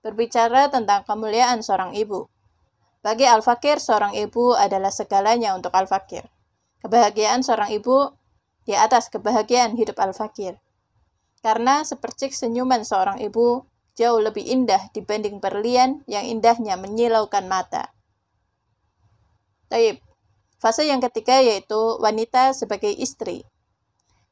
berbicara 0.00 0.72
tentang 0.72 1.04
kemuliaan 1.04 1.60
seorang 1.64 1.96
ibu 1.96 2.26
bagi 3.00 3.24
al-fakir 3.24 3.80
seorang 3.80 4.12
ibu 4.12 4.52
adalah 4.52 4.92
segalanya 4.92 5.56
untuk 5.56 5.72
al-fakir 5.72 6.28
kebahagiaan 6.80 7.44
seorang 7.44 7.70
ibu 7.76 8.16
di 8.64 8.76
atas 8.76 9.08
kebahagiaan 9.12 9.76
hidup 9.76 9.96
al-fakir. 10.00 10.60
Karena 11.40 11.84
sepercik 11.84 12.36
senyuman 12.36 12.84
seorang 12.84 13.20
ibu 13.20 13.64
jauh 13.96 14.20
lebih 14.20 14.44
indah 14.44 14.92
dibanding 14.92 15.40
berlian 15.40 16.04
yang 16.04 16.24
indahnya 16.24 16.76
menyilaukan 16.76 17.48
mata. 17.48 17.92
Taib. 19.68 20.00
Fase 20.60 20.84
yang 20.84 21.00
ketiga 21.00 21.40
yaitu 21.40 21.96
wanita 22.04 22.52
sebagai 22.52 22.92
istri. 22.92 23.48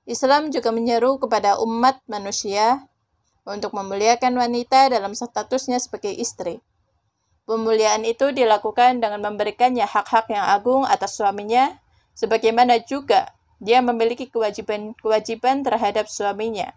Islam 0.05 0.53
juga 0.53 0.73
menyeru 0.73 1.16
kepada 1.16 1.57
umat 1.61 2.05
manusia 2.05 2.88
untuk 3.49 3.73
memuliakan 3.73 4.37
wanita 4.37 4.93
dalam 4.93 5.17
statusnya 5.17 5.81
sebagai 5.81 6.13
istri. 6.13 6.61
Pemuliaan 7.49 8.05
itu 8.05 8.29
dilakukan 8.29 9.01
dengan 9.01 9.25
memberikannya 9.25 9.89
hak-hak 9.89 10.29
yang 10.29 10.45
agung 10.45 10.85
atas 10.85 11.17
suaminya, 11.17 11.81
sebagaimana 12.13 12.85
juga 12.85 13.33
dia 13.57 13.81
memiliki 13.81 14.29
kewajiban-kewajiban 14.29 15.65
terhadap 15.65 16.13
suaminya. 16.13 16.77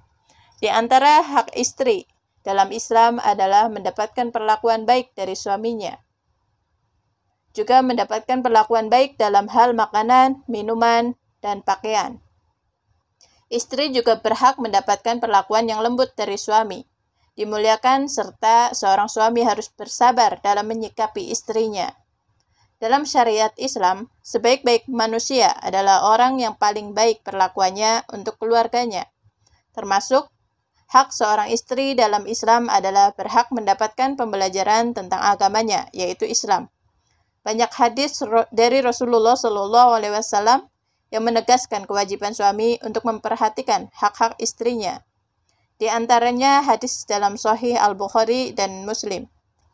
Di 0.63 0.71
antara 0.71 1.19
hak 1.19 1.51
istri 1.59 2.07
dalam 2.47 2.71
Islam 2.71 3.19
adalah 3.19 3.67
mendapatkan 3.67 4.31
perlakuan 4.31 4.87
baik 4.87 5.11
dari 5.11 5.35
suaminya. 5.35 5.99
Juga 7.51 7.83
mendapatkan 7.83 8.39
perlakuan 8.39 8.87
baik 8.87 9.19
dalam 9.19 9.51
hal 9.51 9.75
makanan, 9.75 10.47
minuman, 10.47 11.19
dan 11.43 11.59
pakaian. 11.59 12.23
Istri 13.51 13.91
juga 13.91 14.15
berhak 14.15 14.55
mendapatkan 14.63 15.19
perlakuan 15.19 15.67
yang 15.67 15.83
lembut 15.83 16.15
dari 16.15 16.39
suami, 16.39 16.87
dimuliakan 17.35 18.07
serta 18.07 18.71
seorang 18.71 19.11
suami 19.11 19.43
harus 19.43 19.67
bersabar 19.67 20.39
dalam 20.39 20.71
menyikapi 20.71 21.27
istrinya. 21.35 21.91
Dalam 22.79 23.03
syariat 23.03 23.51
Islam, 23.59 24.07
sebaik-baik 24.23 24.87
manusia 24.87 25.51
adalah 25.59 26.07
orang 26.07 26.39
yang 26.39 26.55
paling 26.55 26.95
baik 26.95 27.27
perlakuannya 27.27 28.07
untuk 28.15 28.39
keluarganya. 28.39 29.11
Termasuk, 29.75 30.31
hak 30.95 31.11
seorang 31.11 31.51
istri 31.51 31.91
dalam 31.91 32.31
Islam 32.31 32.71
adalah 32.71 33.11
berhak 33.11 33.51
mendapatkan 33.51 34.15
pembelajaran 34.15 34.95
tentang 34.95 35.19
agamanya, 35.19 35.91
yaitu 35.91 36.23
Islam. 36.23 36.71
Banyak 37.43 37.69
hadis 37.75 38.23
dari 38.55 38.79
Rasulullah 38.79 39.35
Wasallam 39.35 40.70
yang 41.11 41.27
menegaskan 41.27 41.83
kewajiban 41.83 42.31
suami 42.31 42.79
untuk 42.81 43.03
memperhatikan 43.03 43.91
hak-hak 43.91 44.39
istrinya. 44.39 45.03
Di 45.75 45.91
antaranya 45.91 46.63
hadis 46.63 47.03
dalam 47.03 47.35
Sahih 47.35 47.75
Al 47.75 47.99
Bukhari 47.99 48.55
dan 48.55 48.87
Muslim 48.87 49.27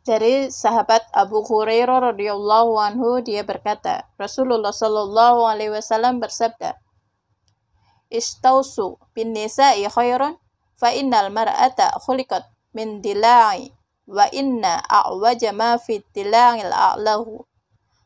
dari 0.07 0.47
sahabat 0.47 1.03
Abu 1.11 1.43
Hurairah 1.43 2.15
radhiyallahu 2.15 2.79
anhu 2.79 3.19
dia 3.19 3.43
berkata, 3.43 4.07
Rasulullah 4.15 4.71
shallallahu 4.71 5.43
alaihi 5.43 5.75
wasallam 5.75 6.23
bersabda, 6.23 6.79
"Istausu 8.07 8.95
bin 9.11 9.35
nisa'i 9.35 9.83
khairan 9.91 10.39
fa 10.79 10.95
innal 10.95 11.27
mar'ata 11.27 11.91
khuliqat 11.99 12.47
min 12.71 13.03
dila'i 13.03 13.75
wa 14.07 14.31
inna 14.31 14.79
a'waja 14.87 15.51
ma 15.51 15.75
fi 15.75 15.99
dila'il 16.15 16.71
a'lahu 16.71 17.43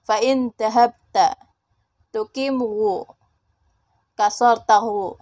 fa 0.02 0.18
in 0.26 0.50
tahabta 0.58 1.38
tukimuhu 2.10 3.06
kasartahu 4.22 5.18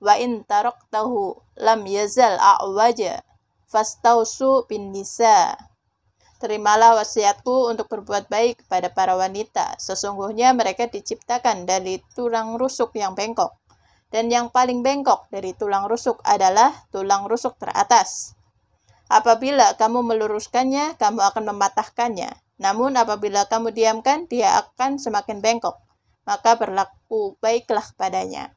wa 0.00 0.14
in 0.16 0.40
taraktahu 0.48 1.36
lam 1.60 1.84
yazal 1.84 2.40
a'waja 2.40 3.20
fastausu 3.68 4.64
bin 4.64 4.88
nisa' 4.88 5.72
Terimalah 6.42 6.98
wasiatku 6.98 7.70
untuk 7.70 7.86
berbuat 7.86 8.26
baik 8.26 8.66
kepada 8.66 8.90
para 8.90 9.14
wanita. 9.14 9.78
Sesungguhnya 9.78 10.50
mereka 10.50 10.90
diciptakan 10.90 11.70
dari 11.70 12.02
tulang 12.18 12.58
rusuk 12.58 12.98
yang 12.98 13.14
bengkok. 13.14 13.54
Dan 14.10 14.26
yang 14.26 14.50
paling 14.50 14.82
bengkok 14.82 15.30
dari 15.30 15.54
tulang 15.54 15.86
rusuk 15.86 16.18
adalah 16.26 16.74
tulang 16.90 17.30
rusuk 17.30 17.54
teratas. 17.62 18.34
Apabila 19.06 19.78
kamu 19.78 20.02
meluruskannya, 20.02 20.98
kamu 20.98 21.22
akan 21.30 21.54
mematahkannya. 21.54 22.34
Namun 22.58 22.98
apabila 22.98 23.46
kamu 23.46 23.70
diamkan, 23.70 24.26
dia 24.26 24.58
akan 24.66 24.98
semakin 24.98 25.38
bengkok. 25.38 25.78
Maka 26.22 26.54
berlaku 26.54 27.34
baiklah 27.42 27.84
padanya. 27.98 28.54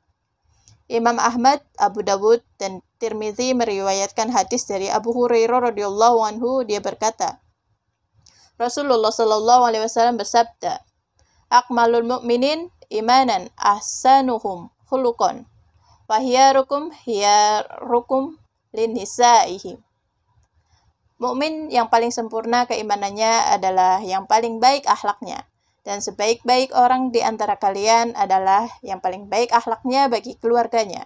Imam 0.86 1.18
Ahmad, 1.18 1.66
Abu 1.82 2.06
Dawud, 2.06 2.46
dan 2.62 2.86
Tirmizi 3.02 3.58
meriwayatkan 3.58 4.30
hadis 4.30 4.70
dari 4.70 4.86
Abu 4.88 5.12
Hurairah 5.12 5.74
radhiyallahu 5.74 6.22
anhu 6.22 6.62
dia 6.62 6.78
berkata, 6.78 7.42
Rasulullah 8.56 9.12
Shallallahu 9.12 9.68
Alaihi 9.68 9.84
Wasallam 9.84 10.16
bersabda, 10.16 10.80
"Akmalul 11.52 12.08
mu'minin 12.08 12.72
imanan 12.88 13.52
ahsanuhum 13.60 14.72
khuluqan 14.88 15.44
wahiyarukum 16.08 16.96
hiyarukum 17.04 18.40
linisaihim." 18.72 19.84
Mukmin 21.20 21.68
yang 21.68 21.92
paling 21.92 22.16
sempurna 22.16 22.64
keimanannya 22.64 23.60
adalah 23.60 24.00
yang 24.04 24.24
paling 24.24 24.64
baik 24.64 24.88
akhlaknya, 24.88 25.48
dan 25.86 26.02
sebaik-baik 26.02 26.74
orang 26.74 27.14
di 27.14 27.22
antara 27.22 27.62
kalian 27.62 28.18
adalah 28.18 28.66
yang 28.82 28.98
paling 28.98 29.30
baik 29.30 29.54
akhlaknya 29.54 30.10
bagi 30.10 30.34
keluarganya. 30.42 31.06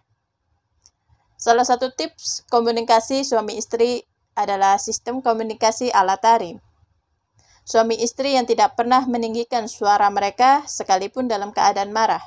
Salah 1.35 1.67
satu 1.67 1.91
tips 1.91 2.47
komunikasi 2.47 3.27
suami 3.27 3.59
istri 3.59 4.07
adalah 4.39 4.79
sistem 4.79 5.19
komunikasi 5.19 5.91
ala 5.91 6.15
tarim. 6.15 6.63
Suami 7.67 7.99
istri 7.99 8.33
yang 8.33 8.47
tidak 8.47 8.79
pernah 8.79 9.03
meninggikan 9.05 9.67
suara 9.67 10.07
mereka 10.09 10.65
sekalipun 10.65 11.27
dalam 11.29 11.53
keadaan 11.53 11.93
marah. 11.93 12.23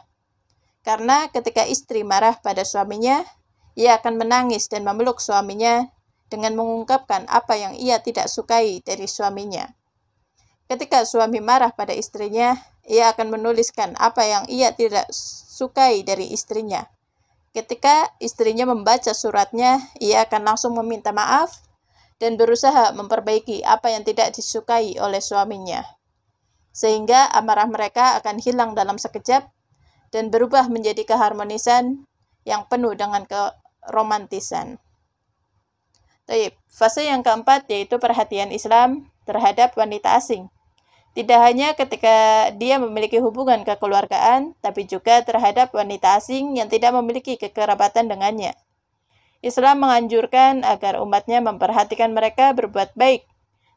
Karena 0.86 1.26
ketika 1.32 1.66
istri 1.66 2.04
marah 2.06 2.38
pada 2.38 2.62
suaminya, 2.62 3.24
ia 3.74 3.96
akan 3.98 4.20
menangis 4.20 4.68
dan 4.68 4.84
memeluk 4.84 5.18
suaminya 5.18 5.88
dengan 6.28 6.56
mengungkapkan 6.56 7.26
apa 7.26 7.58
yang 7.58 7.74
ia 7.74 7.98
tidak 8.00 8.28
sukai 8.28 8.84
dari 8.84 9.08
suaminya. 9.08 9.81
Ketika 10.72 11.04
suami 11.04 11.44
marah 11.44 11.68
pada 11.76 11.92
istrinya, 11.92 12.56
ia 12.88 13.12
akan 13.12 13.28
menuliskan 13.28 13.92
apa 14.00 14.24
yang 14.24 14.48
ia 14.48 14.72
tidak 14.72 15.04
sukai 15.12 16.00
dari 16.00 16.32
istrinya. 16.32 16.88
Ketika 17.52 18.08
istrinya 18.24 18.64
membaca 18.64 19.12
suratnya, 19.12 19.84
ia 20.00 20.24
akan 20.24 20.48
langsung 20.48 20.72
meminta 20.72 21.12
maaf 21.12 21.60
dan 22.16 22.40
berusaha 22.40 22.96
memperbaiki 22.96 23.60
apa 23.68 23.92
yang 23.92 24.00
tidak 24.00 24.32
disukai 24.32 24.96
oleh 24.96 25.20
suaminya. 25.20 25.84
Sehingga 26.72 27.28
amarah 27.36 27.68
mereka 27.68 28.16
akan 28.16 28.40
hilang 28.40 28.72
dalam 28.72 28.96
sekejap 28.96 29.52
dan 30.08 30.32
berubah 30.32 30.72
menjadi 30.72 31.04
keharmonisan 31.04 32.08
yang 32.48 32.64
penuh 32.72 32.96
dengan 32.96 33.28
keromantisan. 33.28 34.80
Fase 36.72 37.04
yang 37.04 37.20
keempat 37.20 37.68
yaitu 37.68 38.00
perhatian 38.00 38.48
Islam 38.48 39.12
terhadap 39.28 39.76
wanita 39.76 40.16
asing. 40.16 40.48
Tidak 41.12 41.40
hanya 41.44 41.76
ketika 41.76 42.48
dia 42.56 42.80
memiliki 42.80 43.20
hubungan 43.20 43.68
kekeluargaan, 43.68 44.56
tapi 44.64 44.88
juga 44.88 45.20
terhadap 45.20 45.68
wanita 45.76 46.16
asing 46.16 46.56
yang 46.56 46.72
tidak 46.72 46.96
memiliki 46.96 47.36
kekerabatan 47.36 48.08
dengannya. 48.08 48.56
Islam 49.44 49.84
menganjurkan 49.84 50.64
agar 50.64 51.04
umatnya 51.04 51.44
memperhatikan 51.44 52.16
mereka 52.16 52.56
berbuat 52.56 52.96
baik 52.96 53.28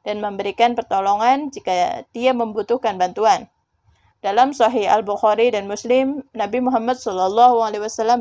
dan 0.08 0.24
memberikan 0.24 0.80
pertolongan 0.80 1.52
jika 1.52 2.08
dia 2.16 2.32
membutuhkan 2.32 2.96
bantuan. 2.96 3.52
Dalam 4.24 4.56
Sahih 4.56 4.88
Al-Bukhari 4.88 5.52
dan 5.52 5.68
Muslim, 5.68 6.24
Nabi 6.32 6.64
Muhammad 6.64 7.02
SAW 7.02 7.68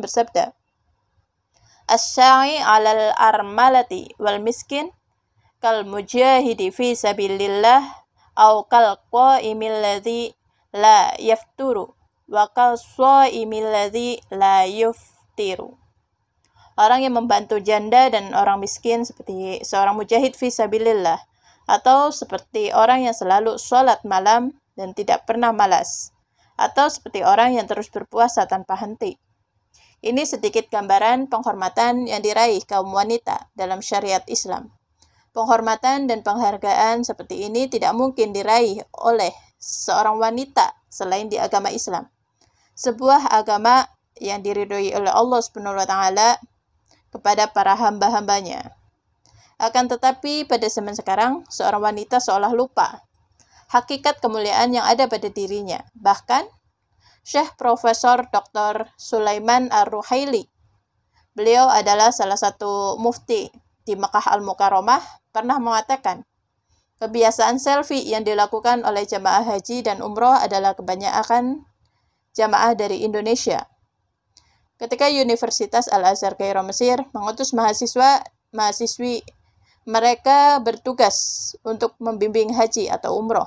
bersabda, 0.02 0.56
As-sa'i 1.84 2.58
'alal 2.58 3.12
armalati 3.14 4.16
wal 4.16 4.40
miskin 4.40 4.88
kal 5.60 5.84
mujahidi 5.84 6.72
fi 6.72 6.96
sabilillah 6.96 8.03
au 8.34 8.66
kal 8.66 8.98
qa'imil 9.10 9.78
ladzi 9.82 10.34
la 10.74 11.14
yafturu 11.18 11.94
wa 12.28 12.50
kal 12.50 12.74
sha'imil 12.74 13.70
ladzi 13.70 14.18
la 14.34 14.66
yuftiru. 14.66 15.78
Orang 16.74 17.06
yang 17.06 17.14
membantu 17.14 17.62
janda 17.62 18.10
dan 18.10 18.34
orang 18.34 18.58
miskin 18.58 19.06
seperti 19.06 19.62
seorang 19.62 19.94
mujahid 19.94 20.34
fi 20.34 20.50
sabilillah 20.50 21.22
atau 21.70 22.10
seperti 22.10 22.74
orang 22.74 23.06
yang 23.06 23.14
selalu 23.14 23.56
sholat 23.62 24.02
malam 24.02 24.58
dan 24.74 24.90
tidak 24.90 25.22
pernah 25.22 25.54
malas 25.54 26.10
atau 26.58 26.90
seperti 26.90 27.22
orang 27.22 27.54
yang 27.54 27.66
terus 27.70 27.86
berpuasa 27.90 28.50
tanpa 28.50 28.74
henti. 28.78 29.18
Ini 30.04 30.26
sedikit 30.28 30.68
gambaran 30.68 31.32
penghormatan 31.32 32.10
yang 32.10 32.20
diraih 32.20 32.60
kaum 32.66 32.92
wanita 32.92 33.48
dalam 33.56 33.80
syariat 33.80 34.20
Islam. 34.28 34.74
Penghormatan 35.34 36.06
dan 36.06 36.22
penghargaan 36.22 37.02
seperti 37.02 37.50
ini 37.50 37.66
tidak 37.66 37.90
mungkin 37.98 38.30
diraih 38.30 38.86
oleh 39.02 39.34
seorang 39.58 40.14
wanita 40.22 40.78
selain 40.86 41.26
di 41.26 41.42
agama 41.42 41.74
Islam. 41.74 42.06
Sebuah 42.78 43.34
agama 43.34 43.90
yang 44.22 44.46
diridhoi 44.46 44.94
oleh 44.94 45.10
Allah 45.10 45.42
Subhanahu 45.42 45.74
wa 45.74 45.86
taala 45.90 46.38
kepada 47.10 47.50
para 47.50 47.74
hamba-hambanya. 47.74 48.78
Akan 49.58 49.90
tetapi 49.90 50.46
pada 50.46 50.70
zaman 50.70 50.94
sekarang 50.94 51.42
seorang 51.50 51.82
wanita 51.82 52.22
seolah 52.22 52.54
lupa 52.54 53.02
hakikat 53.74 54.22
kemuliaan 54.22 54.70
yang 54.70 54.86
ada 54.86 55.10
pada 55.10 55.26
dirinya. 55.26 55.82
Bahkan 55.98 56.46
Syekh 57.26 57.58
Profesor 57.58 58.30
Dr. 58.30 58.86
Sulaiman 58.94 59.72
Ar-Ruhaili 59.74 60.46
Beliau 61.34 61.66
adalah 61.66 62.14
salah 62.14 62.38
satu 62.38 62.94
mufti 63.02 63.50
di 63.82 63.98
Mekah 63.98 64.38
Al-Mukarramah 64.38 65.23
pernah 65.34 65.58
mengatakan, 65.58 66.22
kebiasaan 67.02 67.58
selfie 67.58 68.06
yang 68.06 68.22
dilakukan 68.22 68.86
oleh 68.86 69.02
jamaah 69.02 69.42
haji 69.42 69.82
dan 69.82 69.98
umroh 69.98 70.38
adalah 70.38 70.78
kebanyakan 70.78 71.66
jamaah 72.38 72.78
dari 72.78 73.02
Indonesia. 73.02 73.66
Ketika 74.78 75.10
Universitas 75.10 75.90
Al-Azhar 75.90 76.38
Kairo 76.38 76.62
Mesir 76.62 77.02
mengutus 77.10 77.50
mahasiswa 77.50 78.22
mahasiswi 78.54 79.26
mereka 79.84 80.58
bertugas 80.64 81.52
untuk 81.60 81.94
membimbing 82.00 82.54
haji 82.56 82.88
atau 82.88 83.20
umroh. 83.20 83.46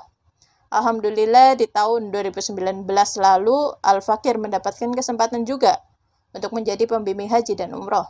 Alhamdulillah 0.67 1.55
di 1.55 1.65
tahun 1.65 2.11
2019 2.11 2.83
lalu 3.23 3.57
Al-Fakir 3.81 4.35
mendapatkan 4.37 4.91
kesempatan 4.91 5.47
juga 5.47 5.79
untuk 6.35 6.51
menjadi 6.53 6.83
pembimbing 6.85 7.31
haji 7.31 7.55
dan 7.55 7.73
umroh. 7.73 8.05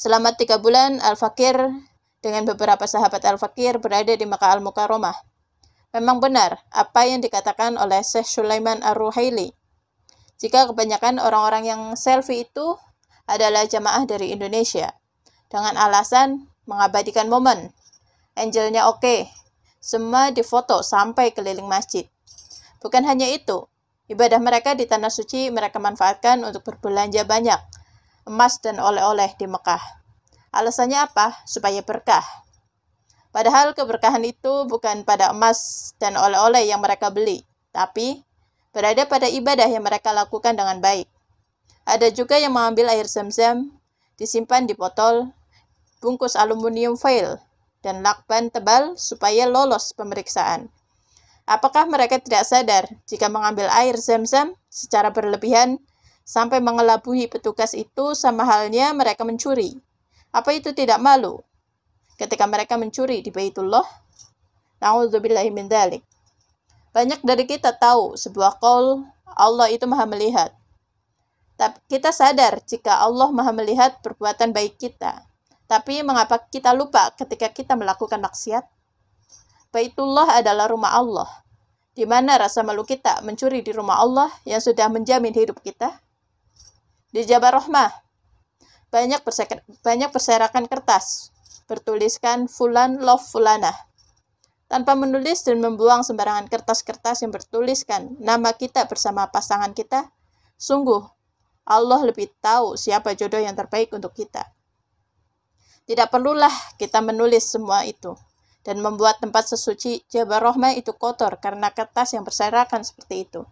Selama 0.00 0.32
tiga 0.32 0.56
bulan, 0.56 0.96
Al-Fakir 1.04 1.60
dengan 2.20 2.44
beberapa 2.44 2.84
sahabat 2.84 3.24
Al-Fakir 3.24 3.80
berada 3.80 4.12
di 4.12 4.24
Makkah 4.28 4.60
Al-Mukarramah. 4.60 5.16
Memang 5.90 6.22
benar 6.22 6.62
apa 6.70 7.08
yang 7.08 7.18
dikatakan 7.18 7.74
oleh 7.74 8.04
Syekh 8.04 8.28
Sulaiman 8.28 8.78
Ar-Ruhaili. 8.84 9.50
Jika 10.40 10.70
kebanyakan 10.70 11.18
orang-orang 11.20 11.66
yang 11.66 11.82
selfie 11.98 12.46
itu 12.48 12.78
adalah 13.28 13.66
jamaah 13.66 14.06
dari 14.06 14.32
Indonesia 14.32 14.94
dengan 15.50 15.74
alasan 15.76 16.48
mengabadikan 16.64 17.26
momen. 17.26 17.74
Angelnya 18.38 18.86
oke, 18.86 19.26
semua 19.82 20.30
difoto 20.30 20.80
sampai 20.80 21.34
keliling 21.34 21.66
masjid. 21.66 22.06
Bukan 22.80 23.04
hanya 23.04 23.28
itu, 23.28 23.68
ibadah 24.08 24.40
mereka 24.40 24.72
di 24.72 24.88
tanah 24.88 25.12
suci 25.12 25.52
mereka 25.52 25.76
manfaatkan 25.76 26.40
untuk 26.46 26.64
berbelanja 26.64 27.26
banyak, 27.28 27.60
emas 28.24 28.62
dan 28.64 28.80
oleh-oleh 28.80 29.34
di 29.36 29.44
Mekah. 29.44 29.99
Alasannya 30.50 30.98
apa? 31.06 31.46
Supaya 31.46 31.82
berkah. 31.86 32.26
Padahal 33.30 33.70
keberkahan 33.78 34.26
itu 34.26 34.66
bukan 34.66 35.06
pada 35.06 35.30
emas 35.30 35.92
dan 36.02 36.18
oleh-oleh 36.18 36.66
yang 36.66 36.82
mereka 36.82 37.14
beli, 37.14 37.46
tapi 37.70 38.26
berada 38.74 39.06
pada 39.06 39.30
ibadah 39.30 39.70
yang 39.70 39.86
mereka 39.86 40.10
lakukan 40.10 40.58
dengan 40.58 40.82
baik. 40.82 41.06
Ada 41.86 42.10
juga 42.10 42.38
yang 42.42 42.50
mengambil 42.54 42.90
air 42.90 43.06
zam-zam, 43.06 43.70
disimpan 44.18 44.66
di 44.66 44.74
botol, 44.74 45.30
bungkus 46.02 46.34
aluminium 46.34 46.98
foil, 46.98 47.38
dan 47.86 48.02
lakban 48.02 48.50
tebal 48.50 48.98
supaya 48.98 49.46
lolos 49.46 49.94
pemeriksaan. 49.94 50.66
Apakah 51.46 51.86
mereka 51.86 52.18
tidak 52.18 52.46
sadar 52.46 52.86
jika 53.06 53.30
mengambil 53.30 53.66
air 53.74 53.94
zam-zam 53.98 54.54
secara 54.70 55.10
berlebihan 55.14 55.78
sampai 56.22 56.58
mengelabui 56.62 57.26
petugas 57.26 57.74
itu 57.74 58.14
sama 58.18 58.42
halnya 58.46 58.90
mereka 58.94 59.22
mencuri? 59.22 59.78
Apa 60.30 60.54
itu 60.54 60.70
tidak 60.70 61.02
malu? 61.02 61.42
Ketika 62.14 62.46
mereka 62.46 62.78
mencuri 62.78 63.22
di 63.24 63.34
Baitullah, 63.34 63.82
Na'udzubillahi 64.80 65.52
min 65.52 65.68
dhalik. 65.68 66.00
Banyak 66.90 67.22
dari 67.22 67.44
kita 67.46 67.76
tahu 67.76 68.16
sebuah 68.16 68.58
kol 68.58 69.04
Allah 69.28 69.68
itu 69.70 69.84
maha 69.86 70.08
melihat. 70.08 70.50
Tapi 71.54 71.76
kita 71.92 72.10
sadar 72.10 72.64
jika 72.64 72.98
Allah 72.98 73.28
maha 73.28 73.52
melihat 73.52 74.00
perbuatan 74.00 74.50
baik 74.56 74.80
kita. 74.80 75.28
Tapi 75.68 76.02
mengapa 76.02 76.40
kita 76.50 76.74
lupa 76.74 77.12
ketika 77.14 77.52
kita 77.52 77.78
melakukan 77.78 78.18
maksiat? 78.18 78.66
Baitullah 79.70 80.40
adalah 80.40 80.66
rumah 80.66 80.96
Allah. 80.98 81.30
Di 81.94 82.08
mana 82.08 82.40
rasa 82.40 82.64
malu 82.64 82.82
kita 82.82 83.22
mencuri 83.22 83.62
di 83.62 83.70
rumah 83.70 84.00
Allah 84.02 84.32
yang 84.48 84.58
sudah 84.58 84.88
menjamin 84.90 85.30
hidup 85.36 85.60
kita? 85.62 86.00
Di 87.12 87.22
Jabal 87.22 87.54
Rahmah, 87.54 87.92
banyak 88.90 89.22
banyak 89.82 90.10
berserakan 90.10 90.66
kertas 90.66 91.30
bertuliskan 91.70 92.50
Fulan 92.50 92.98
Love 92.98 93.22
Fulana. 93.22 93.70
Tanpa 94.66 94.98
menulis 94.98 95.46
dan 95.46 95.62
membuang 95.62 96.02
sembarangan 96.02 96.50
kertas-kertas 96.50 97.22
yang 97.22 97.30
bertuliskan 97.30 98.18
nama 98.18 98.50
kita 98.54 98.90
bersama 98.90 99.30
pasangan 99.30 99.70
kita, 99.70 100.10
sungguh 100.58 101.02
Allah 101.66 102.02
lebih 102.02 102.30
tahu 102.42 102.74
siapa 102.74 103.14
jodoh 103.14 103.38
yang 103.38 103.54
terbaik 103.54 103.94
untuk 103.94 104.14
kita. 104.14 104.50
Tidak 105.86 106.10
perlulah 106.10 106.50
kita 106.78 107.02
menulis 107.02 107.50
semua 107.50 107.86
itu 107.86 108.14
dan 108.62 108.78
membuat 108.78 109.18
tempat 109.18 109.50
sesuci 109.50 110.06
Rahmah 110.10 110.78
itu 110.78 110.94
kotor 110.94 111.38
karena 111.42 111.70
kertas 111.74 112.14
yang 112.14 112.22
berserakan 112.22 112.86
seperti 112.86 113.26
itu. 113.26 113.42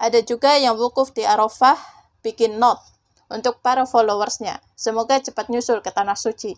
Ada 0.00 0.24
juga 0.24 0.56
yang 0.56 0.76
wukuf 0.78 1.12
di 1.12 1.26
Arafah 1.26 1.76
bikin 2.24 2.56
note 2.56 2.97
untuk 3.28 3.60
para 3.60 3.84
followersnya. 3.84 4.60
Semoga 4.74 5.20
cepat 5.20 5.52
nyusul 5.52 5.84
ke 5.84 5.92
Tanah 5.92 6.16
Suci. 6.16 6.56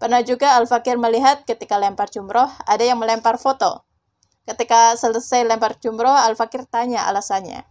Pernah 0.00 0.24
juga 0.26 0.58
Al-Fakir 0.58 0.98
melihat 0.98 1.46
ketika 1.46 1.78
lempar 1.78 2.10
jumroh, 2.10 2.50
ada 2.66 2.82
yang 2.82 2.98
melempar 2.98 3.38
foto. 3.38 3.86
Ketika 4.44 4.98
selesai 4.98 5.46
lempar 5.46 5.78
jumroh, 5.80 6.12
Al-Fakir 6.12 6.66
tanya 6.68 7.08
alasannya. 7.08 7.64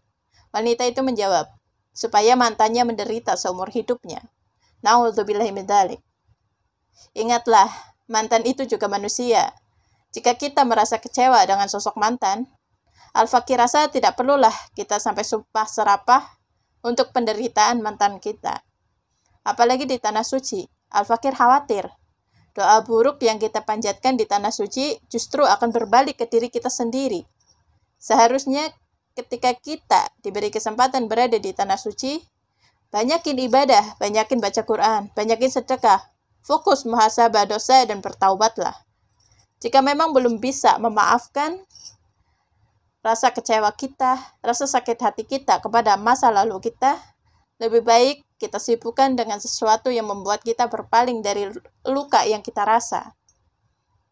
Wanita 0.53 0.87
itu 0.87 1.05
menjawab, 1.05 1.49
supaya 1.93 2.33
mantannya 2.33 2.85
menderita 2.87 3.37
seumur 3.37 3.69
hidupnya. 3.69 4.23
Na'udzubillahi 4.81 5.53
min 5.53 5.69
Ingatlah, 7.13 7.69
mantan 8.09 8.45
itu 8.45 8.65
juga 8.65 8.89
manusia. 8.89 9.53
Jika 10.13 10.37
kita 10.37 10.61
merasa 10.65 11.01
kecewa 11.01 11.41
dengan 11.45 11.65
sosok 11.69 11.97
mantan, 11.97 12.45
Al-Fakir 13.13 13.61
rasa 13.61 13.89
tidak 13.93 14.17
perlulah 14.17 14.53
kita 14.73 14.97
sampai 14.97 15.21
sumpah 15.21 15.69
serapah 15.69 16.42
untuk 16.83 17.15
penderitaan 17.15 17.79
mantan 17.79 18.19
kita. 18.19 18.61
Apalagi 19.43 19.87
di 19.87 19.97
tanah 19.97 20.23
suci, 20.23 20.63
Al-Fakir 20.93 21.33
khawatir. 21.33 21.89
Doa 22.53 22.85
buruk 22.85 23.17
yang 23.25 23.41
kita 23.41 23.65
panjatkan 23.65 24.13
di 24.13 24.29
tanah 24.29 24.53
suci 24.53 25.01
justru 25.09 25.41
akan 25.41 25.73
berbalik 25.73 26.21
ke 26.21 26.29
diri 26.29 26.53
kita 26.53 26.69
sendiri. 26.69 27.25
Seharusnya 27.97 28.69
ketika 29.17 29.57
kita 29.57 30.13
diberi 30.21 30.53
kesempatan 30.53 31.09
berada 31.09 31.41
di 31.41 31.49
tanah 31.49 31.81
suci, 31.81 32.21
banyakin 32.93 33.41
ibadah, 33.49 33.97
banyakin 33.97 34.37
baca 34.37 34.61
Quran, 34.61 35.09
banyakin 35.17 35.49
sedekah, 35.49 36.13
fokus 36.45 36.85
muhasabah 36.85 37.49
dosa 37.49 37.89
dan 37.89 38.05
bertaubatlah. 38.05 38.77
Jika 39.63 39.81
memang 39.81 40.13
belum 40.13 40.37
bisa 40.37 40.77
memaafkan, 40.77 41.57
rasa 43.03 43.35
kecewa 43.35 43.69
kita, 43.75 44.15
rasa 44.39 44.65
sakit 44.65 44.97
hati 45.03 45.27
kita 45.27 45.59
kepada 45.59 45.99
masa 45.99 46.31
lalu 46.31 46.63
kita, 46.63 46.97
lebih 47.59 47.83
baik 47.83 48.23
kita 48.39 48.57
sibukkan 48.57 49.19
dengan 49.19 49.43
sesuatu 49.43 49.91
yang 49.91 50.07
membuat 50.07 50.41
kita 50.41 50.71
berpaling 50.71 51.19
dari 51.19 51.51
luka 51.83 52.23
yang 52.23 52.39
kita 52.39 52.63
rasa. 52.63 53.13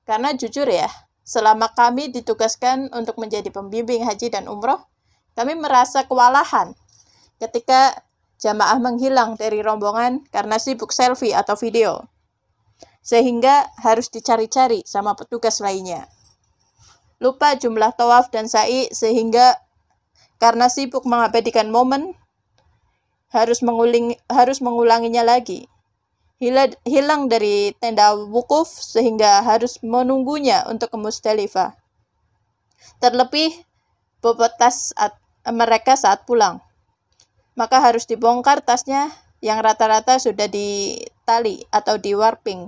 Karena 0.04 0.36
jujur 0.36 0.68
ya, 0.68 0.92
selama 1.24 1.72
kami 1.72 2.12
ditugaskan 2.12 2.92
untuk 2.92 3.16
menjadi 3.16 3.48
pembimbing 3.48 4.04
haji 4.04 4.28
dan 4.28 4.52
umroh, 4.52 4.84
kami 5.40 5.56
merasa 5.56 6.04
kewalahan 6.04 6.76
ketika 7.40 8.04
jamaah 8.44 8.78
menghilang 8.84 9.40
dari 9.40 9.64
rombongan 9.64 10.28
karena 10.30 10.60
sibuk 10.60 10.92
selfie 10.92 11.32
atau 11.32 11.56
video. 11.56 12.12
Sehingga 13.02 13.72
harus 13.82 14.12
dicari-cari 14.14 14.86
sama 14.86 15.18
petugas 15.18 15.58
lainnya. 15.64 16.06
Lupa 17.22 17.54
jumlah 17.54 17.94
tawaf 17.94 18.34
dan 18.34 18.50
sa'i 18.50 18.90
sehingga 18.90 19.62
karena 20.42 20.74
sibuk 20.74 21.06
mengabadikan 21.06 21.70
momen, 21.70 22.18
harus 23.30 23.62
menguling 23.62 24.18
harus 24.26 24.58
mengulanginya 24.58 25.22
lagi. 25.22 25.70
Hila, 26.42 26.74
hilang 26.82 27.30
dari 27.30 27.78
tenda 27.78 28.18
wukuf 28.18 28.66
sehingga 28.66 29.46
harus 29.46 29.78
menunggunya 29.86 30.66
untuk 30.66 30.90
ke 30.90 30.98
Musdalifah. 30.98 31.78
Terlebih 32.98 33.54
bobot 34.26 34.58
tas 34.58 34.90
at, 34.98 35.14
mereka 35.46 35.94
saat 35.94 36.26
pulang. 36.26 36.58
Maka 37.54 37.78
harus 37.78 38.10
dibongkar 38.10 38.66
tasnya 38.66 39.14
yang 39.46 39.62
rata-rata 39.62 40.18
sudah 40.18 40.50
ditali 40.50 41.62
atau 41.70 42.02
di 42.02 42.18
warping. 42.18 42.66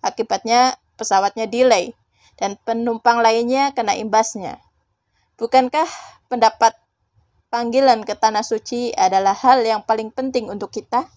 Akibatnya 0.00 0.80
pesawatnya 0.96 1.44
delay 1.44 1.92
dan 2.36 2.60
penumpang 2.62 3.20
lainnya 3.20 3.72
kena 3.76 3.96
imbasnya. 3.96 4.60
Bukankah 5.40 5.88
pendapat 6.28 6.76
panggilan 7.52 8.06
ke 8.06 8.16
tanah 8.16 8.46
suci 8.46 8.94
adalah 8.96 9.36
hal 9.36 9.60
yang 9.64 9.84
paling 9.84 10.12
penting 10.12 10.48
untuk 10.48 10.72
kita? 10.72 11.08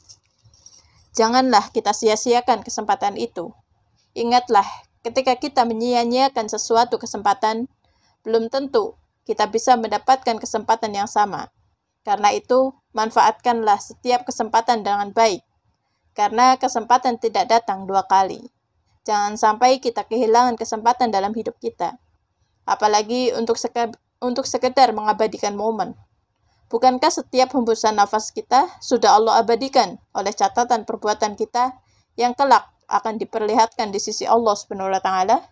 Janganlah 1.16 1.72
kita 1.72 1.96
sia-siakan 1.96 2.66
kesempatan 2.66 3.16
itu. 3.16 3.56
Ingatlah, 4.16 4.68
ketika 5.00 5.40
kita 5.40 5.64
menyia-nyiakan 5.64 6.52
sesuatu 6.52 7.00
kesempatan, 7.00 7.72
belum 8.28 8.52
tentu 8.52 9.00
kita 9.26 9.50
bisa 9.50 9.76
mendapatkan 9.76 10.38
kesempatan 10.38 10.94
yang 10.94 11.10
sama. 11.10 11.50
Karena 12.06 12.30
itu, 12.32 12.78
manfaatkanlah 12.94 13.82
setiap 13.82 14.24
kesempatan 14.30 14.86
dengan 14.86 15.10
baik. 15.10 15.42
Karena 16.14 16.56
kesempatan 16.56 17.18
tidak 17.18 17.50
datang 17.50 17.90
dua 17.90 18.06
kali. 18.06 18.55
Jangan 19.06 19.38
sampai 19.38 19.78
kita 19.78 20.02
kehilangan 20.10 20.58
kesempatan 20.58 21.14
dalam 21.14 21.30
hidup 21.38 21.54
kita. 21.62 22.02
Apalagi 22.66 23.30
untuk, 23.38 23.54
untuk 24.18 24.50
sekedar 24.50 24.90
mengabadikan 24.98 25.54
momen. 25.54 25.94
Bukankah 26.66 27.14
setiap 27.14 27.54
hembusan 27.54 27.94
nafas 27.94 28.34
kita 28.34 28.66
sudah 28.82 29.14
Allah 29.14 29.38
abadikan 29.38 30.02
oleh 30.18 30.34
catatan 30.34 30.82
perbuatan 30.90 31.38
kita 31.38 31.78
yang 32.18 32.34
kelak 32.34 32.66
akan 32.90 33.22
diperlihatkan 33.22 33.94
di 33.94 34.02
sisi 34.02 34.26
Allah 34.26 34.58
taala? 34.98 35.46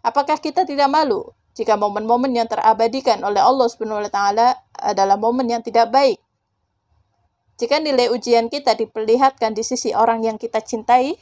Apakah 0.00 0.40
kita 0.40 0.64
tidak 0.64 0.88
malu 0.88 1.28
jika 1.52 1.76
momen-momen 1.76 2.32
yang 2.32 2.48
terabadikan 2.48 3.20
oleh 3.20 3.44
Allah 3.44 3.68
taala 4.08 4.56
adalah 4.80 5.20
momen 5.20 5.44
yang 5.44 5.60
tidak 5.60 5.92
baik? 5.92 6.16
Jika 7.60 7.76
nilai 7.76 8.08
ujian 8.08 8.48
kita 8.48 8.72
diperlihatkan 8.72 9.52
di 9.52 9.60
sisi 9.60 9.92
orang 9.92 10.24
yang 10.24 10.40
kita 10.40 10.64
cintai, 10.64 11.20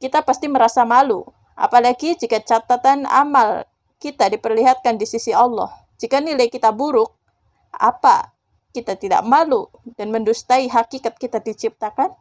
kita 0.00 0.24
pasti 0.24 0.48
merasa 0.48 0.82
malu, 0.88 1.28
apalagi 1.52 2.16
jika 2.16 2.40
catatan 2.40 3.04
amal 3.04 3.68
kita 4.00 4.32
diperlihatkan 4.32 4.96
di 4.96 5.04
sisi 5.04 5.30
Allah. 5.30 5.68
Jika 6.00 6.24
nilai 6.24 6.48
kita 6.48 6.72
buruk, 6.72 7.12
apa 7.76 8.32
kita 8.72 8.96
tidak 8.96 9.20
malu 9.28 9.68
dan 10.00 10.08
mendustai 10.08 10.72
hakikat 10.72 11.20
kita 11.20 11.44
diciptakan? 11.44 12.16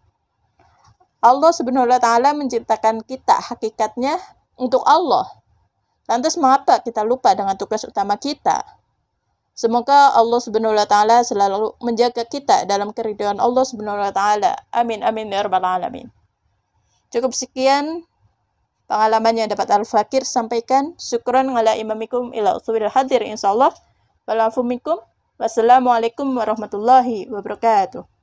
Allah 1.23 1.51
Subhanahu 1.55 1.87
wa 1.87 1.99
taala 1.99 2.35
menciptakan 2.35 2.99
kita 3.07 3.39
hakikatnya 3.47 4.19
untuk 4.59 4.83
Allah. 4.83 5.27
Lantas 6.11 6.35
mengapa 6.35 6.83
kita 6.83 7.07
lupa 7.07 7.31
dengan 7.31 7.55
tugas 7.55 7.87
utama 7.87 8.19
kita? 8.19 8.59
Semoga 9.55 10.15
Allah 10.15 10.39
Subhanahu 10.39 10.75
wa 10.75 10.87
taala 10.87 11.23
selalu 11.23 11.75
menjaga 11.79 12.27
kita 12.27 12.67
dalam 12.67 12.91
keridhaan 12.91 13.39
Allah 13.39 13.63
Subhanahu 13.63 14.03
wa 14.03 14.11
taala. 14.11 14.55
Amin 14.71 14.99
amin 15.03 15.31
ya 15.31 15.47
rabbal 15.47 15.63
alamin. 15.63 16.11
Cukup 17.09 17.33
sekian 17.33 18.05
pengalaman 18.85 19.33
yang 19.33 19.49
dapat 19.49 19.69
Al-Fakir 19.73 20.25
sampaikan. 20.25 20.93
Syukran 21.01 21.49
ala 21.53 21.73
imamikum 21.73 22.33
ila 22.33 22.57
usubil 22.57 22.89
hadir 22.89 23.25
insyaallah. 23.25 23.73
Walafu 24.29 24.61
minkum. 24.61 25.01
Wassalamualaikum 25.39 26.27
warahmatullahi 26.35 27.31
wabarakatuh. 27.31 28.18